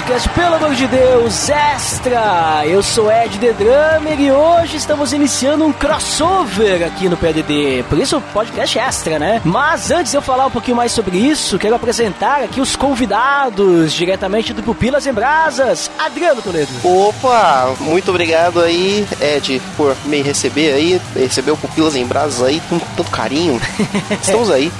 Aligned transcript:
Podcast, 0.00 0.28
pelo 0.30 0.54
amor 0.54 0.74
de 0.74 0.86
Deus, 0.86 1.50
extra! 1.50 2.62
Eu 2.64 2.82
sou 2.82 3.12
Ed 3.12 3.38
The 3.38 3.52
Drummer 3.52 4.18
e 4.18 4.32
hoje 4.32 4.76
estamos 4.78 5.12
iniciando 5.12 5.64
um 5.64 5.72
crossover 5.72 6.86
aqui 6.86 7.06
no 7.08 7.18
PDD. 7.18 7.84
Por 7.88 7.98
isso, 7.98 8.20
podcast 8.32 8.78
extra, 8.78 9.18
né? 9.18 9.42
Mas 9.44 9.90
antes 9.90 10.10
de 10.12 10.16
eu 10.16 10.22
falar 10.22 10.46
um 10.46 10.50
pouquinho 10.50 10.76
mais 10.76 10.92
sobre 10.92 11.18
isso, 11.18 11.58
quero 11.58 11.74
apresentar 11.74 12.42
aqui 12.42 12.62
os 12.62 12.76
convidados 12.76 13.92
diretamente 13.92 14.54
do 14.54 14.62
Pupilas 14.62 15.06
em 15.06 15.12
Brasas, 15.12 15.90
Adriano 15.98 16.40
Toledo. 16.40 16.70
Opa, 16.82 17.74
muito 17.80 18.10
obrigado 18.10 18.60
aí, 18.60 19.06
Ed, 19.20 19.60
por 19.76 19.94
me 20.06 20.22
receber 20.22 20.72
aí, 20.72 21.00
receber 21.14 21.50
o 21.50 21.56
Pupilas 21.58 21.94
em 21.94 22.06
Brasas 22.06 22.42
aí 22.42 22.62
com 22.70 22.78
tanto 22.78 23.10
carinho. 23.10 23.60
Estamos 24.22 24.50
aí. 24.50 24.72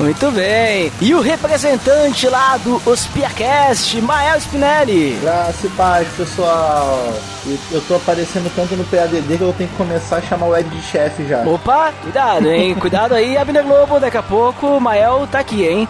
Muito 0.00 0.30
bem. 0.30 0.90
E 0.98 1.14
o 1.14 1.20
representante 1.20 2.26
lá 2.26 2.56
do 2.56 2.80
Ospiacast, 2.86 4.00
Mael 4.00 4.38
Spinelli. 4.38 5.18
Graça 5.20 5.66
e 5.66 5.70
paz, 5.70 6.08
pessoal. 6.16 7.12
Eu, 7.44 7.58
eu 7.70 7.80
tô 7.82 7.96
aparecendo 7.96 8.50
tanto 8.56 8.74
no 8.76 8.84
PADD 8.84 9.36
que 9.36 9.42
eu 9.42 9.52
tenho 9.52 9.68
que 9.68 9.76
começar 9.76 10.16
a 10.16 10.22
chamar 10.22 10.46
o 10.46 10.56
Ed 10.56 10.70
de 10.70 10.80
chefe 10.80 11.26
já. 11.26 11.42
Opa, 11.42 11.92
cuidado, 12.00 12.50
hein? 12.50 12.74
cuidado 12.76 13.14
aí, 13.14 13.36
Abner 13.36 13.62
Globo, 13.62 14.00
daqui 14.00 14.16
a 14.16 14.22
pouco 14.22 14.68
o 14.68 14.80
Mael 14.80 15.28
tá 15.30 15.40
aqui, 15.40 15.66
hein? 15.66 15.86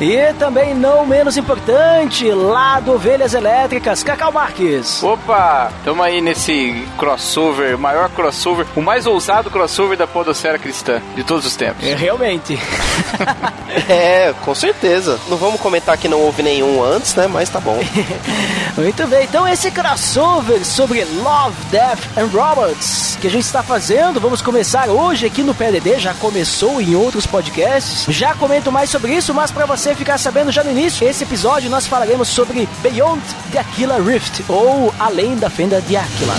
E 0.00 0.32
também, 0.34 0.74
não 0.74 1.06
menos 1.06 1.38
importante, 1.38 2.30
lá 2.30 2.80
do 2.80 2.92
Ovelhas 2.92 3.32
Elétricas, 3.32 4.02
Cacau 4.02 4.30
Marques. 4.30 5.02
Opa, 5.02 5.72
tamo 5.84 6.02
aí 6.02 6.20
nesse 6.20 6.86
crossover, 6.98 7.78
maior 7.78 8.10
crossover, 8.10 8.66
o 8.76 8.82
mais 8.82 9.06
ousado 9.06 9.50
crossover 9.50 9.96
da 9.96 10.06
podosfera 10.06 10.58
cristã 10.58 11.00
de 11.14 11.24
todos 11.24 11.46
os 11.46 11.56
tempos. 11.56 11.86
É, 11.86 11.94
realmente. 11.94 12.58
É, 13.88 14.32
com 14.42 14.54
certeza. 14.54 15.18
Não 15.28 15.36
vamos 15.36 15.60
comentar 15.60 15.98
que 15.98 16.08
não 16.08 16.20
houve 16.20 16.42
nenhum 16.42 16.82
antes, 16.82 17.14
né? 17.14 17.26
Mas 17.26 17.50
tá 17.50 17.60
bom. 17.60 17.78
Muito 18.76 19.06
bem, 19.06 19.24
então 19.24 19.46
esse 19.46 19.70
crossover 19.70 20.64
sobre 20.64 21.04
Love, 21.04 21.56
Death 21.70 21.98
and 22.16 22.26
Robots 22.32 23.16
que 23.20 23.26
a 23.26 23.30
gente 23.30 23.44
está 23.44 23.62
fazendo, 23.62 24.20
vamos 24.20 24.42
começar 24.42 24.88
hoje 24.88 25.26
aqui 25.26 25.42
no 25.42 25.54
PDD, 25.54 25.98
já 25.98 26.12
começou 26.14 26.80
em 26.80 26.94
outros 26.94 27.26
podcasts. 27.26 28.06
Já 28.08 28.34
comento 28.34 28.70
mais 28.70 28.90
sobre 28.90 29.14
isso, 29.14 29.32
mas 29.32 29.50
para 29.50 29.64
você 29.64 29.85
ficar 29.94 30.18
sabendo 30.18 30.50
já 30.50 30.64
no 30.64 30.70
início, 30.70 31.06
esse 31.06 31.24
episódio 31.24 31.70
nós 31.70 31.86
falaremos 31.86 32.28
sobre 32.28 32.68
Beyond 32.82 33.22
the 33.52 33.58
Aquila 33.58 34.00
Rift, 34.00 34.42
ou 34.48 34.92
Além 34.98 35.36
da 35.36 35.48
Fenda 35.48 35.80
de 35.80 35.96
Aquila. 35.96 36.34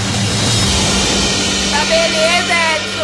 Tá 1.71 1.85
beleza, 1.85 2.53
Edson! 2.75 2.96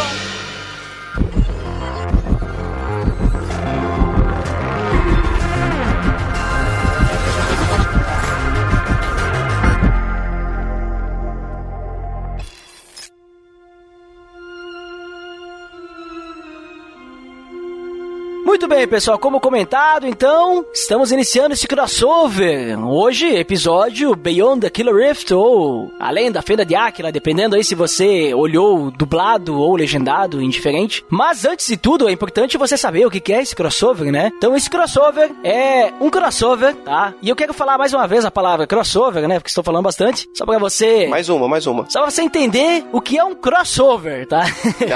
Muito 18.64 18.75
bem, 18.75 18.88
pessoal, 18.88 19.19
como 19.19 19.42
comentado, 19.42 20.08
então, 20.08 20.66
estamos 20.73 21.11
iniciando 21.11 21.53
esse 21.53 21.67
crossover. 21.67 22.80
Hoje, 22.80 23.28
episódio 23.36 24.16
Beyond 24.16 24.61
the 24.61 24.69
Killer 24.69 24.95
Rift, 24.95 25.33
ou 25.33 25.92
Além 26.00 26.31
da 26.31 26.42
Fenda 26.42 26.66
de 26.66 26.73
Aquila, 26.73 27.11
dependendo 27.11 27.58
aí 27.58 27.64
se 27.66 27.75
você 27.75 28.34
olhou 28.34 28.89
dublado 28.89 29.59
ou 29.59 29.75
legendado, 29.75 30.41
indiferente. 30.41 31.03
Mas 31.09 31.44
antes 31.44 31.68
de 31.68 31.75
tudo, 31.75 32.07
é 32.07 32.13
importante 32.13 32.57
você 32.57 32.78
saber 32.78 33.06
o 33.06 33.12
que 33.12 33.34
é 33.34 33.41
esse 33.41 33.53
crossover, 33.53 34.09
né? 34.09 34.31
Então, 34.38 34.56
esse 34.56 34.69
crossover 34.69 35.30
é 35.44 35.91
um 36.00 36.09
crossover, 36.09 36.74
tá? 36.74 37.13
E 37.22 37.28
eu 37.28 37.35
quero 37.35 37.53
falar 37.53 37.78
mais 37.78 37.94
uma 37.94 38.07
vez 38.07 38.24
a 38.24 38.31
palavra 38.31 38.66
crossover, 38.66 39.28
né? 39.28 39.40
Porque 39.40 39.50
estou 39.50 39.62
falando 39.62 39.84
bastante, 39.84 40.30
só 40.34 40.45
pra 40.45 40.57
você... 40.57 41.07
Mais 41.07 41.28
uma, 41.28 41.50
mais 41.50 41.68
uma. 41.68 41.90
Só 41.90 42.01
pra 42.01 42.09
você 42.09 42.22
entender 42.22 42.85
o 42.94 43.01
que 43.01 43.18
é 43.18 43.25
um 43.25 43.35
crossover, 43.35 44.25
tá? 44.25 44.45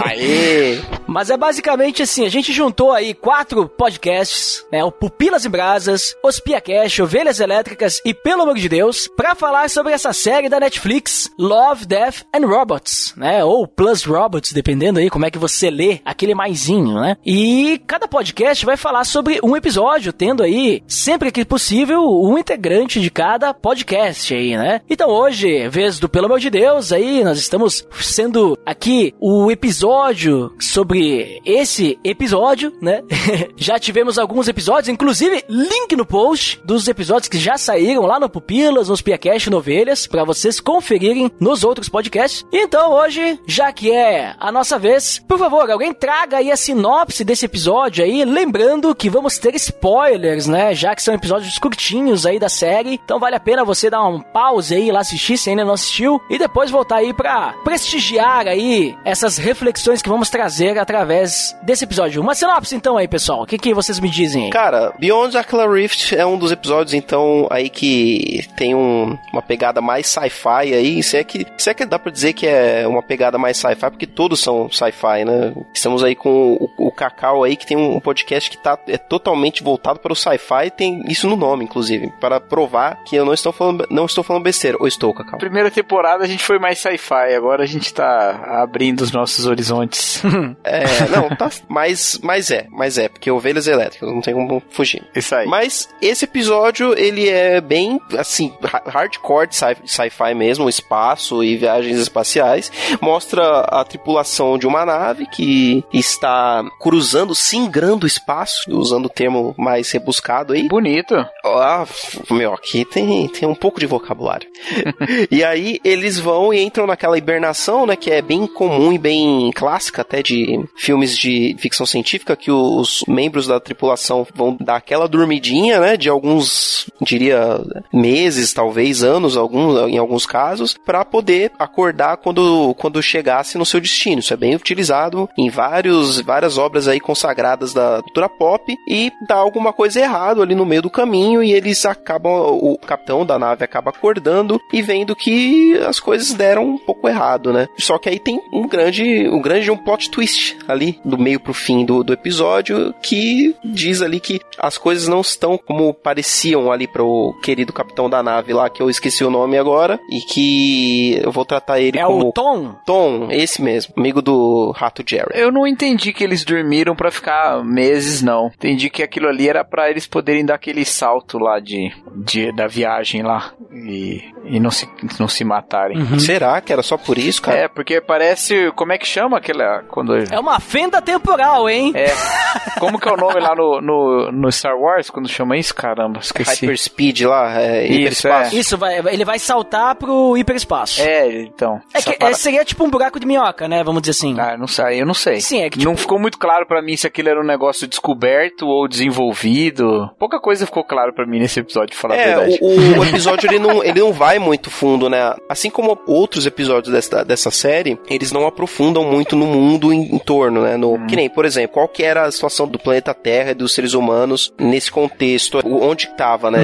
Aê! 0.06 0.80
Mas 1.06 1.30
é 1.30 1.36
basicamente 1.36 2.04
assim, 2.04 2.26
a 2.26 2.30
gente 2.30 2.54
juntou 2.54 2.94
aí 2.94 3.14
quatro 3.14 3.57
podcasts, 3.66 4.66
né, 4.72 4.84
o 4.84 4.92
Pupilas 4.92 5.46
em 5.46 5.50
Brasas, 5.50 6.14
Os 6.22 6.40
Piacast, 6.40 7.02
Ovelhas 7.02 7.40
Elétricas 7.40 8.02
e 8.04 8.14
Pelo 8.14 8.42
Amor 8.42 8.58
de 8.58 8.68
Deus, 8.68 9.08
pra 9.16 9.36
falar 9.36 9.70
sobre 9.70 9.94
essa 9.94 10.12
série 10.12 10.50
da 10.50 10.60
Netflix, 10.60 11.32
Love, 11.40 11.86
Death 11.86 12.24
and 12.34 12.46
Robots, 12.46 13.14
né, 13.16 13.44
ou 13.44 13.68
Plus 13.68 14.04
Robots, 14.04 14.52
dependendo 14.52 15.00
aí 15.00 15.10
como 15.10 15.26
é 15.26 15.32
que 15.32 15.40
você 15.40 15.70
lê 15.70 16.02
aquele 16.04 16.36
maisinho, 16.36 17.00
né. 17.00 17.16
E 17.26 17.82
cada 17.88 18.08
podcast 18.08 18.66
vai 18.66 18.76
falar 18.76 19.06
sobre 19.06 19.40
um 19.42 19.56
episódio, 19.56 20.12
tendo 20.12 20.44
aí, 20.44 20.84
sempre 20.88 21.32
que 21.32 21.46
possível, 21.46 22.04
um 22.04 22.38
integrante 22.38 23.00
de 23.00 23.10
cada 23.10 23.54
podcast 23.54 24.34
aí, 24.34 24.58
né. 24.58 24.82
Então 24.90 25.10
hoje, 25.10 25.68
vez 25.70 26.00
do 26.00 26.10
Pelo 26.10 26.26
Amor 26.26 26.40
de 26.40 26.50
Deus, 26.50 26.92
aí 26.92 27.24
nós 27.24 27.38
estamos 27.38 27.88
sendo 28.02 28.58
aqui 28.66 29.14
o 29.20 29.50
episódio 29.50 30.54
sobre 30.60 31.42
esse 31.46 31.98
episódio, 32.04 32.74
né? 32.82 33.02
já 33.56 33.80
tivemos 33.80 34.18
alguns 34.18 34.48
episódios, 34.48 34.90
inclusive 34.90 35.44
link 35.48 35.96
no 35.96 36.06
post 36.06 36.60
dos 36.64 36.88
episódios 36.88 37.28
que 37.30 37.38
já 37.38 37.58
saíram 37.58 38.06
lá 38.06 38.20
no 38.20 38.30
Pupilas, 38.30 38.90
nos 38.90 39.02
Piacast 39.02 39.50
Novelhas, 39.50 40.08
para 40.08 40.24
vocês 40.24 40.60
conferirem 40.60 41.32
nos 41.40 41.64
outros 41.64 41.90
podcasts. 41.90 42.46
Então 42.52 42.92
hoje, 42.92 43.40
já 43.48 43.72
que 43.72 43.92
é 43.92 44.36
a 44.40 44.52
nossa 44.52 44.78
vez, 44.78 45.20
por 45.28 45.38
favor, 45.38 45.70
alguém 45.70 45.94
traga 45.94 46.38
aí 46.38 46.52
a 46.52 46.58
sinopse 46.58 47.24
desse 47.24 47.46
episódio 47.46 48.04
aí, 48.04 48.26
lembrando 48.26 48.94
que 48.96 49.10
vamos 49.10 49.38
ter 49.38 49.56
spoilers, 49.56 50.48
né? 50.48 50.74
Já 50.74 50.96
que 50.96 51.04
são 51.04 51.14
episódios 51.14 51.58
curtinhos 51.58 52.26
aí 52.26 52.40
da 52.40 52.50
série, 52.50 53.00
então 53.04 53.20
vale 53.20 53.36
a 53.36 53.40
pena 53.40 53.64
você 53.64 53.90
dar 53.90 54.06
um 54.06 54.20
pause 54.20 54.76
aí 54.76 54.92
lá 54.92 55.00
assistir 55.00 55.38
se 55.38 55.50
ainda 55.50 55.64
não 55.64 55.74
assistiu 55.74 56.22
e 56.30 56.38
depois 56.38 56.72
voltar 56.72 56.98
aí 56.98 57.14
para 57.14 57.54
prestigiar 57.64 58.48
aí 58.48 58.96
essas 59.06 59.38
reflexões 59.38 60.02
que 60.02 60.10
vamos 60.10 60.30
trazer 60.30 60.78
através 60.78 61.56
desse 61.64 61.84
episódio. 61.84 62.22
Uma 62.22 62.36
sinopse 62.36 62.76
então 62.76 62.98
aí, 62.98 63.08
pessoal. 63.08 63.37
O 63.42 63.46
que, 63.46 63.58
que 63.58 63.74
vocês 63.74 64.00
me 64.00 64.10
dizem 64.10 64.46
aí? 64.46 64.50
Cara, 64.50 64.94
Beyond 65.00 65.38
Aquila 65.38 65.68
Rift 65.72 66.16
é 66.16 66.26
um 66.26 66.38
dos 66.38 66.52
episódios, 66.52 66.94
então, 66.94 67.48
aí 67.50 67.70
que 67.70 68.42
tem 68.56 68.74
um- 68.76 69.18
uma 69.32 69.42
pegada 69.42 69.82
mais 69.82 70.08
sci-fi 70.08 70.74
aí. 70.74 71.04
Se 71.04 71.18
é, 71.18 71.24
que, 71.24 71.46
se 71.58 71.70
é 71.70 71.74
que 71.74 71.86
dá 71.86 71.98
pra 72.00 72.12
dizer 72.12 72.34
que 72.34 72.46
é 72.48 72.88
uma 72.88 73.02
pegada 73.04 73.38
mais 73.38 73.58
sci-fi, 73.58 73.90
porque 73.90 74.08
todos 74.08 74.40
são 74.40 74.70
sci-fi, 74.72 75.24
né? 75.26 75.54
Estamos 75.74 76.04
aí 76.04 76.16
com 76.16 76.54
o, 76.78 76.88
o 76.88 76.92
Cacau 76.92 77.44
aí, 77.44 77.56
que 77.56 77.66
tem 77.66 77.78
um 77.78 78.00
podcast 78.00 78.50
que 78.50 78.58
tá, 78.58 78.78
é 78.88 78.98
totalmente 78.98 79.64
voltado 79.64 80.00
para 80.00 80.14
o 80.14 80.16
sci-fi, 80.16 80.70
tem 80.76 81.04
isso 81.08 81.28
no 81.28 81.36
nome, 81.36 81.64
inclusive, 81.66 82.12
para 82.20 82.40
provar 82.40 83.04
que 83.06 83.16
eu 83.16 83.26
não 83.26 83.34
estou 83.34 83.52
falando, 83.52 83.86
não 83.90 84.06
estou 84.06 84.24
falando 84.24 84.44
besteira. 84.44 84.78
Ou 84.80 84.88
estou, 84.88 85.14
Cacau? 85.14 85.40
Primeira 85.40 85.70
temporada 85.72 86.24
a 86.24 86.28
gente 86.28 86.44
foi 86.44 86.60
mais 86.60 86.80
sci-fi, 86.80 87.34
agora 87.36 87.64
a 87.64 87.68
gente 87.68 87.94
tá 87.94 88.62
abrindo 88.62 89.02
os 89.02 89.12
nossos 89.12 89.46
horizontes. 89.46 90.22
É, 90.64 90.84
não, 91.10 91.30
tá. 91.36 91.50
Mas, 91.68 92.20
mas 92.22 92.52
é, 92.52 92.68
mas 92.72 92.98
é, 92.98 93.08
porque 93.08 93.27
ovelhas 93.32 93.68
elétricas, 93.68 94.10
não 94.10 94.22
tem 94.22 94.34
como 94.34 94.62
fugir. 94.70 95.04
Isso 95.16 95.36
aí. 95.36 95.48
Mas 95.48 95.90
esse 96.02 96.26
episódio, 96.26 96.98
ele 96.98 97.28
é 97.30 97.60
bem, 97.62 98.00
assim, 98.18 98.54
ha- 98.64 98.84
hardcore 98.86 99.50
sci-fi 99.52 100.34
mesmo, 100.36 100.70
espaço 100.70 101.44
e 101.44 101.56
viagens 101.58 101.98
espaciais. 101.98 102.72
Mostra 103.02 103.62
a 103.62 103.84
tripulação 103.84 104.58
de 104.58 104.68
uma 104.68 104.86
nave 104.86 105.26
que 105.28 105.84
está 105.94 106.64
cruzando, 106.80 107.34
singrando 107.36 108.06
o 108.06 108.08
espaço, 108.08 108.62
usando 108.70 109.06
o 109.06 109.10
termo 109.10 109.54
mais 109.58 109.92
rebuscado 109.92 110.54
aí. 110.54 110.68
Bonito. 110.68 111.16
Ah, 111.46 111.86
meu, 112.30 112.54
aqui 112.54 112.86
tem, 112.86 113.28
tem 113.28 113.48
um 113.48 113.56
pouco 113.56 113.80
de 113.80 113.86
vocabulário. 113.86 114.48
e 115.32 115.44
aí 115.44 115.80
eles 115.84 116.20
vão 116.20 116.54
e 116.54 116.62
entram 116.62 116.86
naquela 116.88 117.18
hibernação, 117.18 117.86
né, 117.86 117.96
que 117.96 118.12
é 118.12 118.22
bem 118.22 118.46
comum 118.48 118.92
e 118.92 118.98
bem 118.98 119.52
clássica 119.54 120.02
até 120.02 120.22
de 120.22 120.64
filmes 120.76 121.18
de 121.18 121.56
ficção 121.60 121.86
científica, 121.86 122.36
que 122.36 122.52
os 122.52 123.04
membros 123.18 123.48
da 123.48 123.60
tripulação 123.60 124.28
vão 124.36 124.56
dar 124.60 124.76
aquela 124.76 125.08
dormidinha, 125.08 125.80
né, 125.80 125.98
de 125.98 126.08
alguns, 126.08 126.88
diria, 127.02 127.60
meses, 127.92 128.54
talvez 128.54 129.04
anos, 129.04 129.36
alguns, 129.36 129.90
em 129.90 129.98
alguns 129.98 130.28
casos, 130.28 130.78
para 130.86 131.04
poder 131.04 131.52
acordar 131.58 132.18
quando, 132.18 132.76
quando 132.76 133.02
chegasse 133.02 133.58
no 133.58 133.66
seu 133.66 133.82
destino. 133.82 134.20
Isso 134.20 134.34
é 134.34 134.38
bem 134.38 134.54
utilizado 134.54 135.28
em 135.36 135.50
vários, 135.50 136.22
várias 136.22 136.60
obras 136.60 136.88
aí 136.88 137.00
consagradas 137.00 137.74
da 137.74 138.04
cultura 138.04 138.30
pop 138.30 138.78
e 138.88 139.12
dá 139.28 139.36
alguma 139.36 139.74
coisa 139.74 140.00
errado 140.00 140.44
ali 140.44 140.54
no 140.54 140.66
meio 140.66 140.84
do 140.84 140.90
caminho 140.90 141.42
e 141.42 141.52
eles 141.52 141.86
acabam, 141.88 142.32
o 142.62 142.78
capitão 142.78 143.26
da 143.26 143.40
nave 143.40 143.64
acaba 143.64 143.90
acordando 143.90 144.62
e 144.72 144.82
vendo 144.84 145.16
que 145.16 145.76
as 145.88 146.00
coisas 146.00 146.34
deram 146.34 146.66
um 146.66 146.78
pouco 146.78 147.08
errado, 147.08 147.52
né? 147.52 147.68
Só 147.80 147.98
que 147.98 148.10
aí 148.10 148.20
tem 148.20 148.40
um 148.54 148.68
grande, 148.68 149.28
um 149.28 149.42
grande 149.42 149.72
um 149.72 149.78
plot 149.78 150.12
twist 150.12 150.56
ali 150.68 151.00
do 151.04 151.18
meio 151.18 151.40
pro 151.40 151.54
fim 151.54 151.84
do, 151.84 152.04
do 152.04 152.14
episódio 152.14 152.94
que 153.08 153.56
diz 153.64 154.02
ali 154.02 154.20
que 154.20 154.42
as 154.58 154.78
coisas 154.78 155.08
não 155.08 155.22
estão 155.22 155.58
como 155.58 155.94
pareciam 155.94 156.70
ali 156.70 156.88
pro 156.88 157.34
querido 157.42 157.72
capitão 157.72 158.10
da 158.10 158.22
nave 158.22 158.52
lá, 158.52 158.70
que 158.70 158.82
eu 158.82 158.90
esqueci 158.90 159.24
o 159.24 159.30
nome 159.30 159.58
agora, 159.58 159.98
e 160.10 160.20
que 160.20 161.18
eu 161.24 161.32
vou 161.32 161.46
tratar 161.46 161.80
ele 161.80 161.98
É 161.98 162.04
como 162.04 162.28
o 162.28 162.32
Tom? 162.34 162.76
Tom, 162.86 163.30
esse 163.32 163.62
mesmo, 163.62 163.94
amigo 163.96 164.22
do 164.22 164.72
Rato 164.76 165.04
Jerry. 165.08 165.32
Eu 165.34 165.52
não 165.54 165.66
entendi 165.66 166.12
que 166.12 166.24
eles 166.24 166.44
dormiram 166.44 166.96
pra 166.96 167.10
ficar 167.10 167.64
meses, 167.64 168.22
não. 168.22 168.48
Entendi 168.48 168.90
que 168.90 169.02
aquilo 169.02 169.30
ali 169.30 169.48
era 169.48 169.64
pra 169.64 169.90
eles 169.90 170.06
poderem 170.06 170.46
dar 170.46 170.56
aquele 170.56 170.84
salto 170.84 171.38
lá 171.38 171.60
de, 171.62 171.92
de 172.26 172.52
da 172.52 172.68
viagem 172.68 173.24
lá 173.24 173.54
e, 173.72 174.22
e 174.46 174.60
não, 174.60 174.72
se, 174.72 174.90
não 175.18 175.28
se 175.28 175.46
matarem. 175.46 175.98
Uhum. 175.98 176.20
Será 176.20 176.60
que 176.60 176.74
era 176.74 176.84
só 176.84 176.98
por 176.98 177.18
isso, 177.18 177.42
cara? 177.42 177.58
É, 177.58 177.68
porque 177.68 178.02
parece. 178.02 178.72
Como 178.76 178.92
é 178.92 178.98
que 178.98 179.08
chama 179.08 179.38
aquela. 179.38 179.84
Quando. 179.84 180.16
É 180.18 180.40
uma 180.40 180.60
fenda 180.60 181.02
temporal, 181.02 181.70
hein? 181.70 181.94
É. 181.96 182.08
Como 182.80 182.97
que 183.00 183.08
é 183.10 183.12
o 183.12 183.18
nome 183.18 183.40
lá 183.40 183.56
no, 183.56 183.82
no, 183.82 184.32
no 184.32 184.52
Star 184.52 184.78
Wars 184.78 185.10
quando 185.10 185.28
chama 185.30 185.58
isso? 185.58 185.74
Caramba, 185.74 186.20
esqueci. 186.20 186.66
Hyperspeed 186.66 187.26
lá, 187.26 187.60
é, 187.62 187.84
Isso, 187.86 187.94
hiperespaço. 187.94 188.56
Isso, 188.56 188.78
vai, 188.78 189.00
ele 189.14 189.26
vai 189.26 189.40
saltar 189.40 189.96
pro 189.96 190.36
hiperespaço. 190.38 191.02
É, 191.02 191.42
então. 191.44 191.80
É 191.94 192.02
que 192.02 192.14
para- 192.18 192.30
é, 192.30 192.34
seria 192.34 192.64
tipo 192.66 192.84
um 192.84 192.90
buraco 192.90 193.20
de 193.20 193.26
minhoca, 193.26 193.68
né? 193.68 193.84
Vamos 193.84 194.02
dizer 194.02 194.12
assim. 194.12 194.36
Ah, 194.40 194.58
não 194.58 194.68
sei, 194.68 195.02
eu 195.02 195.06
não 195.06 195.14
sei. 195.14 195.40
Sim, 195.42 195.62
é 195.64 195.70
que, 195.70 195.78
Não 195.84 195.92
tipo- 195.94 196.02
ficou 196.02 196.20
muito 196.20 196.38
claro 196.38 196.66
pra 196.66 196.82
mim 196.82 196.96
se 196.96 197.08
aquilo 197.08 197.30
era 197.30 197.40
um 197.42 197.46
negócio 197.46 197.88
descoberto 197.88 198.68
ou 198.68 198.88
desenvolvido. 198.88 200.10
Pouca 200.18 200.40
coisa 200.40 200.66
ficou 200.66 200.84
claro 200.84 201.14
pra 201.14 201.26
mim 201.26 201.40
nesse 201.40 201.60
episódio, 201.60 201.90
pra 201.98 202.02
falar 202.02 202.16
a 202.16 202.18
É, 202.18 202.36
verdade. 202.36 202.58
o, 202.62 203.00
o 203.00 203.04
episódio 203.06 203.50
ele 203.50 203.60
não, 203.60 203.84
ele 203.84 204.00
não 204.00 204.12
vai 204.14 204.40
muito 204.40 204.70
fundo, 204.70 205.10
né? 205.10 205.36
Assim 205.50 205.70
como 205.70 205.98
outros 206.08 206.46
episódios 206.46 206.94
dessa, 206.94 207.24
dessa 207.24 207.52
série, 207.52 208.00
eles 208.10 208.32
não 208.32 208.46
aprofundam 208.48 209.04
muito 209.04 209.36
no 209.36 209.46
mundo 209.46 209.92
em, 209.94 210.16
em 210.16 210.20
torno, 210.20 210.62
né? 210.64 210.78
No, 210.78 211.06
Que 211.08 211.16
nem, 211.16 211.30
por 211.30 211.46
exemplo, 211.46 211.74
qual 211.74 211.88
que 211.88 212.04
era 212.04 212.24
a 212.26 212.32
situação 212.32 212.68
do 212.68 212.80
planeta 212.88 213.14
Terra 213.14 213.52
e 213.52 213.54
dos 213.54 213.74
seres 213.74 213.94
humanos 213.94 214.54
nesse 214.60 214.92
contexto, 214.92 215.60
onde 215.66 216.08
tava, 216.16 216.50
né? 216.50 216.60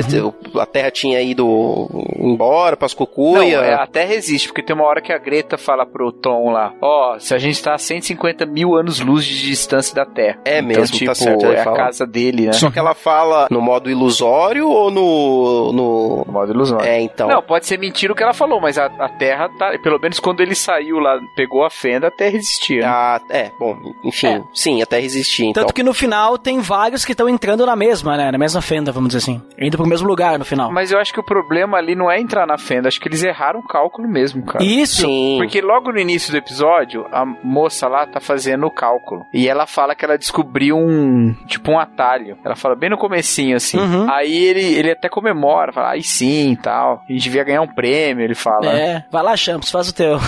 A 0.59 0.65
Terra 0.65 0.89
tinha 0.91 1.21
ido 1.21 1.89
embora 2.17 2.77
pras 2.77 2.93
Não, 2.93 3.05
cucuia. 3.05 3.57
é, 3.57 3.73
a 3.73 3.85
Terra 3.87 4.13
existe, 4.13 4.47
porque 4.47 4.63
tem 4.63 4.75
uma 4.75 4.85
hora 4.85 5.01
que 5.01 5.11
a 5.11 5.17
Greta 5.17 5.57
fala 5.57 5.85
pro 5.85 6.11
Tom 6.11 6.51
lá, 6.51 6.73
ó, 6.81 7.17
se 7.19 7.33
a 7.33 7.37
gente 7.37 7.61
tá 7.61 7.73
a 7.73 7.77
150 7.77 8.45
mil 8.45 8.75
anos-luz 8.75 9.25
de 9.25 9.41
distância 9.47 9.93
da 9.93 10.05
Terra. 10.05 10.39
É 10.45 10.59
então, 10.59 10.67
mesmo, 10.67 10.95
tipo, 10.97 11.05
tá 11.11 11.15
certo, 11.15 11.45
é 11.45 11.59
a 11.59 11.63
fala. 11.63 11.77
casa 11.77 12.05
dele, 12.07 12.45
né? 12.47 12.53
Só 12.53 12.71
que 12.71 12.79
ela 12.79 12.93
fala 12.93 13.47
no 13.51 13.61
modo 13.61 13.89
ilusório 13.89 14.67
ou 14.69 14.89
no. 14.89 15.73
no... 15.73 16.25
Modo 16.31 16.53
ilusório. 16.53 16.85
É, 16.85 17.01
então. 17.01 17.27
Não, 17.27 17.41
pode 17.41 17.65
ser 17.65 17.77
mentira 17.77 18.13
o 18.13 18.15
que 18.15 18.23
ela 18.23 18.33
falou, 18.33 18.61
mas 18.61 18.77
a, 18.77 18.85
a 18.85 19.09
Terra 19.09 19.49
tá. 19.57 19.77
Pelo 19.83 19.99
menos 19.99 20.19
quando 20.19 20.41
ele 20.41 20.55
saiu 20.55 20.99
lá, 20.99 21.19
pegou 21.35 21.63
a 21.65 21.69
fenda, 21.69 22.07
a 22.07 22.11
Terra 22.11 22.35
existia. 22.37 22.81
né? 22.81 22.87
Ah, 22.87 23.21
é, 23.29 23.51
bom, 23.59 23.75
enfim, 24.05 24.27
É. 24.27 24.41
sim, 24.53 24.81
até 24.81 24.99
resistir, 24.99 25.45
então. 25.45 25.63
Tanto 25.63 25.73
que 25.73 25.83
no 25.83 25.93
final 26.03 26.37
tem 26.37 26.59
vários 26.59 27.05
que 27.05 27.13
estão 27.13 27.29
entrando 27.29 27.65
na 27.65 27.75
mesma, 27.75 28.17
né? 28.17 28.31
Na 28.31 28.37
mesma 28.37 28.61
fenda, 28.61 28.91
vamos 28.91 29.09
dizer 29.09 29.19
assim. 29.19 29.41
Indo 29.57 29.77
pro 29.77 29.87
mesmo 29.87 30.07
lugar 30.07 30.37
no 30.37 30.45
final. 30.45 30.71
Mas 30.71 30.91
eu 30.91 30.99
acho 30.99 31.13
que 31.13 31.19
o 31.19 31.23
problema 31.23 31.77
ali 31.77 31.95
não 31.95 32.11
é 32.11 32.19
entrar 32.19 32.45
na 32.45 32.57
fenda, 32.57 32.87
acho 32.87 32.99
que 32.99 33.07
eles 33.07 33.23
erraram 33.23 33.59
o 33.59 33.67
cálculo 33.67 34.07
mesmo, 34.07 34.43
cara. 34.43 34.63
Isso. 34.63 35.01
Sim. 35.01 35.37
Porque 35.37 35.61
logo 35.61 35.91
no 35.91 35.99
início 35.99 36.31
do 36.31 36.37
episódio, 36.37 37.05
a 37.11 37.25
moça 37.25 37.87
lá 37.87 38.05
tá 38.05 38.19
fazendo 38.19 38.65
o 38.65 38.71
cálculo. 38.71 39.25
E 39.33 39.47
ela 39.47 39.65
fala 39.65 39.95
que 39.95 40.03
ela 40.03 40.17
descobriu 40.17 40.77
um, 40.77 41.33
tipo 41.47 41.71
um 41.71 41.79
atalho. 41.79 42.37
Ela 42.43 42.55
fala 42.55 42.75
bem 42.75 42.89
no 42.89 42.97
comecinho, 42.97 43.55
assim. 43.55 43.77
Uhum. 43.77 44.11
Aí 44.11 44.35
ele, 44.35 44.61
ele 44.61 44.91
até 44.91 45.07
comemora, 45.07 45.71
fala, 45.71 45.91
aí 45.91 46.03
sim, 46.03 46.51
e 46.51 46.57
tal. 46.57 47.01
A 47.07 47.11
gente 47.11 47.23
devia 47.23 47.43
ganhar 47.43 47.61
um 47.61 47.67
prêmio, 47.67 48.23
ele 48.23 48.35
fala. 48.35 48.67
É, 48.67 49.05
vai 49.11 49.23
lá, 49.23 49.35
Champs, 49.37 49.71
faz 49.71 49.89
o 49.89 49.93
teu. 49.93 50.17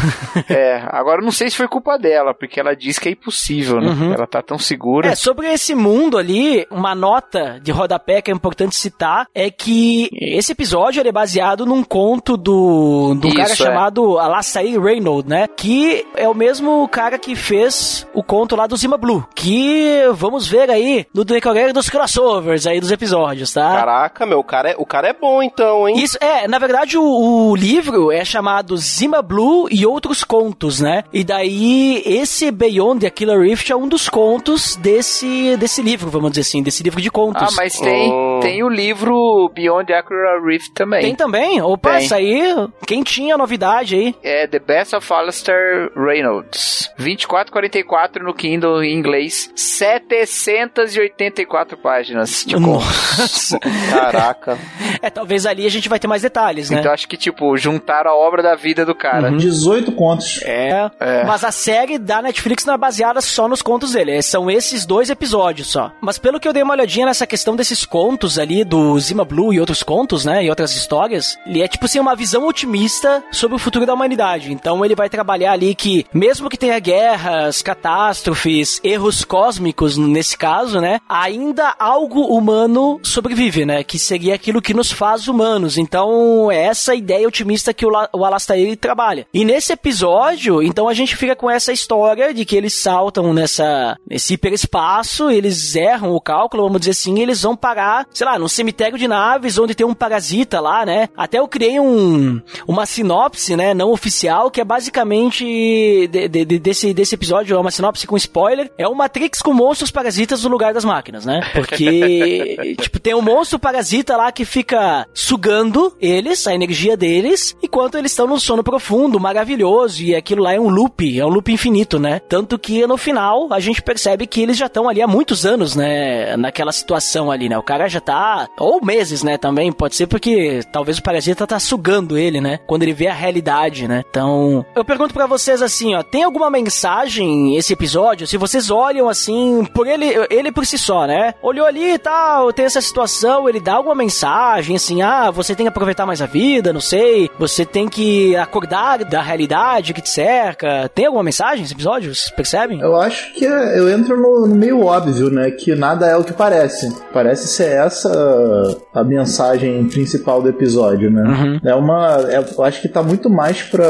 É, 0.50 0.83
agora 0.89 1.22
eu 1.22 1.25
não 1.25 1.31
sei 1.31 1.50
se 1.50 1.56
foi 1.56 1.68
culpa 1.68 1.98
dela, 1.98 2.33
porque 2.33 2.60
ela 2.60 2.75
diz 2.75 3.00
que 3.00 3.10
é 3.10 3.12
impossível, 3.13 3.80
né? 3.80 3.88
Uhum. 3.88 4.13
Ela 4.13 4.27
tá 4.27 4.42
tão 4.42 4.60
segura. 4.60 5.10
É, 5.10 5.16
sobre 5.16 5.48
esse 5.51 5.64
mundo 5.73 6.17
ali, 6.17 6.67
uma 6.69 6.94
nota 6.94 7.59
de 7.62 7.71
rodapé 7.71 8.21
que 8.21 8.29
é 8.29 8.33
importante 8.33 8.75
citar 8.75 9.27
é 9.33 9.50
que 9.50 10.09
esse 10.13 10.51
episódio 10.51 11.00
ele 11.00 11.09
é 11.09 11.12
baseado 11.12 11.65
num 11.65 11.83
conto 11.83 12.38
do, 12.38 13.15
do 13.15 13.27
Isso, 13.27 13.38
cara 13.38 13.51
é. 13.51 13.56
chamado 13.56 14.19
Alastair 14.19 14.79
Reynolds, 14.81 15.29
né? 15.29 15.47
Que 15.47 16.06
é 16.15 16.27
o 16.27 16.33
mesmo 16.33 16.88
cara 16.89 17.17
que 17.17 17.35
fez 17.35 18.06
o 18.13 18.21
conto 18.21 18.56
lá 18.56 18.67
do 18.67 18.77
Zima 18.77 18.97
Blue. 18.97 19.25
Que 19.33 20.03
vamos 20.13 20.47
ver 20.47 20.69
aí 20.69 21.06
no 21.13 21.23
decorrer 21.23 21.73
dos 21.73 21.89
crossovers 21.89 22.67
aí 22.67 22.79
dos 22.79 22.91
episódios, 22.91 23.53
tá? 23.53 23.75
Caraca, 23.75 24.25
meu, 24.25 24.39
o 24.39 24.44
cara, 24.44 24.71
é, 24.71 24.75
o 24.77 24.85
cara 24.85 25.07
é 25.09 25.13
bom 25.13 25.41
então, 25.41 25.88
hein? 25.88 25.97
Isso, 25.97 26.17
é, 26.21 26.47
na 26.47 26.59
verdade 26.59 26.97
o, 26.97 27.03
o 27.03 27.56
livro 27.56 28.12
é 28.12 28.23
chamado 28.25 28.77
Zima 28.77 29.21
Blue 29.21 29.67
e 29.71 29.85
Outros 29.85 30.23
Contos, 30.23 30.79
né? 30.79 31.03
E 31.13 31.23
daí 31.23 32.01
esse 32.06 32.51
Beyond 32.51 33.01
the 33.01 33.09
Killer 33.09 33.39
Rift 33.39 33.71
é 33.71 33.75
um 33.75 33.88
dos 33.88 34.09
contos 34.09 34.75
desse, 34.75 35.55
desse 35.57 35.81
livro, 35.81 36.10
vamos 36.10 36.31
dizer 36.31 36.42
assim, 36.42 36.62
desse 36.63 36.81
livro 36.84 37.02
de 37.02 37.10
contos. 37.12 37.42
Ah, 37.42 37.48
mas 37.56 37.78
tem, 37.80 38.12
Oh. 38.12 38.40
tem 38.42 38.63
o 38.63 38.69
livro 38.69 39.50
Beyond 39.54 39.86
the 39.88 39.94
Accurate 39.98 40.46
Rift 40.46 40.72
também. 40.74 41.02
Tem 41.02 41.16
também? 41.16 41.62
Opa, 41.62 41.96
Tem. 41.96 42.06
isso 42.06 42.16
aí, 42.16 42.44
quem 42.88 43.04
tinha 43.04 43.38
novidade 43.38 43.96
aí? 43.96 44.16
É 44.24 44.48
The 44.48 44.60
Best 44.60 44.96
of 44.96 45.12
Alistair 45.13 45.92
Reynolds. 45.96 46.90
2444 46.98 48.24
no 48.24 48.34
Kindle 48.34 48.84
em 48.84 48.96
inglês. 48.98 49.52
784 49.56 51.78
páginas 51.78 52.44
de 52.46 52.56
conto. 52.56 52.68
Nossa. 52.68 53.60
Caraca. 53.60 54.58
é, 55.01 55.10
talvez 55.10 55.46
ali 55.46 55.66
a 55.66 55.69
gente 55.69 55.90
vai 55.90 56.00
ter 56.00 56.08
mais 56.08 56.22
detalhes, 56.22 56.69
né? 56.69 56.80
Então 56.80 56.92
acho 56.92 57.08
que, 57.08 57.18
tipo, 57.18 57.56
juntaram 57.58 58.12
a 58.12 58.16
obra 58.16 58.42
da 58.44 58.56
vida 58.56 58.86
do 58.86 58.96
cara. 58.96 59.31
18 59.31 59.92
contos. 59.94 60.42
É, 60.44 60.90
É. 61.00 61.24
mas 61.25 61.44
a 61.44 61.51
série 61.51 61.98
da 61.98 62.22
Netflix 62.22 62.66
não 62.66 62.74
é 62.74 62.78
baseada 62.78 63.22
só 63.22 63.48
nos 63.48 63.62
contos 63.62 63.94
dele, 63.94 64.22
são 64.22 64.50
esses 64.50 64.86
dois 64.86 65.10
episódios 65.10 65.44
só. 65.63 65.92
Mas 66.01 66.18
pelo 66.18 66.39
que 66.39 66.47
eu 66.47 66.53
dei 66.53 66.63
uma 66.63 66.74
olhadinha 66.74 67.06
nessa 67.06 67.27
questão 67.27 67.56
desses 67.56 67.86
contos 67.86 68.39
ali, 68.39 68.63
do 68.63 68.97
Zima 69.00 69.25
Blue 69.25 69.53
e 69.53 69.59
outros 69.59 69.83
contos, 69.83 70.25
né, 70.25 70.44
e 70.44 70.50
outras 70.50 70.75
histórias, 70.75 71.38
ele 71.45 71.62
é 71.62 71.68
tipo 71.68 71.86
assim, 71.86 72.00
uma 72.00 72.15
visão 72.15 72.47
otimista 72.47 73.24
sobre 73.31 73.56
o 73.56 73.59
futuro 73.59 73.86
da 73.86 73.94
humanidade. 73.94 74.51
Então 74.51 74.83
ele 74.83 74.95
vai 74.95 75.09
trabalhar 75.09 75.53
ali 75.53 75.75
que, 75.75 76.06
mesmo 76.13 76.50
que 76.50 76.57
tenha 76.57 76.80
guerras, 76.80 77.62
catástrofes, 77.62 78.80
erros 78.83 79.24
cósmicos 79.24 79.97
nesse 79.97 80.38
caso, 80.38 80.80
né, 80.80 81.00
ainda 81.07 81.75
algo 81.77 82.21
humano 82.25 83.00
sobrevive, 83.03 83.65
né, 83.65 83.83
que 83.83 84.00
seria 84.00 84.36
aquilo 84.36 84.62
que 84.62 84.74
nos 84.74 84.91
faz 84.91 85.27
humanos. 85.27 85.77
Então 85.77 86.51
é 86.51 86.65
essa 86.65 86.95
ideia 86.95 87.27
otimista 87.27 87.74
que 87.74 87.86
o, 87.86 87.91
o 88.13 88.25
Alastair 88.25 88.75
trabalha. 88.77 89.27
E 89.33 89.45
nesse 89.45 89.74
episódio, 89.74 90.62
então 90.62 90.88
a 90.88 90.94
gente 90.94 91.15
fica 91.15 91.36
com 91.36 91.50
essa 91.50 91.71
história 91.71 92.33
de 92.33 92.45
que 92.45 92.56
eles 92.56 92.74
saltam 92.74 93.33
nessa 93.33 93.98
nesse 94.07 94.33
hiperespaço, 94.33 95.30
eles 95.36 95.76
erram 95.76 96.12
o 96.16 96.22
cálculo, 96.22 96.64
vamos 96.64 96.80
dizer 96.80 96.92
assim, 96.92 97.18
e 97.18 97.22
eles 97.22 97.42
vão 97.42 97.56
parar, 97.56 98.08
sei 98.14 98.26
lá, 98.26 98.38
num 98.40 98.48
cemitério 98.48 98.98
de 98.98 99.08
naves 99.08 99.58
onde 99.58 99.76
tem 99.76 99.86
um 99.86 99.94
parasita 99.94 100.60
lá, 100.60 100.86
né? 100.86 101.10
Até 101.16 101.39
eu 101.39 101.48
criei 101.48 101.80
um 101.80 102.42
uma 102.68 102.86
sinopse, 102.86 103.56
né, 103.56 103.74
não 103.74 103.92
oficial, 103.92 104.50
que 104.51 104.62
é 104.62 104.63
basicamente 104.63 106.08
de- 106.08 106.27
de- 106.27 106.46
de- 106.46 106.60
desse 106.60 106.94
desse 106.94 107.15
episódio, 107.15 107.56
é 107.56 107.60
uma 107.60 107.72
sinopse 107.72 108.08
com 108.08 108.15
spoiler, 108.18 108.72
é 108.77 108.88
o 108.88 108.96
Matrix 108.96 109.42
com 109.42 109.54
monstros 109.54 109.92
parasitas 109.92 110.44
no 110.44 110.50
lugar 110.50 110.74
das 110.74 110.86
máquinas, 110.86 111.25
né? 111.25 111.42
Porque 111.54 112.75
tipo 112.82 113.00
tem 113.00 113.13
um 113.15 113.22
monstro 113.22 113.60
parasita 113.60 114.15
lá 114.18 114.32
que 114.32 114.46
fica 114.46 115.08
sugando 115.13 115.94
eles, 116.00 116.48
a 116.48 116.54
energia 116.54 116.96
deles, 116.98 117.56
enquanto 117.62 117.98
eles 117.98 118.12
estão 118.12 118.27
num 118.27 118.39
sono 118.39 118.63
profundo, 118.63 119.20
maravilhoso, 119.20 120.01
e 120.04 120.15
aquilo 120.15 120.44
lá 120.44 120.54
é 120.54 120.60
um 120.60 120.70
loop, 120.70 121.20
é 121.20 121.25
um 121.25 121.30
loop 121.30 121.51
infinito, 121.51 122.00
né? 122.00 122.20
Tanto 122.20 122.58
que 122.58 122.86
no 122.88 122.98
final 122.98 123.48
a 123.51 123.60
gente 123.60 123.82
percebe 123.82 124.25
que 124.27 124.42
eles 124.42 124.58
já 124.58 124.65
estão 124.68 124.88
ali 124.89 125.01
há 125.01 125.08
muitos 125.25 125.44
anos, 125.46 125.75
né? 125.75 126.38
Naquela 126.38 126.72
situação 126.72 127.32
ali, 127.32 127.50
né? 127.50 127.58
O 127.58 127.63
cara 127.63 127.88
já 127.89 128.00
tá. 128.00 128.48
Ou 128.60 128.84
meses, 128.86 129.24
né? 129.24 129.38
Também 129.39 129.72
pode 129.72 129.96
ser 129.96 130.05
porque 130.05 130.62
talvez 130.72 131.00
o 131.00 131.03
parasita 131.03 131.48
tá 131.48 131.60
sugando 131.60 132.15
ele, 132.15 132.39
né? 132.39 132.60
Quando 132.67 132.84
ele 132.84 132.94
vê 132.94 133.08
a 133.08 133.13
realidade, 133.13 133.88
né? 133.88 134.03
Então, 134.08 134.63
eu 134.75 134.86
pergunto 134.86 135.15
pra 135.15 135.25
vocês 135.25 135.63
assim, 135.63 135.96
ó, 135.96 136.03
tem 136.03 136.22
alguma 136.24 136.51
mensagem 136.51 137.55
esse 137.58 137.74
episódio? 137.74 138.27
Se 138.27 138.38
vocês 138.38 138.70
olham 138.70 139.10
assim, 139.10 139.65
por 139.74 139.88
ele, 139.88 140.05
ele 140.29 140.51
por 140.51 140.63
si 140.63 140.77
só, 140.77 141.08
né? 141.08 141.34
Olhou 141.41 141.65
ali 141.65 141.94
e 141.94 141.98
tal, 141.98 142.53
tem 142.53 142.65
essa 142.65 142.79
situação, 142.82 143.50
ele 143.50 143.60
dá 143.60 143.74
alguma 143.74 143.96
mensagem 143.96 144.75
assim, 144.75 145.01
ah, 145.01 145.32
você 145.32 145.55
tem 145.55 145.65
que 145.65 145.70
aproveitar 145.70 146.05
mais 146.05 146.22
a 146.22 146.27
vida, 146.27 146.72
não 146.72 146.79
sei, 146.82 147.32
você 147.39 147.65
tem 147.65 147.88
que 147.89 148.36
acordar 148.36 149.03
da 149.05 149.24
realidade 149.24 149.91
que 149.91 150.01
te 150.01 150.10
cerca. 150.10 150.88
Tem 150.94 151.08
alguma 151.08 151.24
mensagem 151.24 151.62
nesse 151.62 151.74
episódio? 151.74 152.13
Vocês 152.13 152.29
percebem? 152.29 152.79
Eu 152.79 152.96
acho 153.01 153.34
que 153.34 153.44
é- 153.46 153.79
eu 153.79 153.89
entro 153.89 154.15
no, 154.22 154.46
no 154.48 154.55
meio 154.55 154.86
óbvio, 154.86 155.14
né? 155.29 155.51
Que 155.51 155.75
nada 155.75 156.07
é 156.07 156.17
o 156.17 156.24
que 156.24 156.34
parece. 156.34 156.91
Parece 157.13 157.48
ser 157.48 157.72
essa 157.72 158.77
a 158.93 159.03
mensagem 159.03 159.88
principal 159.88 160.41
do 160.41 160.50
episódio, 160.50 161.12
né? 161.12 161.24
Uhum. 161.24 161.60
É 161.63 161.75
uma. 161.75 162.25
é- 162.29 162.43
eu 162.57 162.63
acho 162.63 162.81
que 162.81 162.88
tá 162.89 163.03
muito 163.03 163.29
mais 163.29 163.62
pra 163.62 163.86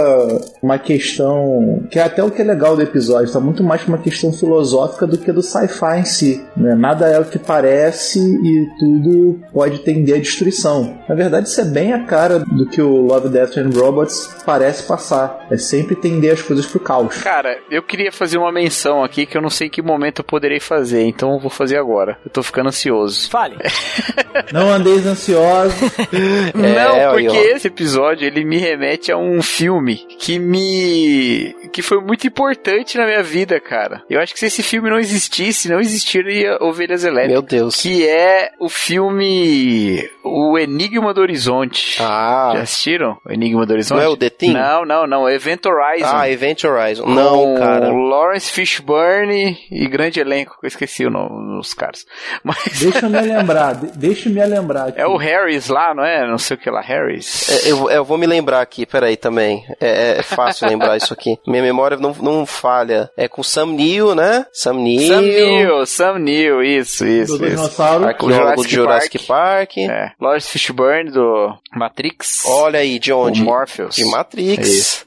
uma 0.61 0.77
questão. 0.77 1.83
Que 1.89 1.99
é 1.99 2.03
até 2.03 2.23
o 2.23 2.31
que 2.31 2.41
é 2.41 2.45
legal 2.45 2.75
do 2.75 2.81
episódio, 2.81 3.31
tá 3.31 3.39
muito 3.39 3.63
mais 3.63 3.81
pra 3.81 3.93
uma 3.93 4.01
questão 4.01 4.33
filosófica 4.33 5.07
do 5.07 5.17
que 5.17 5.31
do 5.31 5.41
sci-fi 5.41 5.99
em 5.99 6.05
si. 6.05 6.43
Né? 6.57 6.75
Nada 6.75 7.07
é 7.07 7.19
o 7.19 7.25
que 7.25 7.39
parece 7.39 8.19
e 8.19 8.67
tudo 8.79 9.39
pode 9.53 9.79
tender 9.79 10.15
à 10.15 10.19
destruição. 10.19 10.97
Na 11.07 11.15
verdade, 11.15 11.47
isso 11.47 11.61
é 11.61 11.65
bem 11.65 11.93
a 11.93 12.03
cara 12.03 12.39
do 12.39 12.65
do 12.65 12.69
que 12.71 12.81
o 12.81 13.01
Love, 13.01 13.29
Death 13.29 13.57
and 13.57 13.69
Robots 13.73 14.35
parece 14.45 14.83
passar. 14.83 15.45
É 15.51 15.57
sempre 15.57 15.95
tender 15.95 16.33
as 16.33 16.41
coisas 16.41 16.65
pro 16.65 16.79
caos. 16.79 17.21
Cara, 17.21 17.57
eu 17.69 17.83
queria 17.83 18.11
fazer 18.11 18.37
uma 18.37 18.51
menção 18.51 19.03
aqui 19.03 19.25
que 19.25 19.37
eu 19.37 19.41
não 19.41 19.49
sei 19.49 19.67
em 19.67 19.69
que 19.69 19.81
momento 19.81 20.19
eu 20.19 20.25
poderei 20.25 20.59
fazer, 20.59 21.03
então 21.15 21.33
eu 21.33 21.39
vou 21.39 21.49
fazer 21.49 21.77
agora. 21.77 22.17
Eu 22.25 22.31
tô 22.31 22.43
ficando 22.43 22.67
ansioso. 22.67 23.29
Fale. 23.29 23.55
Não 24.51 24.69
andeis 24.71 25.05
ansiosos. 25.05 25.75
não, 26.53 26.95
É, 26.95 27.09
porque 27.09 27.37
esse 27.37 27.67
episódio 27.67 28.27
ele 28.27 28.43
me 28.43 28.57
remete 28.57 29.11
a 29.11 29.17
um 29.17 29.41
filme 29.41 29.95
que 30.19 30.37
me. 30.37 31.55
que 31.71 31.81
foi 31.81 31.99
muito 32.01 32.27
importante 32.27 32.97
na 32.97 33.05
minha 33.05 33.23
vida, 33.23 33.59
cara. 33.59 34.03
Eu 34.09 34.19
acho 34.19 34.33
que 34.33 34.39
se 34.39 34.45
esse 34.47 34.61
filme 34.61 34.89
não 34.89 34.99
existisse, 34.99 35.69
não 35.69 35.79
existiria 35.79 36.57
Ovelhas 36.61 37.03
Elétricas. 37.03 37.31
Meu 37.31 37.41
Deus. 37.41 37.81
Que 37.81 38.07
é 38.07 38.51
o 38.59 38.67
filme 38.67 40.07
O 40.23 40.57
Enigma 40.57 41.13
do 41.13 41.21
Horizonte. 41.21 41.97
Já 41.97 42.05
Ah, 42.07 42.51
assistiram? 42.61 43.17
O 43.25 43.31
Enigma 43.31 43.65
do 43.65 43.73
Horizonte? 43.73 43.97
não 43.97 44.03
é 44.05 44.09
o 44.09 44.17
The 44.17 44.29
Thing? 44.29 44.53
Não, 44.53 44.85
não, 44.85 45.07
não. 45.07 45.29
Event 45.29 45.65
Horizon. 45.65 46.09
Ah, 46.11 46.29
Event 46.29 46.63
Horizon. 46.63 47.03
Com 47.03 47.09
Não, 47.13 47.55
cara. 47.55 47.89
Lawrence 47.91 48.51
Fishburne 48.51 49.57
e 49.71 49.87
grande 49.87 50.19
elenco, 50.19 50.57
que 50.59 50.65
eu 50.65 50.67
esqueci 50.67 50.94
o 51.03 51.09
nome 51.09 51.57
dos 51.57 51.73
caras. 51.73 52.05
Mas 52.43 52.57
Deixa 52.79 53.05
eu 53.05 53.09
me 53.09 53.19
lembrar, 53.21 53.73
de- 53.75 53.97
deixa 53.97 54.29
eu 54.29 54.33
me 54.33 54.45
lembrar. 54.45 54.89
Aqui. 54.89 55.01
é 55.01 55.07
o 55.07 55.17
Harris 55.17 55.67
lá, 55.67 55.93
não 55.95 56.03
é? 56.05 56.27
Não 56.27 56.37
sei 56.37 56.55
o 56.55 56.59
que 56.59 56.69
lá, 56.69 56.81
Harris. 56.81 57.49
É, 57.49 57.71
eu, 57.71 57.89
eu 57.89 58.05
vou 58.05 58.17
me 58.17 58.25
lembrar 58.27 58.61
aqui, 58.61 58.85
peraí 58.85 59.17
também. 59.17 59.65
É, 59.81 60.19
é 60.19 60.21
fácil 60.21 60.67
lembrar 60.67 60.95
isso 60.97 61.11
aqui. 61.13 61.37
Minha 61.47 61.63
memória 61.63 61.97
não, 61.97 62.13
não 62.21 62.45
falha. 62.45 63.09
É 63.17 63.27
com 63.27 63.41
Sam 63.43 63.67
Neill, 63.67 64.13
né? 64.15 64.45
Sam 64.53 64.73
Neill. 64.75 65.07
Sam 65.07 65.21
Neill, 65.21 65.85
Sam 65.85 66.19
Neill, 66.19 66.63
isso, 66.63 67.05
isso, 67.05 67.37
do 67.37 67.45
isso. 67.47 67.55
dinossauro. 67.55 68.05
Arqueólogo 68.05 68.65
de 68.65 68.73
Jurassic 68.75 69.19
Park. 69.25 69.77
É. 69.77 70.11
Lawrence 70.21 70.49
Fishburne 70.49 71.11
do 71.11 71.57
Matrix. 71.73 72.43
Olha 72.45 72.79
aí, 72.79 72.99
de 72.99 73.11
onde? 73.11 73.41
O 73.41 73.45
Morpheus. 73.45 73.95
De 73.95 74.05
Matrix. 74.05 74.67
Isso. 74.67 75.05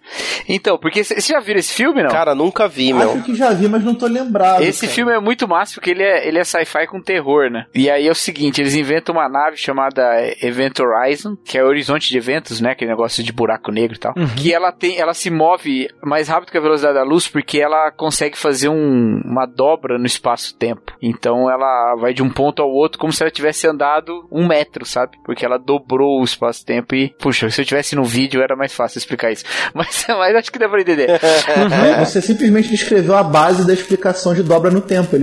Então, 0.49 0.79
porque 0.79 1.05
vocês 1.05 1.27
já 1.27 1.39
viram 1.41 1.61
esse 1.61 1.73
filme, 1.75 2.03
não? 2.03 2.11
Cara, 2.11 2.35
nunca 2.35 2.67
vi, 2.67 2.93
Acho 2.93 3.15
meu. 3.15 3.23
que 3.23 3.35
já 3.35 3.51
vi, 3.51 3.69
mas 3.69 3.85
não 3.85 3.95
tô 3.95 4.07
lembrado. 4.07 4.63
Esse 4.63 4.83
cara. 4.83 4.93
filme 4.93 5.13
é 5.13 5.21
muito 5.21 5.47
massa 5.47 5.78
porque 5.79 5.91
ele 5.91 6.03
é, 6.03 6.27
ele 6.27 6.39
é 6.39 6.45
sci-fi 6.45 6.87
com 6.87 7.01
terror, 7.01 7.51
né? 7.51 7.67
E 7.75 7.89
aí 7.91 8.07
é 8.07 8.11
o 8.11 8.15
seguinte, 8.15 8.61
eles 8.61 8.75
inventam 8.75 9.15
uma 9.15 9.29
nave 9.29 9.57
chamada 9.57 10.03
Event 10.43 10.79
Horizon, 10.81 11.37
que 11.45 11.57
é 11.57 11.65
horizonte 11.65 12.09
de 12.09 12.17
eventos, 12.19 12.61
né? 12.61 12.73
Aquele 12.73 12.91
negócio 12.91 13.23
de 13.23 13.33
buraco 13.33 13.71
negro 13.71 13.97
e 13.97 13.99
tal. 14.01 14.15
Que 14.37 14.53
ela 14.53 14.73
tem, 14.73 14.99
ela 14.99 15.15
se 15.15 15.31
move 15.31 15.89
mais 16.03 16.29
rápido 16.29 16.51
que 16.51 16.59
a 16.59 16.61
velocidade 16.61 16.95
da 16.95 17.03
luz 17.05 17.29
porque 17.29 17.59
ela 17.61 17.91
consegue 17.93 18.37
fazer 18.37 18.69
um- 18.69 19.21
uma 19.25 19.47
dobra 19.47 19.99
no 19.99 20.07
espaço-tempo. 20.07 20.93
Então 21.01 21.51
ela 21.51 21.95
vai 21.97 22.13
de 22.13 22.23
um 22.23 22.31
ponto 22.31 22.63
ao 22.63 22.71
outro 22.71 22.99
como 22.99 23.13
se 23.13 23.23
ela 23.23 23.31
tivesse 23.31 23.67
andado 23.67 24.27
um 24.31 24.47
metro, 24.47 24.85
sabe? 24.85 25.17
Porque 25.25 25.45
ela 25.45 25.59
dobrou 25.59 26.21
o 26.21 26.25
espaço-tempo 26.25 26.95
e, 26.95 27.15
puxa, 27.19 27.49
se 27.51 27.61
eu 27.61 27.65
tivesse 27.65 27.95
no 27.97 28.05
vídeo 28.05 28.43
era 28.43 28.57
mais 28.57 28.73
fácil 28.75 28.99
explicar 28.99 29.31
isso. 29.33 29.45
Mas, 29.75 30.05
mas 30.09 30.35
acho 30.35 30.51
que 30.53 30.59
dá 30.59 30.69
pra 30.69 30.81
entender. 30.81 31.09
É, 31.11 32.05
você 32.05 32.21
simplesmente 32.21 32.69
descreveu 32.69 33.17
a 33.17 33.23
base 33.23 33.67
da 33.67 33.73
explicação 33.73 34.35
de 34.35 34.43
dobra 34.43 34.71
no 34.71 34.81
tempo. 34.81 35.15
É 35.15 35.19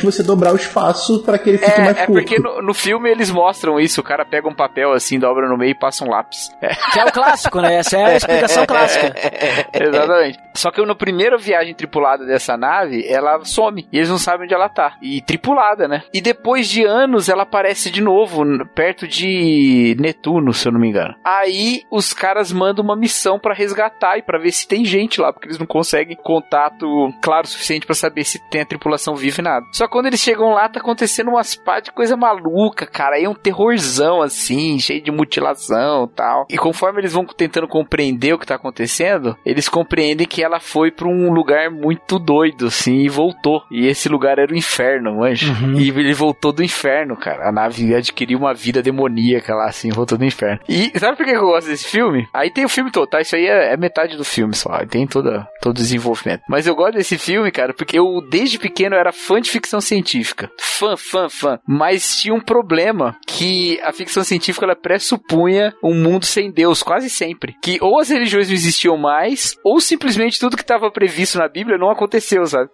literalmente 0.00 0.04
você 0.04 0.22
dobrar 0.22 0.52
o 0.52 0.56
espaço 0.56 1.22
para 1.22 1.38
que 1.38 1.50
ele 1.50 1.58
fique 1.58 1.80
mais 1.80 1.96
É, 1.96 2.02
é 2.02 2.06
curto. 2.06 2.12
porque 2.20 2.38
no, 2.40 2.62
no 2.62 2.74
filme 2.74 3.10
eles 3.10 3.30
mostram 3.30 3.78
isso. 3.78 4.00
O 4.00 4.04
cara 4.04 4.24
pega 4.24 4.48
um 4.48 4.54
papel 4.54 4.92
assim, 4.92 5.18
dobra 5.18 5.48
no 5.48 5.56
meio 5.56 5.70
e 5.72 5.78
passa 5.78 6.04
um 6.04 6.08
lápis. 6.10 6.48
É, 6.60 6.74
Que 6.92 7.00
é 7.00 7.04
o 7.04 7.12
clássico, 7.12 7.60
né? 7.60 7.76
Essa 7.76 7.96
é 7.98 8.04
a 8.04 8.16
explicação 8.16 8.64
clássica. 8.66 9.14
exatamente. 9.72 10.38
Só 10.54 10.70
que 10.70 10.84
na 10.84 10.94
primeira 10.94 11.36
viagem 11.36 11.74
tripulada 11.74 12.24
dessa 12.24 12.56
nave, 12.56 13.04
ela 13.06 13.44
some. 13.44 13.86
E 13.92 13.96
eles 13.96 14.08
não 14.10 14.18
sabem 14.18 14.44
onde 14.44 14.54
ela 14.54 14.68
tá. 14.68 14.94
E 15.02 15.20
tripulada, 15.22 15.86
né? 15.86 16.02
E 16.12 16.20
depois 16.20 16.68
de 16.68 16.84
anos, 16.84 17.28
ela 17.28 17.42
aparece 17.42 17.90
de 17.90 18.00
novo, 18.00 18.42
perto 18.74 19.06
de 19.06 19.96
Netuno, 19.98 20.52
se 20.52 20.66
eu 20.68 20.72
não 20.72 20.80
me 20.80 20.88
engano. 20.88 21.14
Aí 21.24 21.82
os 21.90 22.12
caras 22.12 22.52
mandam 22.52 22.84
uma 22.84 22.96
missão 22.96 23.38
pra 23.38 23.54
resgatar 23.54 24.18
e 24.18 24.22
pra 24.22 24.38
ver 24.38 24.52
se 24.52 24.66
tem 24.66 24.84
gente 24.84 25.20
lá, 25.20 25.32
porque 25.32 25.48
eles 25.48 25.58
não 25.58 25.66
conseguem 25.66 26.16
contato 26.16 26.86
claro 27.22 27.44
o 27.44 27.48
suficiente 27.48 27.86
pra 27.86 27.94
saber 27.94 28.24
se 28.24 28.38
tem 28.50 28.60
a 28.62 28.66
tripulação 28.66 29.14
viva 29.14 29.40
e 29.40 29.44
nada. 29.44 29.66
Só 29.72 29.86
que 29.86 29.89
quando 29.90 30.06
eles 30.06 30.20
chegam 30.20 30.50
lá, 30.50 30.68
tá 30.68 30.80
acontecendo 30.80 31.28
umas 31.28 31.54
pá 31.54 31.80
de 31.80 31.90
coisa 31.92 32.16
maluca, 32.16 32.86
cara. 32.86 33.16
Aí 33.16 33.24
é 33.24 33.28
um 33.28 33.34
terrorzão 33.34 34.22
assim, 34.22 34.78
cheio 34.78 35.02
de 35.02 35.10
mutilação 35.10 36.04
e 36.04 36.14
tal. 36.14 36.46
E 36.48 36.56
conforme 36.56 37.00
eles 37.00 37.12
vão 37.12 37.24
tentando 37.26 37.68
compreender 37.68 38.34
o 38.34 38.38
que 38.38 38.46
tá 38.46 38.54
acontecendo, 38.54 39.36
eles 39.44 39.68
compreendem 39.68 40.26
que 40.26 40.42
ela 40.42 40.60
foi 40.60 40.90
pra 40.90 41.08
um 41.08 41.32
lugar 41.32 41.70
muito 41.70 42.18
doido, 42.18 42.66
assim, 42.66 43.00
e 43.00 43.08
voltou. 43.08 43.62
E 43.70 43.86
esse 43.86 44.08
lugar 44.08 44.38
era 44.38 44.52
o 44.52 44.56
inferno, 44.56 45.16
manja. 45.16 45.52
E 45.76 45.88
ele 45.88 46.14
voltou 46.14 46.52
do 46.52 46.62
inferno, 46.62 47.16
cara. 47.16 47.48
A 47.48 47.52
nave 47.52 47.94
adquiriu 47.94 48.38
uma 48.38 48.54
vida 48.54 48.82
demoníaca 48.82 49.54
lá, 49.54 49.66
assim, 49.66 49.90
voltou 49.90 50.16
do 50.16 50.24
inferno. 50.24 50.60
E 50.68 50.92
sabe 50.98 51.16
por 51.16 51.26
que 51.26 51.32
eu 51.32 51.40
gosto 51.40 51.68
desse 51.68 51.86
filme? 51.86 52.28
Aí 52.32 52.50
tem 52.50 52.64
o 52.64 52.68
filme 52.68 52.90
todo, 52.90 53.08
tá? 53.08 53.20
Isso 53.20 53.34
aí 53.34 53.46
é, 53.46 53.72
é 53.72 53.76
metade 53.76 54.16
do 54.16 54.24
filme 54.24 54.54
só. 54.54 54.84
Tem 54.86 55.06
toda, 55.06 55.46
todo 55.60 55.76
o 55.76 55.80
desenvolvimento. 55.80 56.42
Mas 56.48 56.66
eu 56.66 56.74
gosto 56.74 56.94
desse 56.94 57.18
filme, 57.18 57.50
cara, 57.50 57.74
porque 57.74 57.98
eu, 57.98 58.20
desde 58.30 58.58
pequeno, 58.58 58.94
era 58.94 59.12
fã 59.12 59.40
de 59.40 59.50
ficção 59.50 59.79
científica. 59.80 60.50
Fã, 60.58 60.96
fã, 60.96 61.28
fã. 61.28 61.58
Mas 61.66 62.16
tinha 62.16 62.34
um 62.34 62.40
problema 62.40 63.16
que 63.26 63.80
a 63.82 63.92
ficção 63.92 64.24
científica, 64.24 64.64
ela 64.64 64.76
pressupunha 64.76 65.74
um 65.82 65.94
mundo 65.94 66.24
sem 66.24 66.50
Deus, 66.50 66.82
quase 66.82 67.10
sempre. 67.10 67.56
Que 67.62 67.78
ou 67.80 67.98
as 67.98 68.08
religiões 68.08 68.48
não 68.48 68.54
existiam 68.54 68.96
mais, 68.96 69.56
ou 69.64 69.80
simplesmente 69.80 70.38
tudo 70.38 70.56
que 70.56 70.62
estava 70.62 70.90
previsto 70.90 71.38
na 71.38 71.48
Bíblia 71.48 71.78
não 71.78 71.90
aconteceu, 71.90 72.44
sabe? 72.46 72.70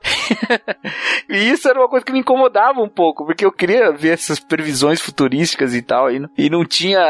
e 1.28 1.50
isso 1.50 1.68
era 1.68 1.80
uma 1.80 1.88
coisa 1.88 2.04
que 2.04 2.12
me 2.12 2.20
incomodava 2.20 2.80
um 2.80 2.88
pouco, 2.88 3.24
porque 3.26 3.44
eu 3.44 3.52
queria 3.52 3.92
ver 3.92 4.14
essas 4.14 4.38
previsões 4.40 5.00
futurísticas 5.00 5.74
e 5.74 5.82
tal, 5.82 6.10
e 6.10 6.18
não, 6.18 6.28
e 6.36 6.50
não 6.50 6.64
tinha 6.64 7.00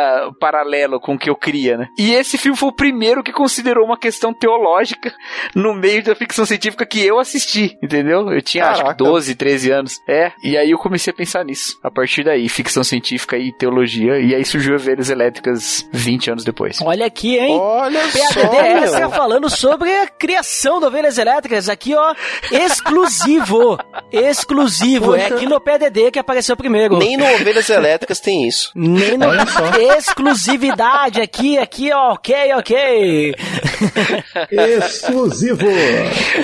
paralelo 0.40 1.00
com 1.00 1.14
o 1.14 1.18
que 1.18 1.30
eu 1.30 1.36
queria, 1.36 1.76
né? 1.76 1.86
E 1.98 2.12
esse 2.12 2.38
filme 2.38 2.56
foi 2.56 2.68
o 2.68 2.76
primeiro 2.76 3.22
que 3.22 3.32
considerou 3.32 3.84
uma 3.84 3.98
questão 3.98 4.32
teológica 4.32 5.12
no 5.54 5.74
meio 5.74 6.02
da 6.02 6.14
ficção 6.14 6.44
científica 6.44 6.86
que 6.86 7.04
eu 7.04 7.18
assisti, 7.18 7.76
entendeu? 7.82 8.30
Eu 8.30 8.42
tinha 8.42 8.66
acho 8.66 8.80
que 8.80 8.86
Caraca. 8.86 9.04
12, 9.04 9.34
13 9.34 9.70
anos. 9.70 9.85
É, 10.08 10.32
e 10.42 10.56
aí 10.56 10.70
eu 10.70 10.78
comecei 10.78 11.10
a 11.10 11.14
pensar 11.14 11.44
nisso. 11.44 11.78
A 11.82 11.90
partir 11.90 12.24
daí, 12.24 12.48
ficção 12.48 12.84
científica 12.84 13.36
e 13.36 13.52
teologia, 13.52 14.18
e 14.18 14.34
aí 14.34 14.44
surgiu 14.44 14.74
Ovelhas 14.74 15.10
Elétricas 15.10 15.88
20 15.92 16.30
anos 16.30 16.44
depois. 16.44 16.78
Olha 16.82 17.06
aqui, 17.06 17.38
hein? 17.38 17.56
Olha 17.58 18.00
PADD 18.00 18.88
só, 18.88 18.98
meu. 18.98 19.10
falando 19.10 19.50
sobre 19.50 19.90
a 19.90 20.06
criação 20.06 20.80
de 20.80 20.86
ovelhas 20.86 21.18
elétricas. 21.18 21.68
Aqui, 21.68 21.94
ó, 21.94 22.14
exclusivo. 22.50 23.78
Exclusivo. 24.12 25.14
É 25.14 25.26
aqui 25.26 25.46
no 25.46 25.60
PDD 25.60 26.10
que 26.10 26.18
apareceu 26.18 26.56
primeiro. 26.56 26.98
Nem 26.98 27.16
no 27.16 27.24
Ovelhas 27.34 27.68
Elétricas 27.68 28.20
tem 28.20 28.46
isso. 28.46 28.70
Nem 28.74 29.16
no... 29.16 29.26
Olha 29.26 29.46
só. 29.46 29.66
Exclusividade 29.96 31.20
aqui, 31.20 31.58
aqui, 31.58 31.92
ó, 31.92 32.12
ok, 32.12 32.54
ok. 32.54 33.34
Exclusivo! 34.50 35.58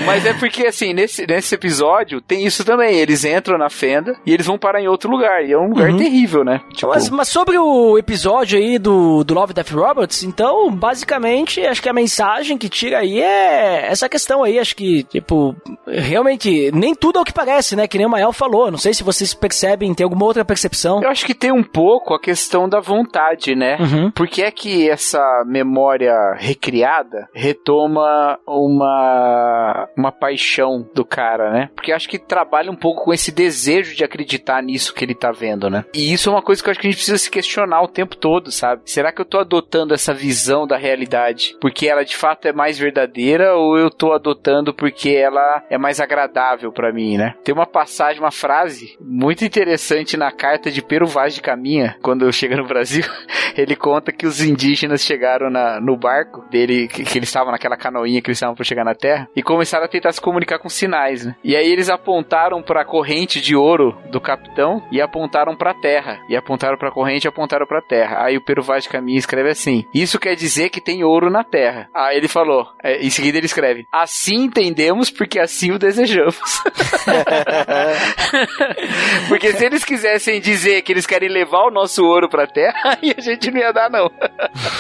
Mas 0.05 0.27
é 0.27 0.35
porque, 0.35 0.67
assim, 0.67 0.93
nesse, 0.93 1.27
nesse 1.27 1.55
episódio 1.55 2.21
tem 2.21 2.45
isso 2.47 2.65
também. 2.65 2.99
Eles 2.99 3.25
entram 3.25 3.32
na 3.59 3.69
fenda 3.71 4.17
e 4.27 4.33
eles 4.33 4.47
vão 4.47 4.59
parar 4.59 4.81
em 4.81 4.89
outro 4.89 5.11
lugar. 5.11 5.45
E 5.45 5.53
é 5.53 5.59
um 5.59 5.69
lugar 5.69 5.95
terrível, 5.97 6.45
né? 6.45 6.61
Tipo, 6.73 6.89
Mas, 6.89 7.09
mas 7.11 7.29
sobre 7.29 7.59
o 7.59 7.99
episódio 7.99 8.59
aí 8.59 8.79
do, 8.79 9.23
do 9.25 9.35
Love 9.35 9.53
Death 9.55 9.71
Robots, 9.71 10.23
então, 10.23 10.71
basicamente, 10.75 11.61
acho 11.67 11.83
que 11.83 11.89
a 11.89 11.93
mensagem 11.93 12.57
que 12.59 12.69
tira 12.69 12.99
aí 12.99 13.21
é 13.21 13.87
essa 13.91 14.09
questão 14.09 14.43
aí. 14.43 14.59
Acho 14.59 14.75
que, 14.75 15.03
tipo, 15.05 15.55
realmente, 15.87 16.71
nem 16.73 16.95
tudo 16.95 17.19
é 17.19 17.23
o 17.23 17.25
que 17.25 17.33
parece, 17.33 17.77
né? 17.77 17.87
Que 17.87 17.99
nem 17.99 18.07
o 18.07 18.11
Mael 18.11 18.33
falou. 18.33 18.71
Não 18.71 18.79
sei 18.79 18.95
se 18.95 19.03
vocês 19.05 19.35
percebem, 19.35 19.95
tem 19.95 20.05
alguma 20.05 20.25
outra 20.25 20.45
percepção. 20.45 21.03
Eu 21.03 21.11
acho 21.11 21.25
que 21.27 21.35
tem 21.35 21.53
um 21.53 21.63
pouco 21.63 22.15
a 22.15 22.21
questão 22.21 22.69
da 22.69 22.81
vontade, 22.81 23.55
né? 23.55 23.77
Uhum. 23.81 24.11
Por 24.11 24.27
que 24.27 24.43
é 24.43 24.51
que 24.51 24.89
essa 24.89 25.21
memória 25.47 26.15
recriada 26.37 27.29
retoma 27.35 28.39
uma, 28.47 29.89
uma 29.97 30.13
paixão 30.13 30.87
do 30.95 31.05
cara, 31.05 31.51
né? 31.53 31.71
Porque 31.75 31.93
acho 31.93 32.09
que 32.09 32.19
trabalha 32.19 32.71
um 32.71 32.77
pouco 32.77 33.05
com 33.05 33.13
esse 33.13 33.22
desejo 33.31 33.95
de 33.95 34.03
acreditar 34.03 34.63
nisso 34.63 34.95
que 34.95 35.05
ele 35.05 35.15
tá 35.15 35.31
vendo, 35.31 35.69
né? 35.71 35.85
E 35.95 36.13
isso 36.13 36.29
é 36.29 36.33
uma 36.33 36.43
coisa 36.43 36.63
que 36.63 36.69
eu 36.69 36.71
acho 36.73 36.81
que 36.81 36.87
a 36.87 36.91
gente 36.91 36.97
precisa 36.99 37.19
se 37.19 37.31
questionar 37.31 37.83
o 37.83 37.89
tempo 37.89 38.17
todo, 38.17 38.51
sabe? 38.51 38.83
Será 38.87 39.13
que 39.13 39.21
eu 39.21 39.25
tô 39.25 39.39
adotando 39.39 39.95
essa 39.95 40.13
visão 40.15 40.67
da 40.67 40.77
realidade 40.77 41.57
porque 41.61 41.87
ela 41.87 42.05
de 42.05 42.17
fato 42.17 42.47
é 42.49 42.53
mais 42.53 42.79
verdadeira 42.79 43.55
ou 43.55 43.77
eu 43.79 43.91
tô 43.91 44.13
adotando 44.13 44.73
porque 44.75 45.11
ela 45.11 45.63
é 45.71 45.77
mais 45.79 46.01
agradável 46.01 46.73
pra 46.73 46.93
mim, 46.93 47.17
né? 47.19 47.35
Tem 47.45 47.55
uma 47.55 47.67
passagem, 47.67 48.21
uma 48.21 48.31
frase 48.31 48.97
muito 49.01 49.45
interessante 49.45 50.17
na 50.17 50.33
carta 50.33 50.71
de 50.71 50.81
Pero 50.83 51.07
Vaz 51.07 51.35
de 51.35 51.41
Caminha, 51.43 51.97
quando 52.03 52.33
chega 52.33 52.57
no 52.57 52.67
Brasil. 52.67 53.05
Ele 53.57 53.77
conta 53.77 54.11
que 54.13 54.27
os 54.27 54.41
indígenas 54.41 55.03
chegaram 55.03 55.51
na- 55.51 55.79
no 55.81 55.97
barco 55.97 56.43
dele, 56.51 56.89
que, 56.89 57.05
que 57.05 57.19
eles 57.19 57.29
estavam 57.29 57.53
naquela 57.53 57.77
canoinha 57.77 58.21
que 58.23 58.29
eles 58.31 58.39
estavam 58.39 58.55
pra 58.55 58.65
chegar 58.65 58.85
na 58.85 58.95
Terra, 58.95 59.29
e 59.37 59.43
começaram 59.43 59.85
a 59.85 59.89
tentar 59.89 60.13
se 60.13 60.21
comunicar 60.21 60.59
com 60.59 60.69
sinais, 60.71 61.27
né? 61.27 61.35
E 61.45 61.55
aí 61.55 61.71
eles 61.71 61.91
apontaram 61.91 62.63
pra 62.63 62.85
corrente 63.13 63.43
de 63.43 63.55
ouro 63.55 63.95
do 64.11 64.19
capitão 64.19 64.83
e 64.91 64.99
apontaram 64.99 65.55
pra 65.55 65.75
terra. 65.75 66.19
E 66.31 66.37
apontaram 66.37 66.79
pra 66.79 66.91
corrente 66.91 67.27
e 67.27 67.29
apontaram 67.29 67.67
pra 67.67 67.83
terra. 67.83 68.25
Aí 68.25 68.39
o 68.39 68.41
Pero 68.41 68.63
Vaz 68.63 68.85
de 68.85 68.89
Caminha 68.89 69.19
escreve 69.19 69.51
assim: 69.51 69.85
Isso 69.93 70.19
quer 70.19 70.35
dizer 70.35 70.71
que 70.71 70.81
tem 70.81 71.05
ouro 71.05 71.29
na 71.29 71.45
terra. 71.45 71.91
Aí 71.95 72.17
ele 72.17 72.27
falou, 72.27 72.67
é, 72.83 73.05
em 73.05 73.11
seguida 73.11 73.37
ele 73.37 73.45
escreve: 73.45 73.87
Assim 73.93 74.45
entendemos 74.45 75.11
porque 75.11 75.39
assim 75.39 75.73
o 75.73 75.79
desejamos. 75.79 76.39
porque 79.29 79.53
se 79.53 79.63
eles 79.63 79.85
quisessem 79.85 80.41
dizer 80.41 80.81
que 80.81 80.93
eles 80.93 81.05
querem 81.05 81.29
levar 81.29 81.67
o 81.67 81.71
nosso 81.71 82.03
ouro 82.03 82.31
pra 82.31 82.47
terra, 82.47 82.75
aí 83.03 83.15
a 83.17 83.21
gente 83.21 83.51
não 83.51 83.61
ia 83.61 83.73
dar, 83.73 83.91
não. 83.91 84.11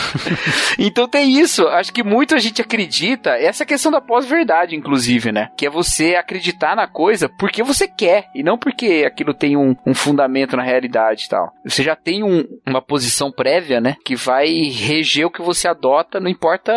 então 0.78 1.06
tem 1.06 1.38
isso. 1.38 1.68
Acho 1.68 1.92
que 1.92 2.02
muita 2.02 2.38
gente 2.38 2.62
acredita. 2.62 3.32
Essa 3.32 3.64
a 3.64 3.66
questão 3.66 3.92
da 3.92 4.00
pós-verdade, 4.00 4.74
inclusive, 4.74 5.30
né? 5.30 5.50
Que 5.54 5.66
é 5.66 5.70
você 5.70 6.14
acreditar 6.14 6.74
na 6.74 6.86
coisa 6.86 7.28
porque 7.28 7.62
você 7.62 7.86
quer 7.86 8.11
e 8.34 8.42
não 8.42 8.58
porque 8.58 9.04
aquilo 9.06 9.34
tem 9.34 9.56
um, 9.56 9.74
um 9.86 9.94
fundamento 9.94 10.56
na 10.56 10.62
realidade 10.62 11.24
e 11.24 11.28
tal. 11.28 11.52
Você 11.64 11.82
já 11.82 11.94
tem 11.96 12.22
um- 12.22 12.44
uma 12.66 12.80
posição 12.82 13.30
prévia, 13.30 13.80
né? 13.80 13.96
Que 14.04 14.14
vai 14.16 14.46
reger 14.70 15.26
o 15.26 15.30
que 15.30 15.42
você 15.42 15.68
adota, 15.68 16.20
não 16.20 16.28
importa 16.28 16.72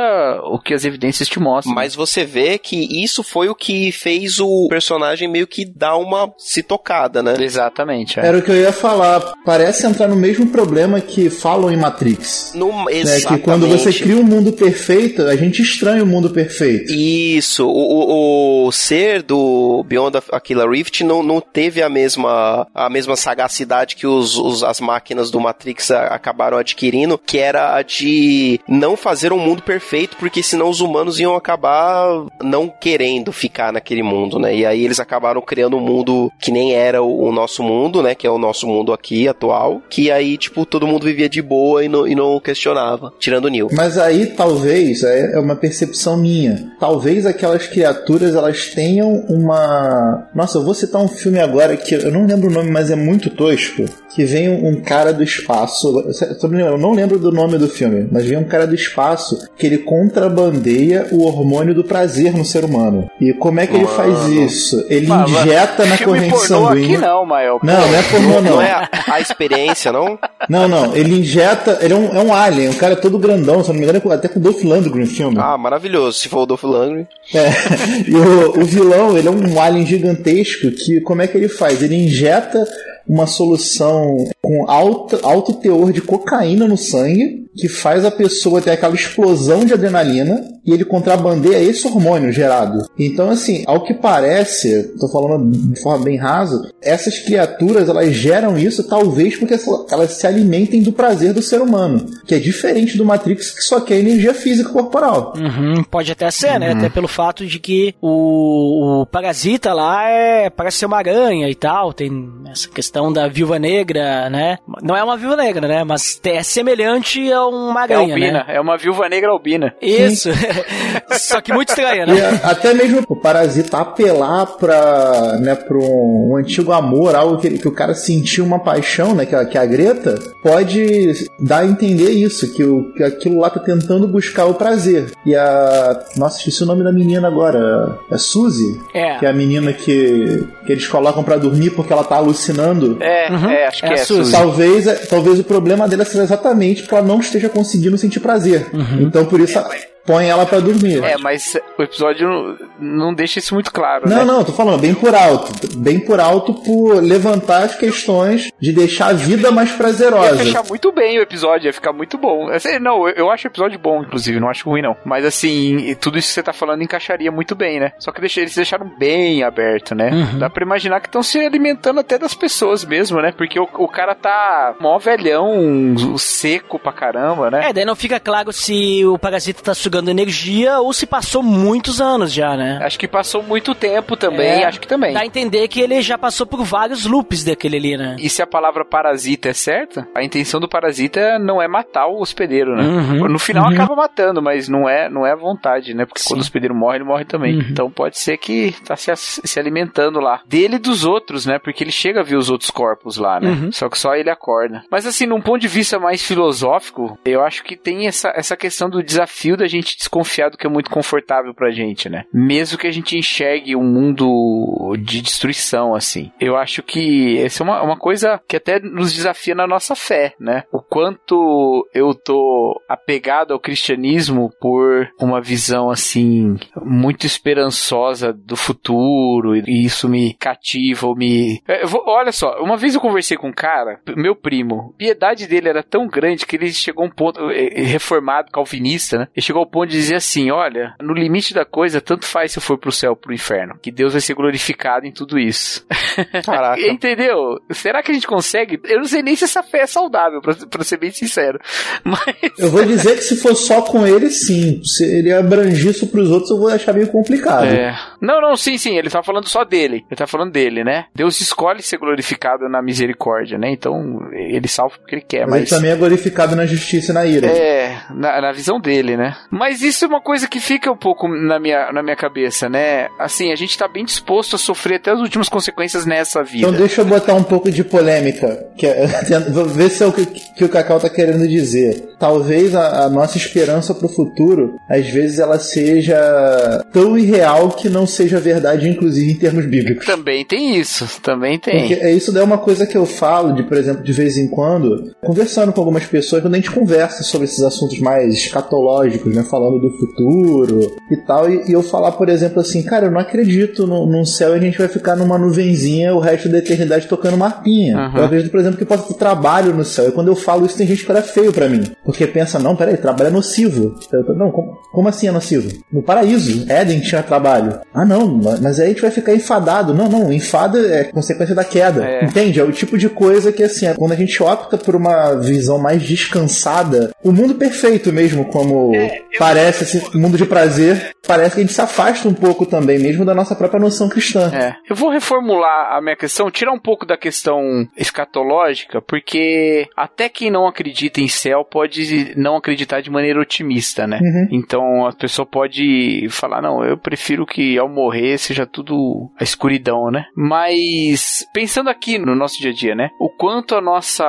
o 0.46 0.60
que 0.60 0.74
as 0.74 0.86
evidências 0.86 1.27
te 1.27 1.39
mostram. 1.39 1.74
Mas 1.75 1.96
você 1.96 2.24
vê 2.25 2.58
que 2.58 3.04
isso 3.04 3.24
foi 3.24 3.50
o 3.50 3.56
que 3.56 3.92
fez 3.92 4.39
o 4.39 4.68
personagem 4.70 5.27
meio 5.30 5.48
que 5.48 5.65
dar 5.65 5.98
uma 5.98 6.32
se 6.38 6.62
tocada, 6.63 7.22
né? 7.24 7.36
Exatamente. 7.39 8.20
é. 8.20 8.25
Era 8.25 8.38
o 8.38 8.42
que 8.42 8.51
eu 8.51 8.56
ia 8.56 8.72
falar. 8.72 9.22
Parece 9.46 9.86
entrar 9.86 10.08
no 10.08 10.15
mesmo 10.15 10.48
problema 10.48 11.00
que 11.01 11.30
falam 11.30 11.72
em 11.72 11.77
Matrix. 11.77 12.54
No, 12.56 12.86
Né? 12.86 12.94
exatamente. 12.94 13.39
Que 13.39 13.44
quando 13.44 13.68
você 13.68 13.92
cria 13.94 14.15
um 14.18 14.24
mundo 14.24 14.54
perfeito, 14.54 15.22
a 15.24 15.36
gente 15.36 15.62
estranha 15.62 16.04
o 16.04 16.08
mundo 16.08 16.30
perfeito. 16.30 16.92
Isso, 16.94 17.68
o, 17.68 17.72
o, 17.72 18.68
o 18.68 18.72
ser 18.72 19.22
do 19.22 19.84
Beyond 19.88 20.18
a 20.32 20.39
Killer 20.39 20.70
Rift 20.70 21.04
não, 21.04 21.22
não 21.25 21.41
teve 21.41 21.82
a 21.82 21.89
mesma, 21.89 22.67
a 22.74 22.89
mesma 22.89 23.15
sagacidade 23.15 23.96
que 23.96 24.08
os, 24.08 24.38
os- 24.38 24.63
as 24.63 24.79
máquinas 24.79 25.29
do 25.32 25.39
Matrix 25.39 25.91
a- 25.91 26.08
acabaram 26.08 26.58
adquirindo, 26.58 27.17
que 27.17 27.38
era 27.38 27.75
a 27.75 27.82
de 27.82 28.60
não 28.67 28.96
fazer 28.96 29.34
um 29.34 29.38
mundo 29.39 29.62
perfeito, 29.63 30.15
porque 30.17 30.41
senão 30.44 30.70
os 30.70 30.82
humanos 30.82 31.20
iam 31.20 31.36
acabar 31.36 32.25
não 32.41 32.67
querendo 32.70 33.32
ficar 33.32 33.72
naquele 33.74 34.03
mundo, 34.03 34.39
né? 34.39 34.55
E 34.55 34.65
aí 34.65 34.84
eles 34.84 35.00
acabaram 35.00 35.41
criando 35.41 35.77
um 35.77 35.82
mundo 35.82 36.32
que 36.39 36.51
nem 36.51 36.74
era 36.74 37.01
o, 37.01 37.24
o 37.27 37.32
nosso 37.32 37.63
mundo, 37.63 38.01
né? 38.01 38.13
Que 38.15 38.27
é 38.27 38.29
o 38.29 38.38
nosso 38.38 38.67
mundo 38.67 38.94
aqui 38.94 39.27
atual, 39.27 39.82
que 39.89 40.12
aí, 40.12 40.38
tipo, 40.38 40.65
todo 40.65 40.88
mundo 40.88 41.05
vivia 41.05 41.27
de 41.29 41.41
boa 41.41 41.84
e 41.84 41.89
não, 41.89 42.08
e 42.08 42.15
não 42.15 42.39
questionava, 42.39 43.12
tirando 43.20 43.46
o 43.46 43.50
Neil. 43.50 43.70
Mas 43.72 43.98
aí 43.98 44.27
talvez, 44.27 45.03
é 45.03 45.34
é 45.36 45.39
uma 45.39 45.55
percepção 45.55 46.15
minha, 46.17 46.72
talvez 46.79 47.25
aquelas 47.25 47.65
criaturas 47.67 48.36
elas 48.36 48.67
tenham 48.67 49.25
uma. 49.27 50.27
Nossa, 50.36 50.58
eu 50.58 50.63
vou 50.63 50.74
citar 50.74 51.01
um 51.01 51.08
filme 51.15 51.39
agora 51.39 51.75
que 51.77 51.95
eu 51.95 52.12
não 52.12 52.25
lembro 52.25 52.50
o 52.50 52.51
nome, 52.51 52.69
mas 52.69 52.91
é 52.91 52.95
muito 52.95 53.29
tosco. 53.29 53.86
Que 54.13 54.24
vem 54.24 54.50
um 54.50 54.81
cara 54.81 55.12
do 55.12 55.24
espaço. 55.24 56.05
Eu 56.41 56.77
não 56.77 56.93
lembro 56.93 57.19
do 57.19 57.31
nome 57.31 57.57
do 57.57 57.67
filme, 57.67 58.07
mas 58.12 58.25
vem 58.25 58.38
um 58.38 58.45
cara 58.45 58.65
do 58.65 58.74
espaço 58.74 59.38
que 59.57 59.65
ele 59.65 59.79
contrabandeia 59.79 61.07
o 61.12 61.25
hormônio 61.25 61.74
do 61.74 61.84
prazer 61.84 62.34
no 62.34 62.45
ser 62.45 62.63
humano. 62.63 63.10
E 63.19 63.34
como 63.34 63.60
é 63.60 63.67
que 63.67 63.75
ele 63.75 63.88
faz 63.88 64.13
Mano. 64.13 64.45
isso? 64.45 64.86
Ele 64.89 65.07
mas, 65.07 65.29
injeta 65.29 65.84
na 65.88 65.98
filme 65.98 66.13
corrente 66.29 66.31
pornô 66.31 66.67
aqui 66.67 66.75
sanguínea. 66.81 67.00
não, 67.00 67.25
Mael. 67.25 67.60
Não, 67.62 67.88
não 67.88 67.95
é 67.95 68.03
pornô, 68.03 68.41
Não, 68.41 68.41
não. 68.55 68.62
é 68.62 68.89
a, 69.07 69.19
experiência, 69.19 69.91
não? 69.91 70.17
Não, 70.50 70.67
não. 70.67 70.95
Ele 70.95 71.19
injeta. 71.19 71.79
Ele 71.81 71.93
é 71.93 71.98
um, 71.98 72.15
é 72.15 72.22
um 72.22 72.34
alien, 72.34 72.69
um 72.69 72.74
cara 72.74 72.95
todo 72.95 73.19
grandão, 73.19 73.62
se 73.63 73.69
não 73.69 73.75
me 73.75 73.84
engano, 73.84 74.01
é 74.05 74.13
até 74.13 74.27
com 74.27 74.39
o 74.39 74.41
Dolph 74.41 74.63
Lundgren 74.63 75.05
filme. 75.05 75.38
Ah, 75.39 75.57
maravilhoso. 75.57 76.19
Se 76.19 76.29
for 76.29 76.41
o 76.43 76.45
Dolph 76.45 76.63
Lundgren. 76.63 77.07
É. 77.34 77.45
E 78.07 78.15
o, 78.15 78.60
o 78.62 78.65
vilão, 78.65 79.17
ele 79.17 79.27
é 79.27 79.31
um 79.31 79.60
alien 79.60 79.86
gigantesco 79.86 80.69
que, 80.72 81.01
como 81.05 81.21
é 81.21 81.27
que 81.27 81.38
ele 81.38 81.47
faz? 81.47 81.81
Ele 81.81 81.95
injeta 81.95 82.65
uma 83.07 83.27
solução 83.27 84.17
com 84.41 84.69
alto, 84.69 85.19
alto 85.24 85.53
teor 85.53 85.91
de 85.91 86.01
cocaína 86.01 86.67
no 86.67 86.77
sangue, 86.77 87.45
que 87.55 87.69
faz 87.69 88.03
a 88.03 88.12
pessoa 88.12 88.62
ter 88.62 88.71
aquela 88.71 88.93
explosão 88.93 89.65
de 89.65 89.74
adrenalina, 89.74 90.43
e 90.65 90.71
ele 90.74 90.83
contrabandeia 90.83 91.59
esse 91.59 91.88
hormônio 91.88 92.31
gerado. 92.31 92.85
Então, 92.97 93.29
assim, 93.29 93.63
ao 93.67 93.83
que 93.83 93.93
parece, 93.93 94.95
tô 95.00 95.07
falando 95.07 95.51
de 95.51 95.79
forma 95.79 96.03
bem 96.03 96.17
rasa, 96.17 96.69
essas 96.81 97.19
criaturas, 97.19 97.88
elas 97.88 98.12
geram 98.13 98.57
isso 98.57 98.88
talvez 98.88 99.38
porque 99.38 99.55
elas 99.91 100.13
se 100.13 100.25
alimentem 100.25 100.81
do 100.81 100.91
prazer 100.91 101.33
do 101.33 101.41
ser 101.41 101.62
humano, 101.62 102.05
que 102.25 102.33
é 102.33 102.39
diferente 102.39 102.97
do 102.97 103.05
Matrix, 103.05 103.51
que 103.51 103.62
só 103.62 103.79
quer 103.79 104.00
energia 104.00 104.33
física 104.33 104.69
corporal. 104.69 105.33
Uhum, 105.38 105.83
pode 105.83 106.12
até 106.12 106.29
ser, 106.31 106.59
né? 106.59 106.71
Até 106.71 106.89
pelo 106.89 107.07
fato 107.07 107.45
de 107.45 107.59
que 107.59 107.93
o, 108.01 109.01
o 109.01 109.05
parasita 109.05 109.71
lá 109.71 110.09
é 110.09 110.50
parece 110.50 110.79
ser 110.79 110.88
uma 110.88 110.97
aranha 110.97 111.47
e 111.47 111.55
tal. 111.55 111.93
Tem 111.93 112.12
essa 112.51 112.67
questão 112.67 112.95
da 113.14 113.28
viúva 113.28 113.58
negra, 113.60 114.30
né? 114.30 114.58
Não 114.82 114.96
é 114.96 115.04
uma 115.04 115.18
viúva 115.18 115.36
negra, 115.38 115.68
né? 115.68 115.84
Mas 115.84 116.20
é 116.24 116.42
semelhante 116.44 117.32
a 117.32 117.46
uma 117.46 117.82
É 117.82 117.84
aranha, 117.84 118.14
albina, 118.14 118.32
né? 118.40 118.46
é 118.50 118.60
uma 118.62 118.78
viúva 118.78 119.08
negra 119.10 119.30
albina. 119.32 119.74
Isso. 119.82 120.30
Só 121.20 121.42
que 121.42 121.53
muito 121.53 121.70
estranha, 121.70 122.03
E 122.05 122.12
né? 122.14 122.40
a- 122.44 122.51
até 122.51 122.74
mesmo 122.74 123.03
o 123.08 123.16
Parasita 123.16 123.77
apelar 123.79 124.46
pra, 124.58 125.38
né, 125.40 125.55
pra 125.55 125.77
um, 125.77 126.31
um 126.31 126.38
antigo 126.38 126.72
amor, 126.72 127.16
algo 127.16 127.38
que, 127.38 127.58
que 127.58 127.68
o 127.68 127.72
cara 127.72 127.94
sentiu 127.94 128.44
uma 128.46 128.60
paixão, 128.60 129.14
né, 129.16 129.25
que, 129.25 129.36
a- 129.36 129.46
que 129.46 129.58
a 129.58 129.66
Greta, 129.66 130.16
pode 130.44 131.14
dar 131.40 131.60
a 131.60 131.66
entender 131.66 132.10
isso, 132.12 132.51
que, 132.53 132.64
o, 132.64 132.92
que 132.94 133.03
aquilo 133.03 133.40
lá 133.40 133.50
tá 133.50 133.60
tentando 133.60 134.08
buscar 134.08 134.46
o 134.46 134.53
prazer. 134.53 135.12
E 135.25 135.36
a. 135.36 136.00
Nossa, 136.18 136.38
esqueci 136.40 136.64
o 136.64 136.66
nome 136.66 136.84
da 136.84 136.92
menina 136.92 137.27
agora. 137.27 137.98
É 138.12 138.18
Suzy? 138.18 138.79
É. 138.94 139.18
Que 139.18 139.25
é 139.25 139.29
a 139.29 139.34
menina 139.34 139.74
que, 139.74 140.46
que 140.66 140.72
eles 140.72 140.88
colocam 140.88 141.24
pra 141.24 141.38
dormir 141.38 141.72
porque 141.72 141.92
ela 141.92 142.03
tá 142.03 142.16
alucinando. 142.16 142.84
É, 143.00 143.27
é, 143.27 143.67
acho 143.67 143.81
que 143.81 143.85
É 143.85 143.89
é, 143.89 143.93
a 143.93 144.05
Suzy. 144.05 144.31
Talvez, 144.31 145.07
talvez 145.07 145.39
o 145.39 145.43
problema 145.43 145.87
dela 145.87 146.05
seja 146.05 146.24
exatamente 146.24 146.81
porque 146.81 146.95
ela 146.95 147.05
não 147.05 147.19
esteja 147.19 147.50
conseguindo 147.50 147.98
sentir 147.98 148.19
prazer. 148.19 148.67
Então 149.00 149.25
por 149.25 149.39
isso 149.39 149.59
põe 150.05 150.27
ela 150.27 150.46
pra 150.46 150.59
dormir. 150.59 151.03
É, 151.03 151.18
mas 151.18 151.57
o 151.77 151.83
episódio 151.83 152.57
não, 152.79 153.13
deixa 153.13 153.39
isso 153.39 153.53
muito 153.53 153.72
claro, 153.72 154.07
Não, 154.09 154.18
né? 154.18 154.24
não, 154.25 154.44
tô 154.44 154.51
falando 154.53 154.79
bem 154.79 154.94
por 154.94 155.13
alto. 155.15 155.51
Bem 155.77 156.00
por 156.00 156.20
alto 156.20 156.53
por 156.53 156.96
levantar 157.01 157.63
as 157.63 157.75
questões 157.75 158.50
de 158.59 158.72
deixar 158.72 159.07
a 159.07 159.13
vida 159.13 159.51
mais 159.51 159.72
Ia 159.72 159.77
prazerosa. 159.77 160.37
fechar 160.37 160.63
muito 160.68 160.91
bem 160.91 161.18
o 161.20 161.22
episódio, 161.22 161.68
ia 161.68 161.74
ficar 161.74 161.91
muito 161.94 162.18
bom. 162.18 162.50
Assim, 162.50 162.79
não, 162.79 163.07
eu, 163.09 163.29
acho 163.31 163.48
o 163.48 163.50
episódio 163.51 163.79
bom, 163.79 164.01
inclusive, 164.03 164.39
não 164.39 164.50
acho 164.50 164.70
ruim, 164.70 164.81
não. 164.81 164.96
Mas 165.03 165.25
assim, 165.25 165.77
e 165.77 165.96
tudo 165.96 166.18
isso 166.18 166.27
que 166.29 166.33
você 166.35 166.44
tá 166.44 166.53
falando 166.53 166.81
encaixaria 166.83 167.31
muito 167.31 167.55
bem, 167.55 167.79
né? 167.79 167.91
Só 168.00 168.11
que 168.11 168.20
eles 168.22 168.55
deixaram 168.55 168.89
bem 168.98 169.44
aberto, 169.44 169.96
né? 169.96 170.09
Uhum. 170.11 170.39
Dá 170.39 170.50
pra 170.50 170.63
imaginar 170.63 171.00
que 171.00 171.07
estão 171.07 171.24
se 171.24 171.39
alimentando 171.39 172.00
até 172.00 172.18
das 172.18 172.33
pessoas 172.33 172.85
mesmo, 172.85 173.22
né? 173.22 173.33
Porque 173.35 173.59
o, 173.59 173.68
o 173.77 173.87
cara 173.87 174.13
tá 174.15 174.75
mó 174.79 174.98
velhão, 174.98 175.96
seco 176.18 176.77
pra 176.79 176.91
caramba, 176.91 177.50
né? 177.50 177.70
É, 177.70 177.74
daí 177.74 177.85
não 177.85 177.96
fica 177.96 178.20
claro 178.20 178.51
se 178.51 179.05
o 179.05 179.18
parasita 179.18 179.61
tá 179.61 179.74
sugando 179.74 179.95
energia 180.12 180.79
ou 180.79 180.94
se 180.94 181.05
passou 181.05 181.42
muitos 181.44 182.01
anos 182.01 182.31
já, 182.34 182.55
né? 182.55 182.79
Acho 182.81 182.98
que 183.00 183.08
passou 183.08 183.42
muito 183.44 183.74
tempo 183.75 184.16
também, 184.16 184.62
É, 184.62 184.66
acho 184.66 184.79
que 184.79 184.88
também. 184.88 185.14
Dá 185.14 185.22
a 185.22 185.25
entender 185.25 185.68
que 185.68 185.79
ele 185.81 186.01
já 186.01 186.18
passou 186.18 186.46
por 186.46 186.64
vários 186.64 187.05
loops 187.05 187.44
daquele 187.44 187.77
ali, 187.77 187.98
né? 187.98 188.16
E 188.20 188.29
se 188.29 188.42
a 188.42 188.48
palavra 188.48 188.84
parasita 188.86 189.50
é 189.50 189.53
certa, 189.53 190.08
a 190.16 190.24
intenção 190.24 190.60
do 190.60 190.68
parasita 190.68 191.38
não 191.40 191.62
é 191.62 191.68
matar 191.68 192.08
o 192.08 192.22
hospedeiro, 192.22 192.75
né? 192.75 192.84
Uhum. 192.84 193.27
No 193.27 193.40
final 193.40 193.66
Uhum. 193.66 193.74
acaba 193.74 193.96
matando, 193.96 194.42
mas 194.42 194.68
não 194.70 194.88
é, 194.88 195.10
não 195.10 195.25
é 195.25 195.31
a 195.31 195.36
vontade, 195.36 195.94
né? 195.94 196.05
Porque 196.05 196.22
Sim. 196.22 196.29
quando 196.29 196.40
o 196.40 196.44
hospedeiro 196.44 196.75
morre, 196.75 196.98
ele 196.98 197.03
morre 197.05 197.25
também. 197.25 197.55
Uhum. 197.55 197.66
Então 197.70 197.90
pode 197.90 198.18
ser 198.20 198.38
que 198.38 198.75
tá 198.86 198.96
se, 198.96 199.12
se 199.16 199.60
alimentando 199.60 200.20
lá. 200.20 200.42
Dele 200.46 200.75
e 200.75 200.79
dos 200.79 201.05
outros, 201.05 201.46
né? 201.46 201.58
Porque 201.60 201.84
ele 201.84 201.92
chega 201.92 202.20
a 202.20 202.24
ver 202.24 202.36
os 202.38 202.50
outros 202.50 202.70
corpos 202.70 203.18
lá, 203.18 203.40
né? 203.40 203.50
Uhum. 203.50 203.72
Só 203.72 203.90
que 203.90 203.98
só 203.98 204.16
ele 204.16 204.29
acorda. 204.29 204.84
Mas 204.92 205.05
assim, 205.05 205.25
num 205.25 205.42
ponto 205.42 205.60
de 205.62 205.68
vista 205.68 206.00
mais 206.00 206.22
filosófico, 206.24 207.18
eu 207.25 207.44
acho 207.44 207.64
que 207.64 207.75
tem 207.75 208.08
essa, 208.08 208.31
essa 208.36 208.55
questão 208.55 208.90
do 208.90 209.03
desafio 209.03 209.58
da 209.58 209.68
gente 209.68 209.84
desconfiar 209.98 210.50
do 210.50 210.57
que 210.57 210.65
é 210.65 210.69
muito 210.69 210.89
confortável 210.89 211.53
pra 211.53 211.71
gente, 211.71 212.09
né? 212.09 212.24
Mesmo 212.33 212.77
que 212.77 212.87
a 212.87 212.91
gente 212.91 213.17
enxergue 213.17 213.75
um 213.75 213.83
mundo 213.83 214.95
de 215.00 215.21
destruição, 215.21 215.93
assim. 215.93 216.31
Eu 216.39 216.55
acho 216.55 216.81
que 216.81 217.37
essa 217.39 217.61
é 217.61 217.65
uma, 217.65 217.81
uma 217.81 217.98
coisa 217.98 218.39
que 218.48 218.55
até 218.57 218.79
nos 218.79 219.13
desafia 219.13 219.53
na 219.55 219.67
nossa 219.67 219.95
fé, 219.95 220.33
né? 220.39 220.63
O 220.71 220.81
quanto 220.81 221.87
eu 221.93 222.13
tô 222.13 222.81
apegado 222.87 223.53
ao 223.53 223.59
cristianismo 223.59 224.50
por 224.59 225.09
uma 225.19 225.41
visão, 225.41 225.89
assim, 225.89 226.57
muito 226.83 227.25
esperançosa 227.25 228.31
do 228.33 228.55
futuro, 228.55 229.55
e 229.55 229.85
isso 229.85 230.07
me 230.07 230.33
cativa, 230.35 231.07
ou 231.07 231.15
me... 231.15 231.61
Eu 231.67 231.87
vou- 231.87 232.03
olha 232.07 232.31
só, 232.31 232.61
uma 232.61 232.77
vez 232.77 232.95
eu 232.95 233.01
conversei 233.01 233.37
com 233.37 233.50
um 233.50 233.53
cara, 233.53 234.00
meu 234.15 234.35
primo, 234.35 234.91
a 234.93 234.98
piedade 234.98 235.48
dele 235.48 235.69
era 235.69 235.83
tão 235.83 236.07
grande 236.07 236.45
que 236.45 236.55
ele 236.55 236.71
chegou 236.71 237.03
a 237.03 237.07
um 237.07 237.11
ponto, 237.11 237.50
eh, 237.51 237.81
reformado, 237.83 238.51
calvinista, 238.51 239.17
né? 239.19 239.27
Ele 239.35 239.43
chegou 239.45 239.61
ao 239.61 239.69
ponto 239.75 239.90
de 239.90 239.98
dizer 239.98 240.16
assim, 240.16 240.50
olha, 240.51 240.94
no 241.01 241.14
limite 241.14 241.53
da 241.53 241.66
coisa, 241.66 242.00
tanto 242.00 242.25
faz 242.25 242.53
se 242.53 242.59
eu 242.59 242.61
for 242.61 242.77
pro 242.77 242.94
céu 242.94 243.11
ou 243.11 243.18
pro 243.18 243.33
inferno, 243.33 243.77
que 243.81 243.92
Deus 243.92 244.14
vai 244.14 244.22
ser 244.22 244.33
glorificado 244.33 245.05
em 245.05 245.11
tudo 245.11 245.38
isso. 245.38 245.85
Caraca. 246.46 246.79
Entendeu? 246.81 247.59
Será 247.72 248.01
que 248.01 248.09
a 248.09 248.14
gente 248.14 248.25
consegue? 248.25 248.79
Eu 248.85 249.00
não 249.00 249.05
sei 249.05 249.22
nem 249.22 249.35
se 249.35 249.44
essa 249.44 249.61
fé 249.61 249.81
é 249.81 249.88
saudável, 249.88 250.42
pra, 250.42 250.53
pra 250.53 250.83
ser 250.83 250.98
bem 250.98 251.11
sincero. 251.11 251.59
Mas... 252.05 252.35
Eu 252.57 252.70
vou 252.70 252.85
dizer 252.85 253.16
que 253.16 253.22
se 253.22 253.35
for 253.35 253.53
só 253.53 253.81
com 253.81 254.07
ele, 254.07 254.29
sim. 254.29 254.81
Se 254.83 255.03
ele 255.03 255.33
abrangir 255.33 255.92
isso 255.92 256.07
pros 256.07 256.31
outros, 256.31 256.51
eu 256.51 256.57
vou 256.57 256.70
achar 256.70 256.94
meio 256.94 257.07
complicado. 257.09 257.66
É. 257.66 257.94
Não, 258.22 258.40
não, 258.40 258.55
sim, 258.55 258.77
sim, 258.77 258.98
ele 258.98 259.09
tá 259.09 259.22
falando 259.22 259.50
só 259.50 259.66
dele. 259.66 260.05
Ele 260.09 260.18
tá 260.18 260.25
falando 260.25 260.53
dele, 260.53 260.85
né? 260.85 261.07
Deus 261.14 261.42
escolhe 261.42 261.81
ser 261.81 261.98
glorificado 261.98 262.70
na 262.70 262.81
misericórdia, 262.81 263.57
né? 263.57 263.72
Então, 263.72 264.20
ele 264.31 264.70
salva 264.70 264.96
porque 264.98 265.16
ele 265.16 265.25
quer, 265.27 265.46
Mas 265.46 265.53
ele 265.53 265.61
mas. 265.61 265.70
também 265.70 265.92
é 265.92 265.96
glorificado 265.96 266.55
na 266.55 266.66
justiça 266.66 267.11
e 267.11 267.14
na 267.14 267.25
ira. 267.25 267.48
É, 267.48 267.98
na, 268.11 268.40
na 268.40 268.51
visão 268.53 268.79
dele, 268.79 269.18
né? 269.18 269.35
Mas 269.55 269.81
isso 269.81 270.03
é 270.03 270.07
uma 270.09 270.20
coisa 270.20 270.50
que 270.50 270.59
fica 270.59 270.91
um 270.91 270.98
pouco 270.98 271.29
na 271.29 271.57
minha, 271.57 271.89
na 271.94 272.03
minha 272.03 272.15
cabeça, 272.15 272.68
né? 272.68 273.07
Assim, 273.18 273.53
a 273.53 273.55
gente 273.55 273.77
tá 273.77 273.87
bem 273.87 274.03
disposto 274.03 274.57
a 274.57 274.59
sofrer 274.59 274.96
até 274.96 275.11
as 275.11 275.20
últimas 275.22 275.48
consequências 275.48 276.05
nessa 276.05 276.44
vida. 276.44 276.68
Então 276.68 276.74
deixa 276.74 277.00
eu 277.00 277.05
botar 277.05 277.33
um 277.35 277.44
pouco 277.44 277.72
de 277.72 277.81
polêmica. 277.81 278.68
Que 278.77 278.85
é, 278.85 279.07
vou 279.50 279.65
ver 279.65 279.89
se 279.89 280.03
é 280.03 280.07
o 280.07 280.11
que, 280.11 280.25
que 280.25 280.65
o 280.65 280.68
Cacau 280.70 281.00
tá 281.00 281.09
querendo 281.09 281.48
dizer. 281.48 282.15
Talvez 282.20 282.75
a, 282.75 283.05
a 283.05 283.09
nossa 283.09 283.37
esperança 283.37 283.96
pro 283.96 284.09
futuro, 284.09 284.75
às 284.89 285.07
vezes 285.07 285.39
ela 285.39 285.57
seja 285.57 286.83
tão 286.91 287.18
irreal 287.18 287.70
que 287.70 287.87
não 287.87 288.05
seja 288.05 288.41
verdade, 288.41 288.89
inclusive 288.89 289.31
em 289.31 289.39
termos 289.39 289.65
bíblicos. 289.65 290.05
Também 290.05 290.44
tem 290.44 290.77
isso, 290.77 291.07
também 291.22 291.57
tem. 291.57 291.79
Porque 291.79 291.94
é 291.94 292.11
isso 292.11 292.33
daí 292.33 292.41
é 292.41 292.46
uma 292.46 292.57
coisa 292.57 292.85
que 292.85 292.98
eu 292.98 293.05
falo, 293.05 293.53
de, 293.53 293.63
por 293.63 293.77
exemplo, 293.77 294.03
de 294.03 294.11
vez 294.11 294.37
em 294.37 294.50
quando, 294.50 295.15
conversando 295.22 295.72
com 295.72 295.79
algumas 295.79 296.05
pessoas, 296.05 296.41
quando 296.41 296.55
a 296.55 296.57
gente 296.57 296.72
conversa 296.72 297.24
sobre 297.24 297.46
esses 297.46 297.61
assuntos 297.61 298.00
mais 298.00 298.33
escatológicos, 298.33 299.33
né? 299.33 299.45
Falando 299.50 299.79
do 299.79 299.92
futuro 299.98 300.96
e 301.10 301.18
tal, 301.18 301.50
e, 301.50 301.70
e 301.70 301.74
eu 301.74 301.81
falar, 301.81 302.12
por 302.14 302.29
exemplo, 302.29 302.60
assim, 302.60 302.84
cara, 302.84 303.05
eu 303.05 303.12
não 303.12 303.20
acredito 303.20 303.86
no, 303.88 304.05
num 304.05 304.25
céu 304.25 304.53
e 304.53 304.60
a 304.60 304.62
gente 304.62 304.77
vai 304.77 304.88
ficar 304.88 305.16
numa 305.16 305.38
nuvenzinha 305.38 306.14
o 306.14 306.20
resto 306.20 306.50
da 306.50 306.58
eternidade 306.58 307.08
tocando 307.08 307.38
marpinha. 307.38 307.98
Uhum. 307.98 308.18
Eu 308.18 308.25
acredito, 308.25 308.51
por 308.51 308.60
exemplo, 308.60 308.77
que 308.77 308.86
possa 308.86 309.08
ter 309.08 309.14
trabalho 309.16 309.74
no 309.74 309.84
céu. 309.84 310.10
E 310.10 310.12
quando 310.12 310.27
eu 310.27 310.36
falo 310.36 310.66
isso, 310.66 310.77
tem 310.77 310.88
gente 310.88 311.05
que 311.05 311.12
olha 311.12 311.22
feio 311.22 311.53
pra 311.53 311.70
mim. 311.70 311.84
Porque 312.03 312.25
pensa, 312.27 312.60
não, 312.60 312.75
peraí, 312.75 312.98
trabalho 312.98 313.27
é 313.27 313.31
nocivo. 313.31 313.96
Eu, 314.12 314.36
não, 314.36 314.51
como, 314.51 314.77
como 314.92 315.08
assim 315.08 315.27
é 315.27 315.31
nocivo? 315.31 315.72
No 315.92 316.03
paraíso, 316.03 316.66
Éden 316.70 317.01
tinha 317.01 317.24
trabalho. 317.24 317.79
Ah, 317.94 318.05
não, 318.05 318.40
mas 318.62 318.79
aí 318.79 318.86
a 318.86 318.90
gente 318.90 319.01
vai 319.01 319.12
ficar 319.12 319.34
enfadado. 319.34 319.94
Não, 319.94 320.10
não, 320.10 320.31
enfado 320.31 320.77
é 320.77 321.05
consequência 321.05 321.55
da 321.55 321.64
queda. 321.64 322.05
É. 322.05 322.25
Entende? 322.25 322.60
É 322.60 322.64
o 322.64 322.72
tipo 322.72 322.98
de 322.98 323.10
coisa 323.10 323.51
que, 323.51 323.64
assim, 323.64 323.86
quando 323.96 324.12
a 324.12 324.16
gente 324.16 324.42
opta 324.42 324.77
por 324.77 324.96
uma 324.96 325.34
visão 325.36 325.77
mais 325.77 326.01
descansada, 326.01 327.12
o 327.24 327.31
mundo 327.31 327.55
perfeito 327.55 328.12
mesmo, 328.12 328.46
como 328.46 328.94
parece, 329.37 329.83
assim, 329.83 330.17
mundo 330.17 330.37
de 330.37 330.45
prazer, 330.45 331.15
parece 331.25 331.55
que 331.55 331.61
a 331.61 331.64
gente 331.64 331.74
se 331.74 331.81
afasta 331.81 332.27
um 332.27 332.33
pouco 332.33 332.66
também, 332.66 333.00
mesmo 333.00 333.25
da 333.25 333.33
nossa 333.33 333.55
própria 333.55 333.79
noção 333.79 334.09
cristã. 334.09 334.51
É. 334.53 334.75
Eu 334.90 334.96
vou 334.96 335.09
reformular 335.09 335.96
a 335.96 336.01
minha 336.01 336.16
questão, 336.16 336.51
tirar 336.51 336.72
um 336.72 336.79
pouco 336.79 337.05
da 337.05 337.18
questão 337.18 337.88
escatológica, 337.98 339.01
porque 339.01 339.88
até 339.96 340.29
quem 340.29 340.51
não 340.51 340.68
acredita 340.68 341.22
em 341.22 341.27
céu 341.27 341.66
pode 341.66 342.33
não 342.38 342.55
acreditar 342.55 343.01
de 343.01 343.09
maneira 343.09 343.40
otimista, 343.40 344.07
né? 344.07 344.20
Uhum. 344.22 344.48
Então 344.51 345.05
a 345.05 345.14
pessoa 345.14 345.46
pode 345.46 346.27
falar, 346.29 346.61
não, 346.61 346.83
eu 346.83 346.98
prefiro 346.98 347.46
que 347.46 347.77
ao 347.77 347.90
morrer 347.90 348.38
seja 348.38 348.66
tudo 348.66 349.29
a 349.40 349.44
escuridão, 349.44 350.11
né? 350.11 350.25
Mas 350.35 351.46
pensando 351.53 351.90
aqui 351.90 352.18
no 352.18 352.35
nosso 352.35 352.59
dia 352.59 352.72
a 352.72 352.74
dia, 352.74 352.96
né? 352.96 353.09
O 353.20 353.29
quanto 353.29 353.75
a 353.75 353.81
nossa 353.81 354.25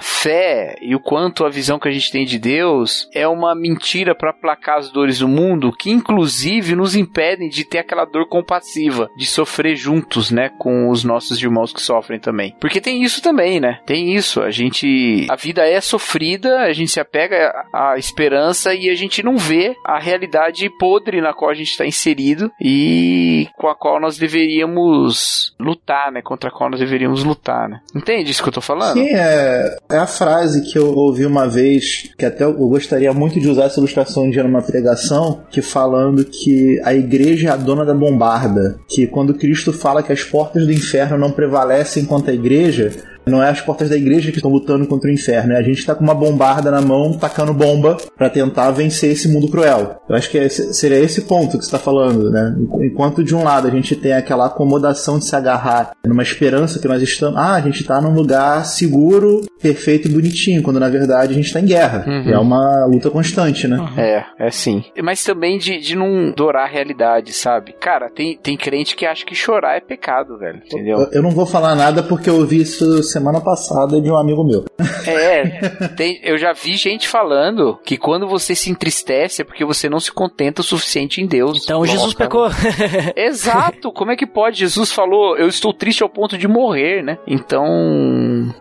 fé 0.00 0.76
e 0.80 0.94
o 0.94 1.00
quanto 1.00 1.44
a 1.44 1.50
visão 1.50 1.78
que 1.78 1.88
a 1.88 1.92
gente 1.92 2.10
tem 2.10 2.24
de 2.24 2.38
Deus 2.38 3.08
é 3.14 3.26
uma 3.26 3.54
mentira 3.54 4.14
para 4.14 4.30
aplacar 4.30 4.78
as 4.78 4.90
dores 4.90 5.18
do 5.18 5.28
mundo, 5.28 5.72
que 5.72 5.90
inclusive 5.90 6.29
nos 6.76 6.94
impedem 6.94 7.48
de 7.48 7.64
ter 7.64 7.78
aquela 7.78 8.04
dor 8.04 8.28
compassiva, 8.28 9.08
de 9.16 9.26
sofrer 9.26 9.76
juntos, 9.76 10.30
né, 10.30 10.50
com 10.58 10.88
os 10.88 11.04
nossos 11.04 11.40
irmãos 11.40 11.72
que 11.72 11.82
sofrem 11.82 12.20
também. 12.20 12.54
Porque 12.60 12.80
tem 12.80 13.02
isso 13.02 13.22
também, 13.22 13.60
né? 13.60 13.80
Tem 13.86 14.14
isso. 14.14 14.40
A 14.40 14.50
gente. 14.50 15.26
A 15.30 15.36
vida 15.36 15.62
é 15.66 15.80
sofrida, 15.80 16.60
a 16.60 16.72
gente 16.72 16.90
se 16.90 17.00
apega 17.00 17.52
à 17.72 17.96
esperança 17.96 18.74
e 18.74 18.88
a 18.90 18.94
gente 18.94 19.22
não 19.22 19.36
vê 19.36 19.74
a 19.84 19.98
realidade 19.98 20.68
podre 20.78 21.20
na 21.20 21.32
qual 21.32 21.50
a 21.50 21.54
gente 21.54 21.70
está 21.70 21.86
inserido 21.86 22.50
e 22.60 23.46
com 23.56 23.68
a 23.68 23.74
qual 23.74 24.00
nós 24.00 24.18
deveríamos 24.18 25.54
lutar, 25.58 26.12
né? 26.12 26.22
Contra 26.22 26.50
a 26.50 26.52
qual 26.52 26.70
nós 26.70 26.80
deveríamos 26.80 27.24
lutar, 27.24 27.68
né? 27.68 27.80
Entende 27.94 28.30
isso 28.30 28.42
que 28.42 28.48
eu 28.48 28.52
tô 28.52 28.60
falando? 28.60 28.94
Sim, 28.94 29.08
é, 29.08 29.76
é 29.90 29.96
a 29.96 30.06
frase 30.06 30.70
que 30.70 30.78
eu 30.78 30.94
ouvi 30.94 31.24
uma 31.24 31.48
vez, 31.48 32.12
que 32.18 32.24
até 32.24 32.44
eu 32.44 32.52
gostaria 32.54 33.12
muito 33.12 33.40
de 33.40 33.48
usar 33.48 33.64
essa 33.64 33.80
ilustração 33.80 34.24
um 34.24 34.30
dia 34.30 34.42
numa 34.42 34.62
pregação, 34.62 35.42
que 35.50 35.62
falando 35.62 36.19
que 36.24 36.80
a 36.84 36.94
igreja 36.94 37.48
é 37.48 37.52
a 37.52 37.56
dona 37.56 37.84
da 37.84 37.94
bombarda. 37.94 38.78
Que 38.88 39.06
quando 39.06 39.34
Cristo 39.34 39.72
fala 39.72 40.02
que 40.02 40.12
as 40.12 40.22
portas 40.22 40.66
do 40.66 40.72
inferno 40.72 41.18
não 41.18 41.30
prevalecem 41.30 42.04
contra 42.04 42.30
a 42.32 42.34
igreja, 42.34 42.92
não 43.26 43.42
é 43.42 43.48
as 43.50 43.60
portas 43.60 43.88
da 43.88 43.96
igreja 43.96 44.30
que 44.30 44.38
estão 44.38 44.50
lutando 44.50 44.86
contra 44.86 45.08
o 45.10 45.12
inferno, 45.12 45.52
é 45.52 45.56
a 45.58 45.62
gente 45.62 45.84
tá 45.84 45.94
com 45.94 46.02
uma 46.04 46.14
bombarda 46.14 46.70
na 46.70 46.80
mão, 46.80 47.12
tacando 47.18 47.52
bomba 47.54 47.96
para 48.16 48.30
tentar 48.30 48.70
vencer 48.70 49.12
esse 49.12 49.28
mundo 49.28 49.48
cruel. 49.48 50.00
Eu 50.08 50.16
acho 50.16 50.30
que 50.30 50.38
esse- 50.38 50.72
seria 50.74 50.98
esse 50.98 51.22
ponto 51.22 51.58
que 51.58 51.64
você 51.64 51.70
tá 51.70 51.78
falando, 51.78 52.30
né? 52.30 52.54
Enquanto 52.82 53.22
de 53.22 53.34
um 53.34 53.42
lado 53.44 53.68
a 53.68 53.70
gente 53.70 53.94
tem 53.96 54.12
aquela 54.12 54.46
acomodação 54.46 55.18
de 55.18 55.24
se 55.26 55.36
agarrar 55.36 55.92
numa 56.04 56.22
esperança 56.22 56.78
que 56.78 56.88
nós 56.88 57.02
estamos, 57.02 57.38
ah, 57.38 57.54
a 57.54 57.60
gente 57.60 57.84
tá 57.84 58.00
num 58.00 58.12
lugar 58.14 58.64
seguro, 58.64 59.42
perfeito 59.60 60.08
e 60.08 60.10
bonitinho, 60.10 60.62
quando 60.62 60.80
na 60.80 60.88
verdade 60.88 61.32
a 61.32 61.36
gente 61.36 61.52
tá 61.52 61.60
em 61.60 61.66
guerra. 61.66 62.04
Uhum. 62.06 62.30
É 62.30 62.38
uma 62.38 62.86
luta 62.86 63.10
constante, 63.10 63.68
né? 63.68 63.78
É, 63.96 64.24
é 64.46 64.50
sim. 64.50 64.82
Mas 65.02 65.22
também 65.22 65.58
de, 65.58 65.78
de 65.78 65.94
não 65.94 66.32
dourar 66.34 66.64
a 66.64 66.70
realidade, 66.70 67.32
sabe? 67.32 67.74
Cara, 67.80 68.08
tem, 68.10 68.36
tem 68.42 68.56
crente 68.56 68.96
que 68.96 69.04
acha 69.06 69.24
que 69.24 69.34
chorar 69.34 69.76
é 69.76 69.80
pecado, 69.80 70.38
velho. 70.38 70.60
Entendeu? 70.64 70.98
Eu- 71.00 71.20
Eu 71.20 71.22
não 71.22 71.30
vou 71.30 71.44
falar 71.44 71.74
nada 71.74 72.02
porque 72.02 72.30
eu 72.30 72.36
ouvi 72.36 72.62
isso 72.62 73.02
semana 73.10 73.40
passada 73.40 74.00
de 74.00 74.10
um 74.10 74.16
amigo 74.16 74.44
meu. 74.44 74.64
É, 75.06 75.88
tem- 75.96 76.20
eu 76.22 76.36
já 76.38 76.52
vi 76.52 76.76
gente 76.76 77.08
falando 77.08 77.78
que 77.84 77.96
quando 77.96 78.26
você 78.28 78.54
se 78.54 78.70
entristece 78.70 79.42
é 79.42 79.44
porque 79.44 79.64
você 79.64 79.88
não 79.88 80.00
se 80.00 80.12
contenta 80.12 80.60
o 80.60 80.64
suficiente 80.64 81.20
em 81.20 81.26
Deus. 81.26 81.62
Então 81.62 81.84
Jesus 81.84 82.14
Coloca- 82.14 82.24
pecou. 82.24 82.50
Exato, 83.16 83.92
como 83.92 84.10
é 84.12 84.16
que 84.16 84.26
pode? 84.26 84.58
Jesus 84.58 84.92
falou, 84.92 85.36
eu 85.36 85.48
estou 85.48 85.72
triste 85.72 86.02
ao 86.02 86.08
ponto 86.08 86.36
de 86.38 86.46
morrer, 86.48 87.02
né? 87.02 87.18
Então, 87.26 87.64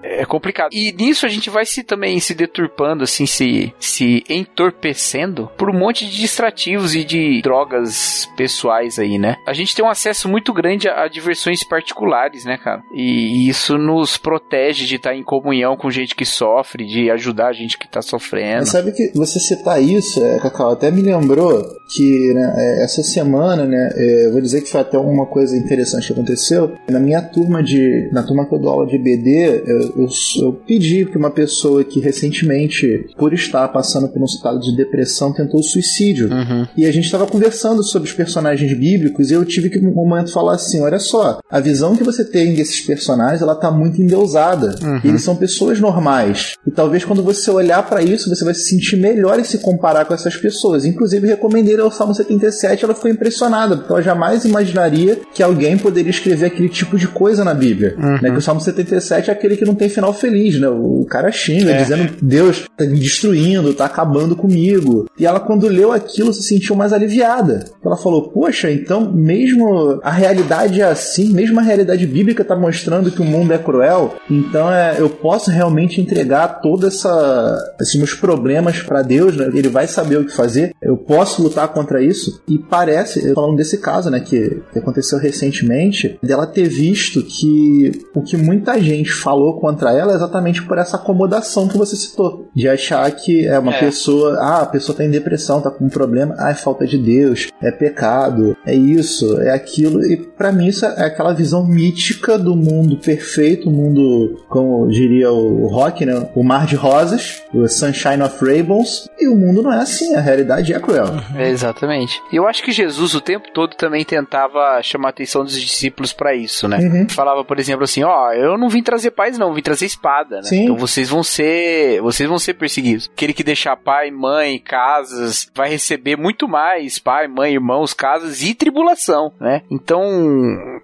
é 0.04 0.26
complicado. 0.26 0.70
E 0.74 0.92
nisso 0.94 1.26
a 1.26 1.30
gente 1.30 1.50
vai 1.50 1.66
se 1.66 1.84
também 1.84 2.20
se 2.20 2.34
deturpando, 2.34 3.04
assim, 3.04 3.26
se, 3.26 3.74
se 3.80 4.24
entorpecendo 4.30 5.50
por 5.58 5.70
um 5.70 5.78
monte 5.78 6.06
de 6.06 6.18
distrativos 6.18 6.96
e 6.96 7.04
de 7.04 7.42
drogas 7.42 8.30
pessoais 8.36 9.00
aí, 9.00 9.18
né? 9.18 9.36
A 9.48 9.54
gente 9.54 9.76
tem 9.76 9.84
um 9.84 9.90
acesso 9.90 10.28
muito 10.30 10.54
grande 10.54 10.88
a, 10.88 11.04
a 11.04 11.08
diversões 11.08 11.64
particulares, 11.68 12.46
né, 12.46 12.58
cara? 12.58 12.82
E 12.94 13.48
isso 13.50 13.78
nos 13.78 14.18
protege 14.18 14.38
de 14.88 14.95
estar 14.95 15.15
em 15.15 15.23
comunhão 15.23 15.75
com 15.75 15.89
gente 15.89 16.15
que 16.15 16.25
sofre, 16.25 16.86
de 16.86 17.10
ajudar 17.12 17.47
a 17.47 17.54
gente 17.54 17.78
que 17.78 17.88
tá 17.88 18.02
sofrendo. 18.02 18.60
Mas 18.60 18.69
sabe 18.69 18.91
que 18.91 19.12
você 19.15 19.39
citar 19.39 19.82
isso, 19.82 20.23
é, 20.23 20.39
Cacau, 20.39 20.71
até 20.71 20.91
me 20.91 21.02
lembrou 21.02 21.63
que 21.95 22.34
né, 22.34 22.54
é, 22.56 22.84
essa 22.84 23.02
semana, 23.02 23.65
né, 23.65 23.89
é, 23.95 24.30
vou 24.32 24.41
dizer 24.41 24.62
que 24.62 24.69
foi 24.69 24.82
até 24.82 24.97
uma 24.97 25.25
coisa 25.25 25.58
interessante 25.58 26.08
que 26.08 26.13
aconteceu. 26.13 26.73
Na 26.89 26.99
minha 26.99 27.21
turma 27.21 27.63
de, 27.63 28.10
na 28.12 28.23
turma 28.23 28.47
que 28.47 28.54
eu 28.54 28.60
dou 28.60 28.71
aula 28.71 28.88
de 28.88 28.97
BD, 28.97 29.63
eu, 29.65 29.80
eu, 29.97 30.08
eu 30.41 30.54
pedi 30.54 31.06
para 31.06 31.17
uma 31.17 31.32
pessoa 31.32 31.84
que 31.84 31.99
recentemente, 31.99 33.08
por 33.17 33.34
estar 33.34 33.67
passando 33.69 34.08
por 34.08 34.21
um 34.21 34.25
estado 34.25 34.60
de 34.60 34.75
depressão, 34.75 35.34
tentou 35.34 35.62
suicídio. 35.63 36.30
Uhum. 36.32 36.67
E 36.78 36.86
a 36.86 36.91
gente 36.91 37.06
estava 37.06 37.25
conversando 37.25 37.84
sobre 37.84 38.08
os 38.10 38.15
personagens 38.15 38.71
bíblicos 38.78 39.32
e 39.32 39.34
eu 39.34 39.45
tive 39.45 39.69
que, 39.69 39.80
num 39.80 39.93
momento, 39.93 40.32
falar 40.32 40.56
assim: 40.56 40.82
olha 40.82 40.99
só, 40.99 41.39
a 41.49 41.60
visão 41.60 41.95
que 41.95 42.04
você 42.04 42.23
tem 42.23 42.54
desses 42.54 42.82
personagens 42.82 43.41
ela 43.41 43.56
tá 43.56 43.71
muito 43.71 44.02
endeusada. 44.30 44.76
Uhum. 44.82 45.02
Eles 45.04 45.24
são 45.24 45.36
pessoas 45.36 45.80
normais. 45.80 46.54
E 46.65 46.72
talvez 46.72 47.04
quando 47.04 47.24
você 47.24 47.50
olhar 47.50 47.84
para 47.88 48.02
isso, 48.02 48.30
você 48.34 48.46
vai 48.46 48.54
se 48.54 48.70
sentir 48.70 48.98
melhor 48.98 49.39
e 49.39 49.46
se 49.46 49.58
comparar 49.60 50.06
com 50.06 50.13
essas 50.13 50.36
pessoas. 50.38 50.86
Inclusive, 50.86 51.28
recomendei 51.28 51.80
o 51.80 51.92
Salmo 51.92 52.13
77, 52.13 52.86
ela 52.86 52.96
foi 52.96 53.12
impressionada, 53.12 53.78
porque 53.78 53.92
ela 53.92 54.02
jamais 54.02 54.46
imaginaria 54.46 55.20
que 55.34 55.42
alguém 55.42 55.78
poderia 55.78 56.10
escrever 56.10 56.48
aquele 56.48 56.70
tipo 56.70 56.98
de 56.98 57.08
coisa 57.08 57.44
na 57.44 57.54
Bíblia. 57.54 57.96
Né? 58.22 58.32
Que 58.32 58.38
o 58.38 58.42
Salmo 58.42 58.62
77 58.62 59.30
é 59.30 59.34
aquele 59.34 59.56
que 59.58 59.65
não 59.65 59.76
tem 59.76 59.89
final 59.89 60.13
feliz, 60.13 60.60
né? 60.60 60.68
O 60.70 61.06
cara 61.10 61.32
xinga, 61.32 61.72
É. 61.72 61.82
dizendo 61.82 62.13
Deus 62.22 62.65
tá 62.78 62.86
me 62.86 63.00
destruindo, 63.00 63.74
tá 63.74 63.86
acabando 63.86 64.36
comigo. 64.36 65.06
E 65.18 65.26
ela, 65.26 65.39
quando 65.39 65.68
leu 65.68 65.92
aquilo, 65.92 66.34
se 66.34 66.44
sentiu 66.44 66.76
mais 66.76 66.94
aliviada. 66.94 67.65
Ela 67.84 67.96
falou: 67.98 68.30
Poxa, 68.30 68.72
então, 68.72 69.12
mesmo 69.12 70.00
a 70.04 70.12
realidade 70.12 70.82
é 70.82 70.86
assim, 70.86 71.32
mesmo 71.34 71.60
a 71.60 71.63
realidade 71.63 72.06
bíblica 72.06 72.44
tá 72.44 72.56
mostrando 72.56 73.12
que 73.12 73.22
o 73.22 73.26
mundo 73.26 73.54
é 73.54 73.58
cruel, 73.58 74.15
então 74.30 74.72
é, 74.72 74.96
eu 75.00 75.10
posso 75.10 75.52
realmente 75.52 76.00
entregar 76.02 76.62
toda 76.62 76.88
essa 76.88 77.58
esses 77.80 77.96
meus 77.96 78.14
problemas 78.14 78.82
para 78.82 79.02
Deus, 79.02 79.36
né? 79.36 79.50
Ele 79.54 79.68
vai 79.70 79.88
saber 79.88 80.18
o 80.18 80.26
que 80.26 80.34
fazer. 80.36 80.74
Eu 80.82 80.98
posso 80.98 81.42
lutar 81.42 81.68
contra 81.70 82.02
isso. 82.02 82.42
E 82.48 82.58
parece, 82.58 83.34
falando 83.34 83.56
desse 83.56 83.78
caso, 83.78 84.10
né, 84.10 84.20
que, 84.20 84.62
que 84.72 84.80
aconteceu 84.80 85.18
recentemente, 85.20 86.18
dela 86.22 86.46
ter 86.48 86.68
visto 86.68 87.24
que 87.24 87.92
o 88.16 88.22
que 88.22 88.38
muita 88.38 88.80
gente 88.82 89.12
falou 89.12 89.60
contra 89.60 89.92
ela 89.92 90.14
é 90.14 90.16
exatamente 90.16 90.62
por 90.64 90.78
essa 90.78 90.98
acomodação 90.98 91.68
que 91.68 91.78
você 91.78 91.96
citou, 91.96 92.48
de 92.56 92.68
achar 92.68 93.10
que 93.12 93.46
é 93.46 93.58
uma 93.58 93.74
É. 93.74 93.80
pessoa, 93.80 94.38
ah, 94.40 94.62
a 94.62 94.66
pessoa 94.66 94.98
tá 94.98 95.04
em 95.04 95.10
depressão, 95.10 95.62
tá 95.62 95.70
com 95.72 95.86
um 95.86 95.90
problema, 95.90 96.36
ah, 96.38 96.52
é 96.52 96.56
falta 96.56 96.86
de 96.86 96.98
Deus, 96.98 97.48
é 97.62 97.72
pecado, 97.72 98.56
é 98.66 98.74
isso, 98.76 99.40
é 99.42 99.52
aquilo. 99.52 100.04
E 100.06 100.18
pra 100.18 100.52
mim 100.52 100.68
isso 100.68 100.86
é 100.86 101.06
aquela 101.06 101.34
visão 101.34 101.66
mítica 101.66 102.38
do 102.38 102.56
mundo 102.56 102.98
perfeito, 102.98 103.70
mundo 103.70 104.09
como 104.48 104.88
diria 104.89 105.32
o 105.32 105.67
Rock, 105.67 106.06
né? 106.06 106.30
O 106.36 106.43
mar 106.43 106.65
de 106.65 106.76
rosas, 106.76 107.43
o 107.54 107.67
Sunshine 107.67 108.22
of 108.22 108.43
Rainbows, 108.43 109.10
e 109.19 109.28
o 109.28 109.36
mundo 109.36 109.62
não 109.62 109.74
é 109.74 109.82
assim, 109.82 110.15
a 110.15 110.22
realidade 110.22 110.74
é 110.74 110.80
cruel. 110.80 111.08
É, 111.36 111.50
exatamente. 111.50 112.22
E 112.32 112.36
eu 112.36 112.48
acho 112.48 112.63
que 112.63 112.72
Jesus 112.72 113.13
o 113.13 113.22
tempo 113.22 113.52
todo 113.54 113.76
também 113.76 114.04
tentava 114.04 114.82
chamar 114.82 115.10
a 115.10 115.12
atenção 115.12 115.43
dos 115.43 115.60
discípulos 115.60 116.13
pra 116.13 116.36
isso, 116.36 116.67
né? 116.67 116.78
Uhum. 116.78 117.10
Falava, 117.10 117.43
por 117.43 117.60
exemplo, 117.60 117.84
assim, 117.84 118.04
ó, 118.04 118.32
eu 118.34 118.58
não 118.58 118.69
vim 118.69 118.82
trazer 118.84 119.12
paz 119.12 119.38
não, 119.38 119.54
vim 119.54 119.62
trazer 119.62 119.86
espada, 119.86 120.38
né? 120.38 120.43
Sim. 120.43 120.63
Então 120.63 120.78
vocês 120.78 121.10
vão 121.10 121.24
ser, 121.24 122.02
vocês 122.02 122.28
vão 122.28 122.39
ser 122.39 122.54
perseguidos. 122.54 123.10
Aquele 123.13 123.34
que 123.34 123.43
deixar 123.43 123.76
pai, 123.76 124.12
mãe, 124.12 124.60
casas, 124.60 125.50
vai 125.56 125.69
receber 125.69 126.15
muito 126.15 126.48
mais 126.48 127.00
pai, 127.00 127.28
mãe, 127.28 127.54
irmãos, 127.54 127.93
casas 127.93 128.41
e 128.41 128.54
tribulação, 128.54 129.32
né? 129.39 129.62
Então, 129.69 130.02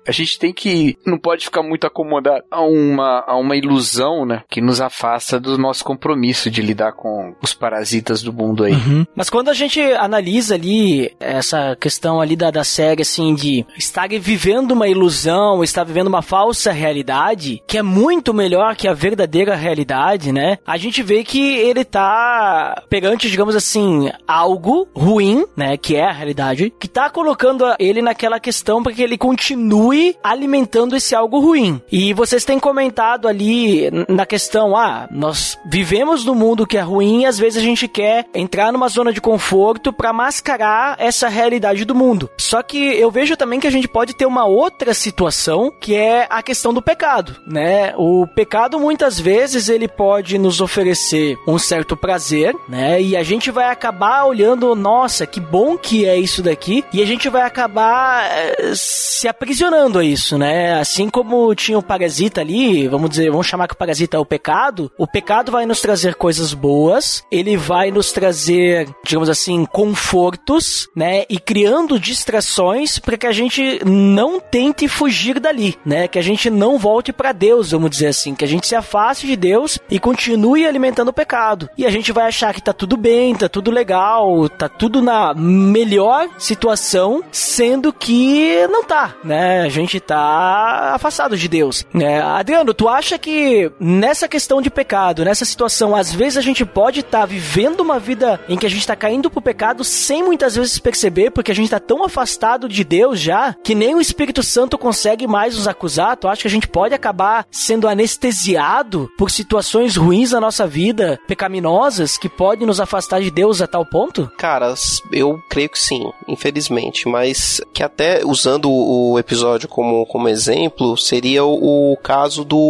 a 0.07 0.11
gente 0.11 0.39
tem 0.39 0.53
que 0.53 0.97
não 1.05 1.17
pode 1.17 1.45
ficar 1.45 1.63
muito 1.63 1.85
acomodado 1.85 2.43
a 2.49 2.61
uma 2.61 3.14
a 3.27 3.37
uma 3.37 3.55
ilusão, 3.55 4.25
né, 4.25 4.43
que 4.49 4.61
nos 4.61 4.81
afasta 4.81 5.39
do 5.39 5.57
nosso 5.57 5.83
compromisso 5.83 6.49
de 6.49 6.61
lidar 6.61 6.93
com 6.93 7.33
os 7.41 7.53
parasitas 7.53 8.21
do 8.21 8.33
mundo 8.33 8.63
aí. 8.63 8.73
Mas 9.15 9.29
quando 9.29 9.49
a 9.49 9.53
gente 9.53 9.81
analisa 9.81 10.55
ali 10.55 11.11
essa 11.19 11.75
questão 11.79 12.19
ali 12.19 12.35
da, 12.35 12.51
da 12.51 12.63
série, 12.63 13.01
assim, 13.01 13.33
de 13.33 13.65
estar 13.77 14.09
vivendo 14.09 14.71
uma 14.71 14.87
ilusão, 14.87 15.63
estar 15.63 15.83
vivendo 15.83 16.07
uma 16.07 16.21
falsa 16.21 16.71
realidade, 16.71 17.61
que 17.67 17.77
é 17.77 17.81
muito 17.81 18.33
melhor 18.33 18.75
que 18.75 18.87
a 18.87 18.93
verdadeira 18.93 19.55
realidade, 19.55 20.31
né? 20.31 20.57
A 20.65 20.77
gente 20.77 21.01
vê 21.01 21.23
que 21.23 21.55
ele 21.57 21.83
tá 21.83 22.83
perante, 22.89 23.29
digamos 23.29 23.55
assim, 23.55 24.11
algo 24.27 24.87
ruim, 24.95 25.45
né? 25.55 25.77
Que 25.77 25.95
é 25.95 26.05
a 26.05 26.11
realidade, 26.11 26.73
que 26.79 26.87
tá 26.87 27.09
colocando 27.09 27.65
ele 27.79 28.01
naquela 28.01 28.39
questão 28.39 28.83
para 28.83 28.93
que 28.93 29.01
ele 29.01 29.17
continue 29.17 30.15
alimentando 30.23 30.95
esse 30.95 31.15
algo 31.15 31.39
ruim. 31.39 31.81
E 31.91 32.13
vocês 32.13 32.45
têm 32.45 32.59
comentado 32.59 33.04
ali 33.27 33.89
na 34.09 34.25
questão, 34.25 34.75
ah, 34.75 35.07
nós 35.11 35.57
vivemos 35.65 36.25
no 36.25 36.33
mundo 36.33 36.65
que 36.65 36.77
é 36.77 36.81
ruim 36.81 37.21
e 37.21 37.25
às 37.25 37.37
vezes 37.37 37.61
a 37.61 37.65
gente 37.65 37.87
quer 37.87 38.25
entrar 38.33 38.71
numa 38.71 38.87
zona 38.87 39.13
de 39.13 39.21
conforto 39.21 39.93
para 39.93 40.11
mascarar 40.13 40.95
essa 40.99 41.27
realidade 41.27 41.85
do 41.85 41.95
mundo. 41.95 42.29
Só 42.37 42.61
que 42.61 42.77
eu 42.77 43.11
vejo 43.11 43.37
também 43.37 43.59
que 43.59 43.67
a 43.67 43.71
gente 43.71 43.87
pode 43.87 44.15
ter 44.15 44.25
uma 44.25 44.45
outra 44.45 44.93
situação, 44.93 45.71
que 45.79 45.95
é 45.95 46.27
a 46.29 46.41
questão 46.41 46.73
do 46.73 46.81
pecado, 46.81 47.35
né? 47.45 47.93
O 47.97 48.27
pecado 48.27 48.79
muitas 48.79 49.19
vezes 49.19 49.69
ele 49.69 49.87
pode 49.87 50.37
nos 50.37 50.61
oferecer 50.61 51.37
um 51.47 51.57
certo 51.57 51.95
prazer, 51.95 52.55
né? 52.67 53.01
E 53.01 53.15
a 53.15 53.23
gente 53.23 53.51
vai 53.51 53.69
acabar 53.69 54.25
olhando, 54.25 54.75
nossa, 54.75 55.25
que 55.25 55.39
bom 55.39 55.77
que 55.77 56.05
é 56.05 56.17
isso 56.17 56.41
daqui, 56.41 56.83
e 56.91 57.01
a 57.01 57.05
gente 57.05 57.29
vai 57.29 57.43
acabar 57.43 58.25
eh, 58.31 58.73
se 58.75 59.27
aprisionando 59.27 59.99
a 59.99 60.03
isso, 60.03 60.37
né? 60.37 60.79
Assim 60.79 61.09
como 61.09 61.53
tinha 61.55 61.77
o 61.77 61.83
parasita 61.83 62.41
ali, 62.41 62.87
vamos 62.97 63.09
dizer, 63.11 63.29
vamos 63.29 63.47
chamar 63.47 63.67
que 63.67 63.73
o 63.73 63.77
parasita 63.77 64.17
é 64.17 64.19
o 64.19 64.25
pecado, 64.25 64.91
o 64.97 65.07
pecado 65.07 65.51
vai 65.51 65.65
nos 65.65 65.81
trazer 65.81 66.15
coisas 66.15 66.53
boas, 66.53 67.23
ele 67.31 67.57
vai 67.57 67.91
nos 67.91 68.11
trazer, 68.11 68.89
digamos 69.03 69.29
assim, 69.29 69.65
confortos, 69.65 70.87
né? 70.95 71.25
E 71.29 71.39
criando 71.39 71.99
distrações 71.99 72.99
para 72.99 73.17
que 73.17 73.27
a 73.27 73.31
gente 73.31 73.81
não 73.85 74.39
tente 74.39 74.87
fugir 74.87 75.39
dali, 75.39 75.77
né? 75.85 76.07
Que 76.07 76.19
a 76.19 76.21
gente 76.21 76.49
não 76.49 76.77
volte 76.77 77.11
para 77.11 77.31
Deus, 77.31 77.71
vamos 77.71 77.89
dizer 77.89 78.07
assim, 78.07 78.33
que 78.35 78.45
a 78.45 78.47
gente 78.47 78.67
se 78.67 78.75
afaste 78.75 79.27
de 79.27 79.35
Deus 79.35 79.79
e 79.89 79.99
continue 79.99 80.65
alimentando 80.65 81.09
o 81.09 81.13
pecado. 81.13 81.69
E 81.77 81.85
a 81.85 81.89
gente 81.89 82.11
vai 82.11 82.27
achar 82.27 82.53
que 82.53 82.61
tá 82.61 82.73
tudo 82.73 82.97
bem, 82.97 83.35
tá 83.35 83.49
tudo 83.49 83.71
legal, 83.71 84.47
tá 84.49 84.69
tudo 84.69 85.01
na 85.01 85.33
melhor 85.33 86.27
situação, 86.37 87.23
sendo 87.31 87.91
que 87.91 88.67
não 88.67 88.83
tá, 88.83 89.15
né? 89.23 89.61
A 89.61 89.69
gente 89.69 89.99
tá 89.99 90.93
afastado 90.95 91.37
de 91.37 91.47
Deus. 91.47 91.85
né? 91.93 92.21
Adriano, 92.21 92.73
tu 92.73 92.84
acha 92.87 93.17
que 93.17 93.71
nessa 93.79 94.27
questão 94.27 94.61
de 94.61 94.69
pecado, 94.69 95.25
nessa 95.25 95.45
situação, 95.45 95.95
às 95.95 96.13
vezes 96.13 96.37
a 96.37 96.41
gente 96.41 96.65
pode 96.65 97.01
estar 97.01 97.25
vivendo 97.25 97.81
uma 97.81 97.99
vida 97.99 98.39
em 98.47 98.57
que 98.57 98.65
a 98.65 98.69
gente 98.69 98.85
tá 98.85 98.95
caindo 98.95 99.29
pro 99.29 99.41
pecado 99.41 99.83
sem 99.83 100.23
muitas 100.23 100.55
vezes 100.55 100.79
perceber, 100.79 101.31
porque 101.31 101.51
a 101.51 101.55
gente 101.55 101.69
tá 101.69 101.79
tão 101.79 102.03
afastado 102.03 102.67
de 102.67 102.83
Deus 102.83 103.19
já, 103.19 103.55
que 103.63 103.75
nem 103.75 103.95
o 103.95 104.01
Espírito 104.01 104.43
Santo 104.43 104.77
consegue 104.77 105.27
mais 105.27 105.55
nos 105.55 105.67
acusar? 105.67 106.17
Tu 106.17 106.27
acha 106.27 106.41
que 106.41 106.47
a 106.47 106.51
gente 106.51 106.67
pode 106.67 106.93
acabar 106.93 107.45
sendo 107.51 107.87
anestesiado 107.87 109.09
por 109.17 109.31
situações 109.31 109.95
ruins 109.95 110.31
na 110.31 110.41
nossa 110.41 110.67
vida, 110.67 111.19
pecaminosas, 111.27 112.17
que 112.17 112.29
podem 112.29 112.67
nos 112.67 112.79
afastar 112.79 113.21
de 113.21 113.31
Deus 113.31 113.61
a 113.61 113.67
tal 113.67 113.85
ponto? 113.85 114.31
Cara, 114.37 114.73
eu 115.11 115.39
creio 115.49 115.69
que 115.69 115.79
sim, 115.79 116.11
infelizmente, 116.27 117.07
mas 117.07 117.61
que 117.73 117.83
até 117.83 118.25
usando 118.25 118.69
o 118.71 119.17
episódio 119.19 119.67
como, 119.67 120.05
como 120.05 120.27
exemplo, 120.27 120.97
seria 120.97 121.43
o 121.43 121.97
caso 122.01 122.43
do. 122.43 122.64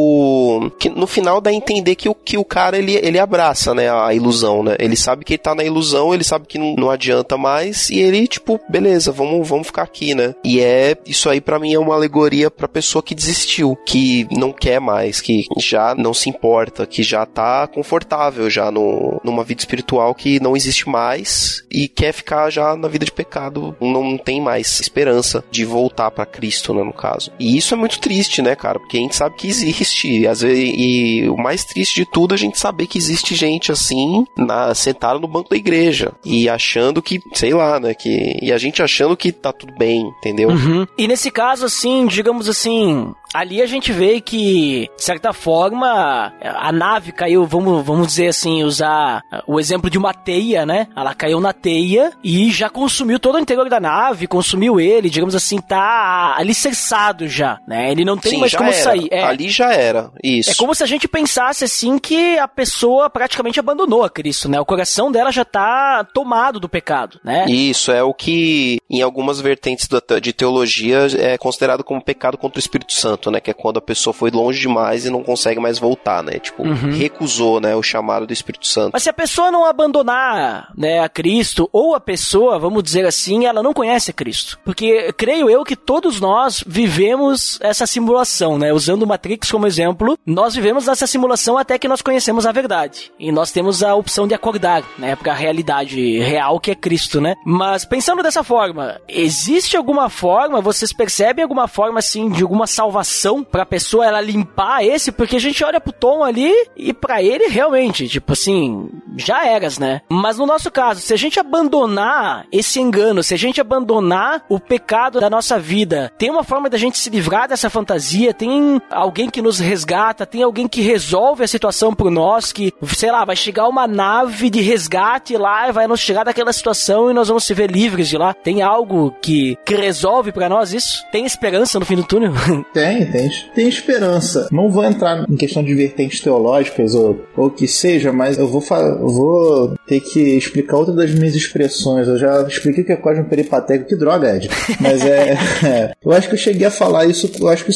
Que 0.79 0.89
no 0.89 1.08
final 1.08 1.41
dá 1.41 1.49
a 1.49 1.53
entender 1.53 1.95
que 1.95 2.10
o, 2.10 2.15
que 2.15 2.38
o 2.38 2.45
cara 2.45 2.77
ele, 2.77 2.95
ele 2.95 3.19
abraça, 3.19 3.73
né, 3.73 3.89
a 3.89 4.13
ilusão, 4.13 4.63
né? 4.63 4.75
Ele 4.79 4.95
sabe 4.95 5.23
que 5.23 5.34
ele 5.34 5.38
tá 5.38 5.55
na 5.55 5.63
ilusão, 5.63 6.13
ele 6.13 6.23
sabe 6.23 6.47
que 6.47 6.58
não, 6.58 6.75
não 6.75 6.89
adianta 6.89 7.38
mais, 7.38 7.89
e 7.89 7.99
ele, 7.99 8.27
tipo, 8.27 8.60
beleza, 8.69 9.12
vamos, 9.12 9.47
vamos 9.47 9.67
ficar 9.67 9.84
aqui, 9.84 10.13
né? 10.15 10.34
E 10.43 10.60
é. 10.60 10.95
Isso 11.05 11.29
aí 11.29 11.41
para 11.41 11.60
mim 11.60 11.73
é 11.73 11.79
uma 11.79 11.95
alegoria 11.95 12.49
pra 12.49 12.67
pessoa 12.67 13.03
que 13.03 13.15
desistiu, 13.15 13.75
que 13.86 14.27
não 14.31 14.51
quer 14.51 14.79
mais, 14.79 15.21
que 15.21 15.45
já 15.58 15.93
não 15.95 16.13
se 16.13 16.29
importa, 16.29 16.86
que 16.86 17.03
já 17.03 17.25
tá 17.25 17.67
confortável 17.67 18.49
já 18.49 18.71
no, 18.71 19.19
numa 19.23 19.43
vida 19.43 19.62
espiritual 19.62 20.13
que 20.15 20.39
não 20.39 20.55
existe 20.55 20.88
mais 20.89 21.63
e 21.71 21.88
quer 21.88 22.13
ficar 22.13 22.49
já 22.49 22.75
na 22.75 22.88
vida 22.88 23.05
de 23.05 23.12
pecado, 23.12 23.75
não 23.79 24.17
tem 24.17 24.41
mais 24.41 24.79
esperança 24.79 25.43
de 25.51 25.65
voltar 25.65 26.12
pra 26.12 26.25
Cristo, 26.25 26.73
né, 26.73 26.84
no 26.84 26.93
caso. 26.93 27.31
E 27.39 27.58
isso 27.58 27.73
é 27.73 27.77
muito 27.77 27.99
triste, 27.99 28.41
né, 28.41 28.55
cara? 28.55 28.79
Porque 28.79 28.97
a 28.97 29.01
gente 29.01 29.15
sabe 29.15 29.36
que 29.36 29.47
existe, 29.47 29.84
e, 30.03 30.27
às 30.27 30.41
vezes, 30.41 30.73
e 30.75 31.29
o 31.29 31.37
mais 31.37 31.63
triste 31.63 31.95
de 31.95 32.05
tudo 32.05 32.33
é 32.33 32.35
a 32.35 32.37
gente 32.37 32.59
saber 32.59 32.87
que 32.87 32.97
existe 32.97 33.35
gente 33.35 33.71
assim, 33.71 34.25
na, 34.37 34.73
sentada 34.73 35.19
no 35.19 35.27
banco 35.27 35.49
da 35.49 35.55
igreja 35.55 36.13
e 36.23 36.49
achando 36.49 37.01
que, 37.01 37.21
sei 37.33 37.53
lá, 37.53 37.79
né, 37.79 37.93
que 37.93 38.37
e 38.41 38.51
a 38.51 38.57
gente 38.57 38.81
achando 38.81 39.15
que 39.15 39.31
tá 39.31 39.51
tudo 39.51 39.73
bem, 39.77 40.11
entendeu? 40.19 40.49
Uhum. 40.49 40.85
E 40.97 41.07
nesse 41.07 41.31
caso, 41.31 41.65
assim, 41.65 42.05
digamos 42.07 42.47
assim, 42.49 43.13
ali 43.35 43.61
a 43.61 43.65
gente 43.65 43.91
vê 43.91 44.21
que, 44.21 44.89
de 44.95 45.03
certa 45.03 45.33
forma, 45.33 46.33
a 46.41 46.71
nave 46.71 47.11
caiu, 47.11 47.45
vamos, 47.45 47.85
vamos 47.85 48.07
dizer 48.07 48.27
assim, 48.27 48.63
usar 48.63 49.21
o 49.45 49.59
exemplo 49.59 49.89
de 49.89 49.97
uma 49.97 50.13
teia, 50.13 50.65
né? 50.65 50.87
Ela 50.95 51.13
caiu 51.13 51.39
na 51.39 51.53
teia 51.53 52.11
e 52.23 52.49
já 52.51 52.69
consumiu 52.69 53.19
todo 53.19 53.35
o 53.35 53.39
interior 53.39 53.69
da 53.69 53.79
nave, 53.79 54.27
consumiu 54.27 54.79
ele, 54.79 55.09
digamos 55.09 55.35
assim, 55.35 55.59
tá 55.59 56.35
alicerçado 56.37 57.27
já, 57.27 57.59
né? 57.67 57.91
Ele 57.91 58.05
não 58.05 58.17
tem 58.17 58.33
Sim, 58.33 58.39
mais 58.39 58.55
como 58.55 58.69
era. 58.69 58.83
sair. 58.83 59.07
É, 59.11 59.23
Ali 59.23 59.49
já 59.49 59.73
era, 59.73 60.11
isso. 60.23 60.51
é 60.51 60.55
como 60.55 60.73
se 60.73 60.83
a 60.83 60.87
gente 60.87 61.07
pensasse 61.07 61.63
assim 61.63 61.99
que 61.99 62.37
a 62.39 62.47
pessoa 62.47 63.09
praticamente 63.09 63.59
abandonou 63.59 64.03
a 64.03 64.09
Cristo, 64.09 64.49
né? 64.49 64.59
O 64.59 64.65
coração 64.65 65.11
dela 65.11 65.31
já 65.31 65.43
tá 65.43 66.05
tomado 66.13 66.59
do 66.59 66.69
pecado, 66.69 67.19
né? 67.23 67.45
Isso 67.49 67.91
é 67.91 68.01
o 68.01 68.13
que 68.13 68.79
em 68.89 69.01
algumas 69.01 69.41
vertentes 69.41 69.87
de 70.21 70.33
teologia 70.33 71.07
é 71.17 71.37
considerado 71.37 71.83
como 71.83 72.03
pecado 72.03 72.37
contra 72.37 72.57
o 72.57 72.59
Espírito 72.59 72.93
Santo, 72.93 73.24
né? 73.31 73.39
Que 73.39 73.51
é 73.51 73.53
quando 73.53 73.77
a 73.77 73.81
pessoa 73.81 74.13
foi 74.13 74.31
longe 74.31 74.59
demais 74.59 75.05
e 75.05 75.09
não 75.09 75.23
consegue 75.23 75.59
mais 75.59 75.79
voltar, 75.79 76.23
né? 76.23 76.39
Tipo, 76.39 76.63
recusou, 76.97 77.59
né, 77.59 77.75
o 77.75 77.83
chamado 77.83 78.25
do 78.25 78.33
Espírito 78.33 78.67
Santo. 78.67 78.91
Mas 78.93 79.03
se 79.03 79.09
a 79.09 79.13
pessoa 79.13 79.51
não 79.51 79.65
abandonar, 79.65 80.71
né, 80.77 80.99
a 80.99 81.09
Cristo, 81.09 81.69
ou 81.71 81.95
a 81.95 81.99
pessoa, 81.99 82.59
vamos 82.59 82.83
dizer 82.83 83.05
assim, 83.05 83.45
ela 83.45 83.61
não 83.63 83.73
conhece 83.73 84.11
a 84.11 84.13
Cristo. 84.13 84.59
Porque 84.63 85.11
creio 85.13 85.49
eu 85.49 85.63
que 85.63 85.75
todos 85.75 86.19
nós 86.19 86.63
vivemos 86.65 87.59
essa 87.61 87.85
simulação, 87.85 88.57
né? 88.57 88.73
Usando 88.73 89.07
Matrix 89.07 89.51
como 89.51 89.67
exemplo, 89.67 90.17
nós 90.25 90.55
vivemos 90.55 90.88
nessa 90.88 91.07
simulação 91.07 91.57
até 91.57 91.77
que 91.77 91.88
nós 91.88 92.01
conhecemos 92.01 92.45
a 92.45 92.51
verdade. 92.51 93.11
E 93.19 93.31
nós 93.31 93.51
temos 93.51 93.83
a 93.83 93.95
opção 93.95 94.27
de 94.27 94.33
acordar, 94.33 94.83
né, 94.97 95.15
para 95.15 95.31
a 95.31 95.35
realidade 95.35 96.19
real 96.19 96.59
que 96.59 96.71
é 96.71 96.75
Cristo, 96.75 97.21
né? 97.21 97.35
Mas 97.45 97.85
pensando 97.85 98.23
dessa 98.23 98.43
forma, 98.43 98.99
existe 99.07 99.77
alguma 99.77 100.09
forma, 100.09 100.61
vocês 100.61 100.93
percebem 100.93 101.43
alguma 101.43 101.67
forma 101.67 101.99
assim 101.99 102.29
de 102.29 102.41
alguma 102.43 102.67
salvação 102.67 103.04
pra 103.43 103.65
pessoa 103.65 104.05
ela 104.05 104.21
limpar 104.21 104.83
esse? 104.83 105.11
Porque 105.11 105.35
a 105.35 105.39
gente 105.39 105.63
olha 105.63 105.79
pro 105.79 105.93
Tom 105.93 106.23
ali 106.23 106.51
e 106.75 106.93
pra 106.93 107.21
ele 107.21 107.47
realmente, 107.47 108.07
tipo 108.07 108.33
assim, 108.33 108.89
já 109.15 109.45
eras, 109.45 109.77
né? 109.77 110.01
Mas 110.09 110.37
no 110.37 110.45
nosso 110.45 110.71
caso, 110.71 111.01
se 111.01 111.13
a 111.13 111.17
gente 111.17 111.39
abandonar 111.39 112.45
esse 112.51 112.79
engano, 112.79 113.23
se 113.23 113.33
a 113.33 113.37
gente 113.37 113.61
abandonar 113.61 114.43
o 114.49 114.59
pecado 114.59 115.19
da 115.19 115.29
nossa 115.29 115.59
vida, 115.59 116.11
tem 116.17 116.29
uma 116.29 116.43
forma 116.43 116.69
da 116.69 116.77
gente 116.77 116.97
se 116.97 117.09
livrar 117.09 117.47
dessa 117.47 117.69
fantasia, 117.69 118.33
tem 118.33 118.81
alguém 118.89 119.29
que 119.29 119.41
nos 119.41 119.59
resgata, 119.59 120.25
tem 120.25 120.43
alguém 120.43 120.67
que 120.67 120.81
resolve 120.81 121.43
a 121.43 121.47
situação 121.47 121.93
por 121.93 122.09
nós, 122.11 122.51
que, 122.51 122.73
sei 122.87 123.11
lá, 123.11 123.25
vai 123.25 123.35
chegar 123.35 123.67
uma 123.67 123.87
nave 123.87 124.49
de 124.49 124.61
resgate 124.61 125.37
lá 125.37 125.69
e 125.69 125.71
vai 125.71 125.87
nos 125.87 126.03
tirar 126.03 126.23
daquela 126.23 126.53
situação 126.53 127.09
e 127.09 127.13
nós 127.13 127.27
vamos 127.27 127.43
se 127.43 127.53
ver 127.53 127.69
livres 127.69 128.07
de 128.07 128.17
lá. 128.17 128.33
Tem 128.33 128.61
algo 128.61 129.15
que, 129.21 129.57
que 129.65 129.75
resolve 129.75 130.31
pra 130.31 130.49
nós 130.49 130.73
isso? 130.73 131.03
Tem 131.11 131.25
esperança 131.25 131.79
no 131.79 131.85
fim 131.85 131.95
do 131.95 132.03
túnel? 132.03 132.33
Tem, 132.73 132.94
Tem, 132.95 133.05
tem, 133.12 133.29
tem 133.53 133.67
esperança. 133.67 134.47
Não 134.51 134.69
vou 134.69 134.84
entrar 134.86 135.25
em 135.29 135.36
questão 135.36 135.63
de 135.63 135.73
vertentes 135.73 136.21
teológicas 136.21 136.95
ou 136.95 137.19
o 137.36 137.49
que 137.49 137.67
seja, 137.67 138.13
mas 138.13 138.38
eu 138.38 138.47
vou, 138.47 138.62
vou 138.62 139.75
ter 139.86 139.99
que 139.99 140.19
explicar 140.38 140.77
outra 140.77 140.93
das 140.93 141.12
minhas 141.12 141.36
expressões. 141.36 142.08
Eu 142.08 142.17
já 142.17 142.43
expliquei 142.43 142.84
que 142.84 142.91
é 142.91 142.95
cosmo 142.95 143.25
peripatético. 143.25 143.89
Que 143.89 143.95
droga, 143.95 144.36
Ed. 144.36 144.49
Mas 144.79 145.03
é, 145.05 145.38
é, 145.65 145.91
Eu 146.03 146.12
acho 146.12 146.27
que 146.27 146.36
eu 146.36 146.39
cheguei 146.39 146.65
a 146.65 146.71
falar 146.71 147.05
isso. 147.05 147.29
Eu 147.39 147.47
acho 147.49 147.65
que, 147.65 147.71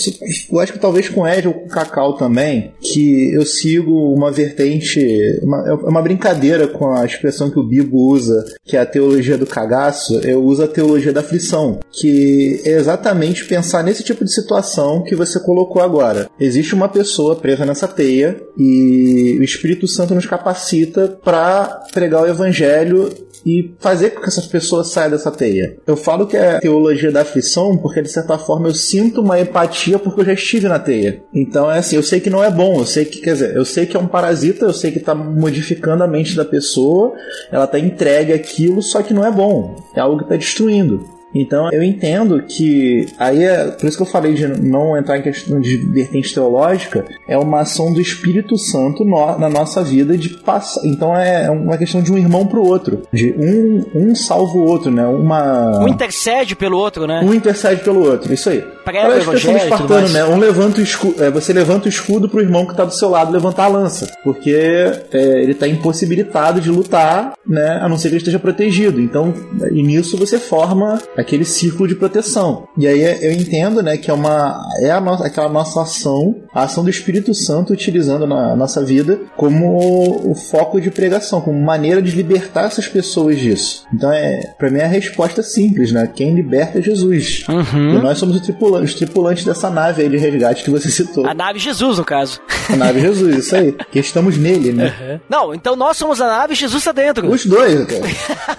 eu 0.52 0.60
acho 0.60 0.74
que 0.74 0.80
talvez 0.80 1.10
com 1.10 1.22
o 1.22 1.28
Ed 1.28 1.48
ou 1.48 1.54
com 1.54 1.66
o 1.66 1.70
Cacau 1.70 2.14
também, 2.14 2.74
que 2.82 3.34
eu 3.34 3.46
sigo 3.46 4.14
uma 4.14 4.32
vertente. 4.32 5.00
Uma, 5.44 5.68
é 5.68 5.74
uma 5.74 6.02
brincadeira 6.02 6.68
com 6.68 6.94
a 6.94 7.06
expressão 7.06 7.50
que 7.50 7.60
o 7.60 7.68
Bibo 7.68 7.98
usa, 7.98 8.46
que 8.64 8.78
é 8.78 8.80
a 8.80 8.86
teologia 8.86 9.38
do 9.38 9.46
cagaço. 9.46 10.20
Eu 10.22 10.44
uso 10.44 10.64
a 10.64 10.68
teologia 10.68 11.12
da 11.12 11.20
aflição, 11.20 11.80
que 11.92 12.62
é 12.66 12.72
exatamente 12.72 13.46
pensar 13.46 13.84
nesse 13.84 14.04
tipo 14.04 14.24
de 14.24 14.34
situação 14.34 15.04
que 15.10 15.16
você 15.16 15.40
colocou 15.40 15.82
agora. 15.82 16.30
Existe 16.40 16.76
uma 16.76 16.88
pessoa 16.88 17.36
presa 17.36 17.66
nessa 17.66 17.88
teia 17.88 18.42
e 18.56 19.38
o 19.40 19.44
Espírito 19.44 19.88
Santo 19.88 20.14
nos 20.14 20.28
capacita 20.28 21.20
para 21.24 21.82
pregar 21.92 22.24
o 22.24 22.28
evangelho 22.28 23.10
e 23.46 23.74
fazer 23.80 24.12
com 24.12 24.22
que 24.22 24.28
essas 24.28 24.46
pessoas 24.46 24.90
saiam 24.90 25.12
dessa 25.12 25.32
teia. 25.32 25.78
Eu 25.88 25.96
falo 25.96 26.28
que 26.28 26.38
é 26.38 26.60
teologia 26.60 27.12
da 27.12 27.22
aflição 27.22 27.78
porque, 27.78 28.02
de 28.02 28.10
certa 28.10 28.38
forma, 28.38 28.68
eu 28.68 28.76
sinto 28.76 29.22
uma 29.22 29.40
empatia 29.40 29.98
porque 29.98 30.22
eu 30.22 30.26
já 30.26 30.34
estive 30.34 30.68
na 30.68 30.78
teia. 30.78 31.24
Então, 31.34 31.72
é 31.72 31.80
assim, 31.80 31.96
eu 31.96 32.04
sei 32.04 32.20
que 32.20 32.30
não 32.30 32.44
é 32.44 32.52
bom, 32.52 32.80
eu 32.80 32.86
sei 32.86 33.06
que, 33.06 33.20
quer 33.20 33.34
dizer, 33.34 33.56
eu 33.56 33.66
sei 33.66 33.86
que 33.86 33.96
é 33.96 34.00
um 34.00 34.08
parasita, 34.08 34.66
eu 34.66 34.74
sei 34.74 34.92
que 34.92 35.00
está 35.00 35.16
modificando 35.16 36.04
a 36.04 36.08
mente 36.08 36.36
da 36.36 36.46
pessoa, 36.46 37.14
ela 37.52 37.66
está 37.66 37.80
entregue 37.80 38.34
àquilo, 38.34 38.82
só 38.82 39.02
que 39.02 39.14
não 39.14 39.26
é 39.26 39.32
bom. 39.32 39.76
É 39.96 40.00
algo 40.00 40.18
que 40.18 40.24
está 40.24 40.36
destruindo. 40.36 41.19
Então 41.34 41.72
eu 41.72 41.84
entendo 41.84 42.42
que 42.44 43.08
aí 43.18 43.44
é 43.44 43.68
por 43.72 43.88
isso 43.88 43.98
que 43.98 44.04
eu 44.04 44.08
falei 44.08 44.34
de 44.34 44.48
não 44.48 44.98
entrar 44.98 45.18
em 45.18 45.22
questão 45.22 45.60
de 45.60 45.78
vertente 45.78 46.34
teológica, 46.34 47.06
é 47.28 47.38
uma 47.38 47.62
ação 47.62 47.94
do 47.94 48.02
Espírito 48.02 48.58
Santo 48.58 49.04
no, 49.04 49.38
na 49.38 49.50
nossa 49.50 49.84
vida 49.84 50.18
de 50.18 50.30
passar. 50.30 50.82
Então 50.86 51.16
é, 51.16 51.46
é 51.46 51.52
uma 51.52 51.78
questão 51.78 52.02
de 52.02 52.12
um 52.12 52.18
irmão 52.18 52.46
pro 52.46 52.64
outro, 52.64 53.04
de 53.14 53.34
um, 53.38 53.86
um 53.96 54.16
salva 54.16 54.58
o 54.58 54.66
outro, 54.66 54.92
né? 54.92 55.06
Uma 55.06 55.84
um 55.84 55.88
intercede 55.88 56.56
pelo 56.56 56.78
outro, 56.78 57.06
né? 57.06 57.22
Um 57.24 57.34
intercede 57.34 57.84
pelo 57.84 58.04
outro, 58.04 58.34
isso 58.34 58.50
aí. 58.50 58.64
Para 58.84 59.14
a 59.14 59.18
expressão 59.20 59.56
espartano, 59.56 60.10
né? 60.10 60.26
Um 60.26 60.38
levanta 60.38 60.80
o 60.80 60.84
escudo, 60.84 61.24
é, 61.24 61.30
você 61.30 61.54
levanta 61.54 61.86
o 61.86 61.90
escudo 61.90 62.28
pro 62.28 62.42
irmão 62.42 62.66
que 62.66 62.76
tá 62.76 62.84
do 62.84 62.94
seu 62.94 63.10
lado 63.10 63.32
levantar 63.32 63.66
a 63.66 63.68
lança, 63.68 64.12
porque 64.24 64.52
é, 64.52 65.44
ele 65.44 65.54
tá 65.54 65.68
impossibilitado 65.68 66.60
de 66.60 66.72
lutar, 66.72 67.34
né? 67.46 67.80
A 67.82 67.88
não 67.88 67.98
ser 67.98 68.10
que 68.10 68.16
ele 68.16 68.18
esteja 68.18 68.40
protegido. 68.40 69.00
Então, 69.00 69.34
e 69.72 69.84
nisso 69.84 70.18
você 70.18 70.40
forma 70.40 71.00
aquele 71.20 71.46
círculo 71.46 71.88
de 71.88 71.96
proteção. 71.96 72.68
E 72.78 72.88
aí 72.88 73.02
eu 73.22 73.32
entendo, 73.32 73.82
né, 73.82 73.98
que 73.98 74.10
é 74.10 74.14
uma 74.14 74.62
é 74.82 74.92
a 74.92 75.02
nossa, 75.02 75.26
aquela 75.26 75.50
nossa 75.50 75.82
ação, 75.82 76.36
a 76.54 76.64
ação 76.64 76.84
do 76.84 76.90
Espírito 76.90 77.34
Santo 77.34 77.74
utilizando 77.74 78.26
na 78.26 78.56
nossa 78.56 78.84
vida 78.84 79.20
como 79.36 80.30
o 80.30 80.36
foco 80.36 80.80
de 80.80 80.92
pregação, 80.92 81.42
como 81.42 81.60
maneira 81.60 82.02
de 82.02 82.12
libertar 82.12 82.66
essas 82.66 82.88
pessoas 82.88 83.38
disso. 83.40 83.86
Então 83.94 84.12
é, 84.12 84.54
para 84.58 84.70
mim 84.70 84.80
é 84.80 84.86
a 84.86 84.88
resposta 84.88 85.44
simples, 85.44 85.92
né? 85.92 86.10
Quem 86.14 86.34
liberta 86.34 86.80
é 86.80 86.82
Jesus. 86.82 87.44
Uhum. 87.48 87.98
E 87.98 88.02
nós 88.02 88.18
somos 88.18 88.36
os 88.36 88.42
tripulantes, 88.42 88.92
os 88.92 88.96
tripulantes 88.96 89.46
dessa 89.46 89.70
nave 89.70 90.02
aí 90.02 90.10
de 90.10 90.18
resgate 90.18 90.64
que 90.64 90.70
você 90.70 90.90
citou. 90.90 91.26
A 91.26 91.34
nave 91.34 91.60
Jesus, 91.60 91.98
no 91.98 92.06
caso. 92.06 92.40
A 92.70 92.76
nave 92.76 93.02
Jesus, 93.02 93.38
isso 93.38 93.56
aí. 93.56 93.76
Que 93.92 94.00
estamos 94.00 94.38
nele, 94.38 94.72
né? 94.72 94.94
Uhum. 95.02 95.20
Não, 95.28 95.54
então 95.54 95.76
nós 95.76 95.98
somos 95.98 96.22
a 96.22 96.28
nave 96.28 96.54
e 96.54 96.56
Jesus 96.56 96.82
está 96.82 96.92
dentro. 96.92 97.28
Os 97.30 97.46
dois, 97.46 97.86
cara. 97.86 98.58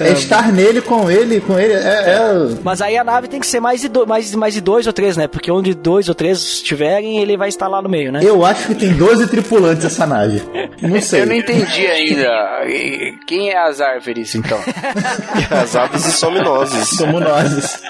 é 0.00 0.12
estar 0.12 0.52
nele 0.52 0.80
com 0.80 1.10
ele 1.10 1.40
com 1.40 1.58
ele, 1.58 1.72
é, 1.72 1.76
é... 1.76 2.30
Mas 2.62 2.80
aí 2.80 2.96
a 2.96 3.04
nave 3.04 3.28
tem 3.28 3.40
que 3.40 3.46
ser 3.46 3.60
mais 3.60 3.80
de, 3.80 3.88
do, 3.88 4.06
mais, 4.06 4.34
mais 4.34 4.54
de 4.54 4.60
dois 4.60 4.86
ou 4.86 4.92
três, 4.92 5.16
né? 5.16 5.26
Porque 5.26 5.50
onde 5.50 5.74
dois 5.74 6.08
ou 6.08 6.14
três 6.14 6.38
estiverem, 6.38 7.20
ele 7.20 7.36
vai 7.36 7.48
estar 7.48 7.68
lá 7.68 7.80
no 7.80 7.88
meio, 7.88 8.12
né? 8.12 8.20
Eu 8.22 8.44
acho 8.44 8.68
que 8.68 8.74
tem 8.74 8.92
12 8.92 9.28
tripulantes 9.28 9.84
essa 9.84 10.06
nave. 10.06 10.42
Não 10.82 11.00
sei. 11.00 11.22
Eu 11.22 11.26
não 11.26 11.34
entendi 11.34 11.86
ainda. 11.86 12.30
Quem 13.26 13.50
é 13.50 13.58
as 13.58 13.80
árvores, 13.80 14.34
então? 14.34 14.58
as 15.50 15.76
aves 15.76 16.06
e 16.06 16.12
somos 16.12 16.42
nós. 16.42 17.82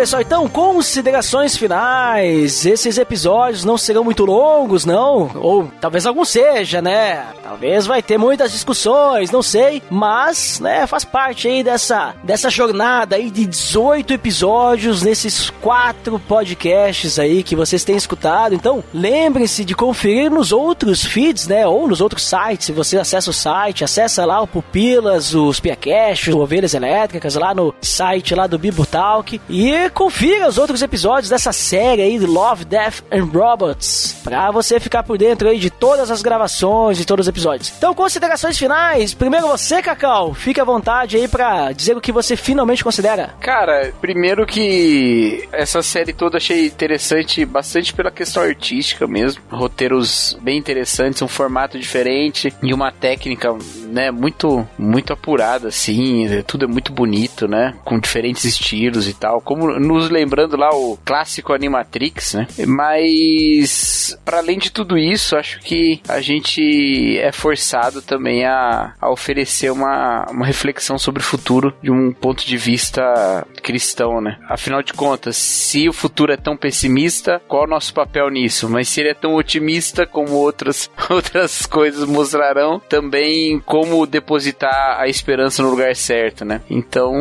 Pessoal, 0.00 0.22
então, 0.22 0.48
considerações 0.48 1.58
finais. 1.58 2.64
Esses 2.64 2.96
episódios 2.96 3.66
não 3.66 3.76
serão 3.76 4.02
muito 4.02 4.24
longos, 4.24 4.86
não. 4.86 5.30
Ou 5.34 5.70
talvez 5.78 6.06
algum 6.06 6.24
seja, 6.24 6.80
né? 6.80 7.26
Talvez 7.50 7.84
vai 7.84 8.00
ter 8.00 8.16
muitas 8.16 8.52
discussões, 8.52 9.32
não 9.32 9.42
sei. 9.42 9.82
Mas, 9.90 10.60
né, 10.60 10.86
faz 10.86 11.04
parte 11.04 11.48
aí 11.48 11.64
dessa, 11.64 12.14
dessa 12.22 12.48
jornada 12.48 13.16
aí 13.16 13.28
de 13.28 13.44
18 13.44 14.12
episódios 14.12 15.02
nesses 15.02 15.50
quatro 15.50 16.20
podcasts 16.20 17.18
aí 17.18 17.42
que 17.42 17.56
vocês 17.56 17.82
têm 17.82 17.96
escutado. 17.96 18.54
Então, 18.54 18.84
lembrem-se 18.94 19.64
de 19.64 19.74
conferir 19.74 20.30
nos 20.30 20.52
outros 20.52 21.04
feeds, 21.04 21.48
né? 21.48 21.66
Ou 21.66 21.88
nos 21.88 22.00
outros 22.00 22.22
sites. 22.22 22.66
Se 22.66 22.72
você 22.72 22.96
acessa 22.96 23.30
o 23.30 23.34
site, 23.34 23.82
acessa 23.82 24.24
lá 24.24 24.40
o 24.40 24.46
Pupilas, 24.46 25.34
os 25.34 25.58
Piacash, 25.58 26.28
Ovelhas 26.28 26.72
Elétricas, 26.72 27.34
lá 27.34 27.52
no 27.52 27.74
site 27.82 28.32
lá 28.32 28.46
do 28.46 28.60
Bibotalk. 28.60 29.40
E 29.48 29.90
confira 29.90 30.46
os 30.46 30.56
outros 30.56 30.82
episódios 30.82 31.28
dessa 31.28 31.52
série 31.52 32.02
aí 32.02 32.16
de 32.16 32.26
Love, 32.26 32.64
Death 32.64 33.02
and 33.10 33.24
Robots 33.24 34.20
pra 34.22 34.52
você 34.52 34.78
ficar 34.78 35.02
por 35.02 35.18
dentro 35.18 35.48
aí 35.48 35.58
de 35.58 35.68
todas 35.68 36.12
as 36.12 36.22
gravações 36.22 37.00
e 37.00 37.04
todos 37.04 37.24
os 37.24 37.28
episódios. 37.28 37.39
Então, 37.76 37.94
considerações 37.94 38.58
finais. 38.58 39.14
Primeiro 39.14 39.48
você, 39.48 39.82
Cacau, 39.82 40.34
fique 40.34 40.60
à 40.60 40.64
vontade 40.64 41.16
aí 41.16 41.28
pra 41.28 41.72
dizer 41.72 41.96
o 41.96 42.00
que 42.00 42.12
você 42.12 42.36
finalmente 42.36 42.84
considera. 42.84 43.34
Cara, 43.40 43.92
primeiro 44.00 44.46
que 44.46 45.48
essa 45.52 45.82
série 45.82 46.12
toda 46.12 46.38
achei 46.38 46.66
interessante 46.66 47.44
bastante 47.44 47.92
pela 47.92 48.10
questão 48.10 48.42
artística 48.42 49.06
mesmo. 49.06 49.42
Roteiros 49.50 50.38
bem 50.40 50.58
interessantes, 50.58 51.22
um 51.22 51.28
formato 51.28 51.78
diferente 51.78 52.52
e 52.62 52.72
uma 52.72 52.90
técnica, 52.92 53.56
né, 53.86 54.10
muito 54.10 54.66
muito 54.78 55.12
apurada 55.12 55.68
assim, 55.68 56.26
tudo 56.46 56.64
é 56.64 56.68
muito 56.68 56.92
bonito, 56.92 57.46
né, 57.46 57.74
com 57.84 57.98
diferentes 57.98 58.44
estilos 58.44 59.08
e 59.08 59.14
tal. 59.14 59.40
Como 59.40 59.78
nos 59.78 60.10
lembrando 60.10 60.56
lá 60.56 60.70
o 60.70 60.98
clássico 61.04 61.52
Animatrix, 61.52 62.34
né? 62.34 62.46
Mas 62.66 64.18
para 64.24 64.38
além 64.38 64.58
de 64.58 64.70
tudo 64.70 64.98
isso, 64.98 65.36
acho 65.36 65.60
que 65.60 66.00
a 66.08 66.20
gente 66.20 67.18
é 67.18 67.29
forçado 67.32 68.02
também 68.02 68.44
a, 68.44 68.94
a 69.00 69.10
oferecer 69.10 69.70
uma, 69.70 70.26
uma 70.30 70.46
reflexão 70.46 70.98
sobre 70.98 71.20
o 71.20 71.24
futuro 71.24 71.74
de 71.82 71.90
um 71.90 72.12
ponto 72.12 72.44
de 72.44 72.56
vista 72.56 73.46
cristão, 73.62 74.20
né? 74.20 74.38
Afinal 74.48 74.82
de 74.82 74.92
contas, 74.92 75.36
se 75.36 75.88
o 75.88 75.92
futuro 75.92 76.32
é 76.32 76.36
tão 76.36 76.56
pessimista, 76.56 77.40
qual 77.46 77.64
é 77.64 77.66
o 77.66 77.70
nosso 77.70 77.92
papel 77.94 78.28
nisso? 78.30 78.68
Mas 78.68 78.88
se 78.88 79.00
ele 79.00 79.10
é 79.10 79.14
tão 79.14 79.34
otimista 79.34 80.06
como 80.06 80.32
outras, 80.32 80.90
outras 81.08 81.66
coisas 81.66 82.04
mostrarão, 82.08 82.80
também 82.88 83.60
como 83.60 84.06
depositar 84.06 84.98
a 85.00 85.08
esperança 85.08 85.62
no 85.62 85.70
lugar 85.70 85.94
certo, 85.94 86.44
né? 86.44 86.60
Então, 86.68 87.12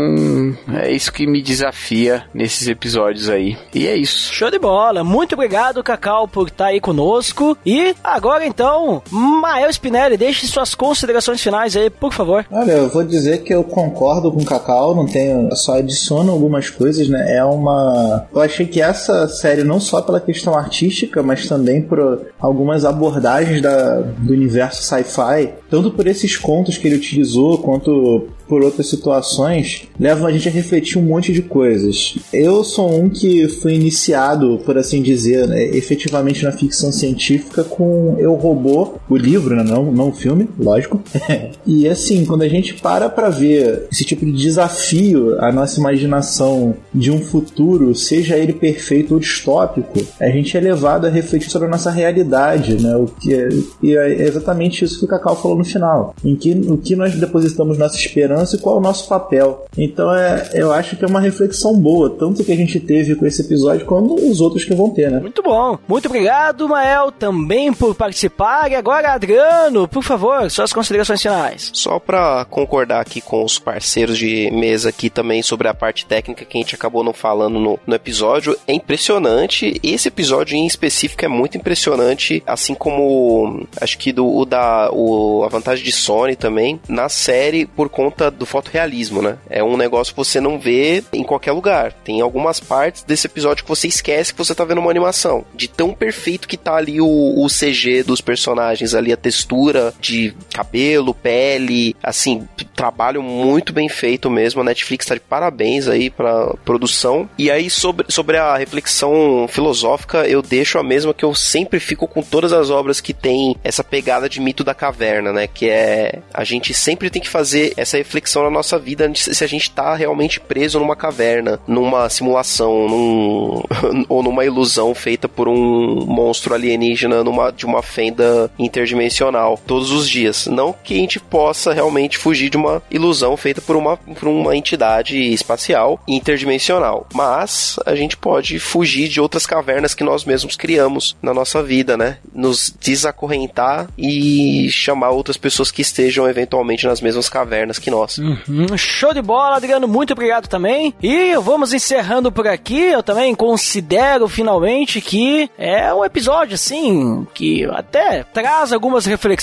é 0.81 0.91
isso 0.91 1.11
que 1.11 1.27
me 1.27 1.41
desafia 1.41 2.25
nesses 2.33 2.67
episódios 2.67 3.29
aí. 3.29 3.57
E 3.73 3.87
é 3.87 3.95
isso. 3.95 4.33
Show 4.33 4.51
de 4.51 4.59
bola. 4.59 5.03
Muito 5.03 5.33
obrigado, 5.33 5.83
Cacau, 5.83 6.27
por 6.27 6.47
estar 6.47 6.67
aí 6.67 6.79
conosco. 6.79 7.57
E 7.65 7.95
agora 8.03 8.45
então, 8.45 9.01
Mael 9.11 9.69
Spinelli, 9.69 9.98
deixe 10.17 10.47
suas 10.47 10.75
considerações 10.75 11.41
finais 11.41 11.75
aí, 11.75 11.89
por 11.89 12.13
favor. 12.13 12.45
Olha, 12.51 12.71
eu 12.71 12.89
vou 12.89 13.03
dizer 13.03 13.43
que 13.43 13.53
eu 13.53 13.63
concordo 13.63 14.31
com 14.31 14.41
o 14.41 14.45
Cacau, 14.45 14.95
não 14.95 15.05
tenho, 15.05 15.53
só 15.55 15.77
adiciono 15.77 16.31
algumas 16.31 16.69
coisas, 16.69 17.09
né? 17.09 17.37
É 17.37 17.43
uma. 17.43 18.27
Eu 18.33 18.41
achei 18.41 18.65
que 18.65 18.81
essa 18.81 19.27
série, 19.27 19.63
não 19.63 19.79
só 19.79 20.01
pela 20.01 20.19
questão 20.19 20.55
artística, 20.55 21.21
mas 21.23 21.47
também 21.47 21.81
por 21.81 22.27
algumas 22.39 22.85
abordagens 22.85 23.61
da, 23.61 23.99
do 23.99 24.33
universo 24.33 24.83
sci-fi, 24.83 25.53
tanto 25.69 25.91
por 25.91 26.07
esses 26.07 26.37
contos 26.37 26.77
que 26.77 26.87
ele 26.87 26.95
utilizou, 26.95 27.57
quanto 27.57 28.29
por 28.49 28.63
outras 28.63 28.87
situações, 28.87 29.83
levam 29.99 30.25
a 30.25 30.31
gente 30.31 30.49
a 30.49 30.51
refletir 30.51 30.97
um 30.97 31.03
monte 31.03 31.31
de 31.31 31.43
coisas. 31.43 32.15
Eu 32.33 32.63
sou 32.63 32.91
um 32.91 33.07
que 33.07 33.47
foi 33.47 33.75
iniciado, 33.75 34.59
por 34.65 34.75
assim 34.75 35.03
dizer, 35.03 35.47
né, 35.47 35.63
efetivamente 35.65 36.43
na 36.43 36.51
ficção 36.51 36.91
científica 36.91 37.63
com 37.63 38.15
Eu 38.17 38.33
Robô, 38.33 38.95
o 39.07 39.15
livro, 39.15 39.55
né, 39.55 39.63
não, 39.63 39.88
não 39.91 40.09
o 40.09 40.13
filme, 40.13 40.47
lógico. 40.57 41.01
e 41.65 41.87
assim, 41.87 42.25
quando 42.25 42.43
a 42.43 42.47
gente 42.47 42.75
para 42.75 43.09
pra 43.09 43.29
ver 43.29 43.87
esse 43.91 44.03
tipo 44.03 44.25
de 44.25 44.31
desafio 44.31 45.39
à 45.39 45.51
nossa 45.51 45.79
imaginação 45.79 46.75
de 46.93 47.11
um 47.11 47.19
futuro, 47.19 47.93
seja 47.95 48.37
ele 48.37 48.53
perfeito 48.53 49.13
ou 49.13 49.19
distópico, 49.19 49.99
a 50.19 50.29
gente 50.29 50.55
é 50.55 50.59
levado 50.59 51.05
a 51.05 51.09
refletir 51.09 51.49
sobre 51.49 51.67
a 51.67 51.71
nossa 51.71 51.91
realidade, 51.91 52.81
né? 52.81 52.95
O 52.95 53.05
que 53.05 53.33
é, 53.33 53.49
e 53.81 53.95
é 53.95 54.23
exatamente 54.23 54.83
isso 54.83 54.99
que 54.99 55.05
o 55.05 55.07
Cacau 55.07 55.35
falou 55.35 55.57
no 55.57 55.65
final. 55.65 56.15
Em 56.23 56.35
que, 56.35 56.51
o 56.51 56.77
que 56.77 56.95
nós 56.95 57.15
depositamos 57.15 57.77
nossa 57.77 57.95
esperança 57.95 58.55
e 58.55 58.59
qual 58.59 58.75
é 58.75 58.79
o 58.79 58.81
nosso 58.81 59.07
papel. 59.07 59.65
Então 59.77 60.13
é, 60.13 60.49
eu 60.53 60.71
acho 60.71 60.95
que 60.95 61.05
é 61.05 61.07
uma 61.07 61.19
reflexão 61.19 61.75
boa, 61.75 62.09
tanto 62.09 62.43
que 62.43 62.51
a 62.51 62.55
gente 62.55 62.79
teve 62.79 63.15
com 63.15 63.25
esse 63.25 63.41
episódio, 63.41 63.85
como 63.85 64.15
os 64.15 64.41
outros 64.41 64.65
que 64.65 64.73
vão 64.73 64.89
ter, 64.89 65.11
né? 65.11 65.19
Muito 65.19 65.41
bom. 65.41 65.77
Muito 65.87 66.07
obrigado, 66.07 66.67
Mael, 66.67 67.11
também 67.11 67.73
por 67.73 67.95
participar. 67.95 68.71
E 68.71 68.75
agora, 68.75 69.13
Adriano, 69.13 69.68
por 69.87 70.03
favor, 70.03 70.49
suas 70.49 70.73
considerações 70.73 71.21
finais. 71.21 71.71
Só 71.73 71.99
para 71.99 72.45
concordar 72.45 72.99
aqui 72.99 73.21
com 73.21 73.43
os 73.43 73.59
parceiros 73.59 74.17
de 74.17 74.49
mesa 74.51 74.89
aqui 74.89 75.09
também 75.09 75.41
sobre 75.41 75.67
a 75.67 75.73
parte 75.73 76.05
técnica 76.05 76.45
que 76.45 76.57
a 76.57 76.61
gente 76.61 76.75
acabou 76.75 77.03
não 77.03 77.13
falando 77.13 77.59
no, 77.59 77.79
no 77.85 77.95
episódio, 77.95 78.57
é 78.67 78.73
impressionante. 78.73 79.79
Esse 79.83 80.07
episódio 80.07 80.55
em 80.55 80.65
específico 80.65 81.23
é 81.23 81.27
muito 81.27 81.57
impressionante, 81.57 82.41
assim 82.45 82.73
como 82.73 83.67
acho 83.79 83.97
que 83.97 84.11
do 84.11 84.27
o 84.27 84.45
da 84.45 84.89
o, 84.91 85.43
a 85.43 85.47
vantagem 85.49 85.83
de 85.83 85.91
Sony 85.91 86.35
também 86.35 86.79
na 86.87 87.09
série 87.09 87.65
por 87.65 87.89
conta 87.89 88.31
do 88.31 88.45
fotorrealismo, 88.45 89.21
né? 89.21 89.37
É 89.49 89.63
um 89.63 89.77
negócio 89.77 90.13
que 90.13 90.17
você 90.17 90.39
não 90.39 90.59
vê 90.59 91.03
em 91.13 91.23
qualquer 91.23 91.51
lugar. 91.51 91.93
Tem 91.93 92.21
algumas 92.21 92.59
partes 92.59 93.03
desse 93.03 93.27
episódio 93.27 93.63
que 93.63 93.69
você 93.69 93.87
esquece 93.87 94.33
que 94.33 94.37
você 94.37 94.55
tá 94.55 94.63
vendo 94.63 94.79
uma 94.79 94.91
animação. 94.91 95.45
De 95.53 95.67
tão 95.67 95.93
perfeito 95.93 96.47
que 96.47 96.57
tá 96.57 96.75
ali 96.75 96.99
o, 97.01 97.05
o 97.07 97.47
CG 97.47 98.03
dos 98.03 98.21
personagens, 98.21 98.93
ali 98.93 99.11
a 99.13 99.17
textura 99.17 99.58
de 99.99 100.33
cabelo, 100.53 101.13
pele, 101.13 101.95
assim, 102.01 102.47
trabalho 102.79 103.21
muito 103.21 103.73
bem 103.73 103.89
feito 103.89 104.29
mesmo. 104.29 104.61
A 104.61 104.63
Netflix 104.63 105.05
tá 105.05 105.13
de 105.13 105.19
parabéns 105.19 105.87
aí 105.87 106.09
pra 106.09 106.53
produção. 106.63 107.29
E 107.37 107.51
aí, 107.51 107.69
sobre, 107.69 108.05
sobre 108.09 108.37
a 108.37 108.55
reflexão 108.55 109.45
filosófica, 109.49 110.27
eu 110.27 110.41
deixo 110.41 110.79
a 110.79 110.83
mesma 110.83 111.13
que 111.13 111.25
eu 111.25 111.35
sempre 111.35 111.79
fico 111.79 112.07
com 112.07 112.21
todas 112.21 112.53
as 112.53 112.69
obras 112.69 113.01
que 113.01 113.13
tem 113.13 113.55
essa 113.63 113.83
pegada 113.83 114.29
de 114.29 114.39
mito 114.39 114.63
da 114.63 114.73
caverna, 114.73 115.33
né? 115.33 115.47
Que 115.47 115.69
é 115.69 116.19
a 116.33 116.43
gente 116.43 116.73
sempre 116.73 117.09
tem 117.09 117.21
que 117.21 117.27
fazer 117.27 117.73
essa 117.75 117.97
reflexão 117.97 118.43
na 118.43 118.49
nossa 118.49 118.79
vida 118.79 119.11
se 119.13 119.43
a 119.43 119.47
gente 119.47 119.63
está 119.63 119.93
realmente 119.95 120.39
preso 120.39 120.79
numa 120.79 120.95
caverna, 120.95 121.59
numa 121.67 122.09
simulação, 122.09 122.87
num, 122.87 123.63
ou 124.07 124.23
numa 124.23 124.45
ilusão 124.45 124.95
feita 124.95 125.27
por 125.27 125.47
um 125.47 126.05
monstro 126.05 126.53
alienígena 126.53 127.23
numa, 127.23 127.51
de 127.51 127.65
uma 127.65 127.81
fenda 127.81 128.49
interdimensional 128.57 129.48
todos 129.57 129.91
os 129.91 130.09
dias. 130.09 130.47
Não 130.47 130.73
que 130.73 130.95
a 130.95 130.97
gente 130.97 131.19
possa 131.19 131.73
realmente 131.73 132.17
fugir 132.17 132.49
de 132.49 132.57
uma 132.57 132.81
ilusão 132.89 133.37
feita 133.37 133.61
por 133.61 133.75
uma, 133.75 133.97
por 133.97 134.27
uma 134.27 134.55
entidade 134.55 135.17
espacial 135.17 136.01
interdimensional, 136.07 137.07
mas 137.13 137.79
a 137.85 137.95
gente 137.95 138.17
pode 138.17 138.59
fugir 138.59 139.07
de 139.07 139.21
outras 139.21 139.45
cavernas 139.45 139.93
que 139.93 140.03
nós 140.03 140.25
mesmos 140.25 140.55
criamos 140.55 141.15
na 141.21 141.33
nossa 141.33 141.61
vida, 141.61 141.95
né? 141.95 142.17
Nos 142.33 142.73
desacorrentar 142.79 143.87
e 143.97 144.69
chamar 144.71 145.11
outras 145.11 145.37
pessoas 145.37 145.71
que 145.71 145.81
estejam 145.81 146.27
eventualmente 146.27 146.85
nas 146.85 147.01
mesmas 147.01 147.29
cavernas 147.29 147.77
que 147.77 147.91
nós 147.91 147.99
nós. 147.99 148.17
Uhum. 148.17 148.77
Show 148.77 149.13
de 149.13 149.21
bola, 149.21 149.57
Adriano. 149.57 149.87
Muito 149.87 150.13
obrigado 150.13 150.47
também. 150.47 150.93
E 151.01 151.35
vamos 151.37 151.73
encerrando 151.73 152.31
por 152.31 152.47
aqui. 152.47 152.79
Eu 152.79 153.03
também 153.03 153.35
considero 153.35 154.27
finalmente 154.27 155.01
que 155.01 155.49
é 155.57 155.93
um 155.93 156.03
episódio 156.03 156.55
assim 156.55 157.27
que 157.33 157.65
até 157.65 158.23
traz 158.23 158.71
algumas 158.71 159.05
reflexões, 159.05 159.38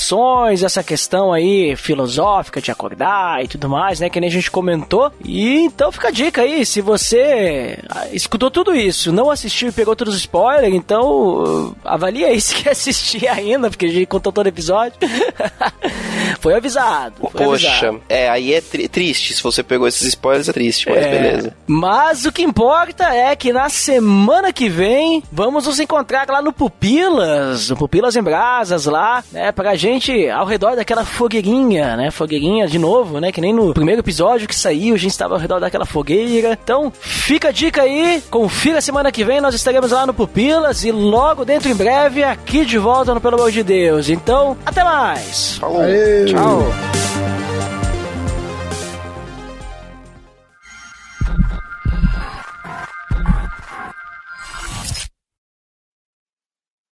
essa 0.64 0.82
questão 0.82 1.32
aí 1.32 1.74
filosófica 1.76 2.60
de 2.60 2.70
acordar 2.70 3.42
e 3.44 3.48
tudo 3.48 3.68
mais, 3.68 4.00
né? 4.00 4.08
Que 4.08 4.20
nem 4.20 4.28
a 4.28 4.32
gente 4.32 4.50
comentou. 4.50 5.12
E 5.24 5.60
então 5.60 5.90
fica 5.90 6.08
a 6.08 6.10
dica 6.10 6.42
aí, 6.42 6.64
se 6.64 6.80
você 6.80 7.78
ah, 7.88 8.08
escutou 8.12 8.50
tudo 8.50 8.74
isso, 8.74 9.12
não 9.12 9.30
assistiu 9.30 9.68
e 9.68 9.72
pegou 9.72 9.96
todos 9.96 10.14
os 10.14 10.20
spoilers, 10.20 10.74
então 10.74 11.74
avalia 11.84 12.28
aí 12.28 12.40
se 12.40 12.54
quer 12.54 12.70
assistir 12.70 13.26
ainda, 13.28 13.70
porque 13.70 13.86
a 13.86 13.90
gente 13.90 14.06
contou 14.06 14.32
todo 14.32 14.46
o 14.46 14.48
episódio. 14.48 14.98
foi 16.40 16.54
avisado. 16.54 17.14
Foi 17.20 17.44
Poxa, 17.44 17.68
avisado. 17.68 18.02
é, 18.08 18.28
aí 18.28 18.54
é 18.54 18.60
tri 18.60 18.88
triste. 18.88 19.34
Se 19.34 19.42
você 19.42 19.62
pegou 19.62 19.86
esses 19.86 20.02
spoilers, 20.08 20.48
é 20.48 20.52
triste, 20.52 20.88
mas 20.88 21.04
é, 21.04 21.10
beleza. 21.10 21.56
Mas 21.66 22.24
o 22.24 22.32
que 22.32 22.42
importa 22.42 23.12
é 23.14 23.34
que 23.34 23.52
na 23.52 23.68
semana 23.68 24.52
que 24.52 24.68
vem 24.68 25.22
vamos 25.30 25.66
nos 25.66 25.80
encontrar 25.80 26.28
lá 26.28 26.40
no 26.42 26.52
Pupilas, 26.52 27.70
no 27.70 27.76
Pupilas 27.76 28.16
em 28.16 28.22
Brasas 28.22 28.86
lá, 28.86 29.24
né? 29.32 29.52
Pra 29.52 29.74
gente 29.86 30.28
ao 30.28 30.44
redor 30.44 30.76
daquela 30.76 31.04
fogueirinha, 31.04 31.96
né? 31.96 32.10
Fogueirinha 32.10 32.66
de 32.66 32.78
novo, 32.78 33.20
né? 33.20 33.30
Que 33.30 33.40
nem 33.40 33.52
no 33.52 33.72
primeiro 33.72 34.00
episódio 34.00 34.48
que 34.48 34.54
saiu, 34.54 34.94
a 34.94 34.98
gente 34.98 35.12
estava 35.12 35.34
ao 35.34 35.40
redor 35.40 35.60
daquela 35.60 35.86
fogueira. 35.86 36.58
Então, 36.62 36.92
fica 37.00 37.48
a 37.48 37.52
dica 37.52 37.82
aí, 37.82 38.22
confira 38.30 38.80
semana 38.80 39.12
que 39.12 39.24
vem, 39.24 39.40
nós 39.40 39.54
estaremos 39.54 39.92
lá 39.92 40.06
no 40.06 40.14
Pupilas 40.14 40.84
e 40.84 40.90
logo 40.90 41.44
dentro 41.44 41.70
em 41.70 41.74
breve 41.74 42.24
aqui 42.24 42.64
de 42.64 42.78
volta 42.78 43.14
no 43.14 43.20
Pelo 43.20 43.36
Amor 43.36 43.50
de 43.50 43.62
Deus. 43.62 44.08
Então, 44.08 44.56
até 44.64 44.82
mais! 44.82 45.56
Falou! 45.58 45.82
Aê. 45.82 46.24
Tchau! 46.26 47.35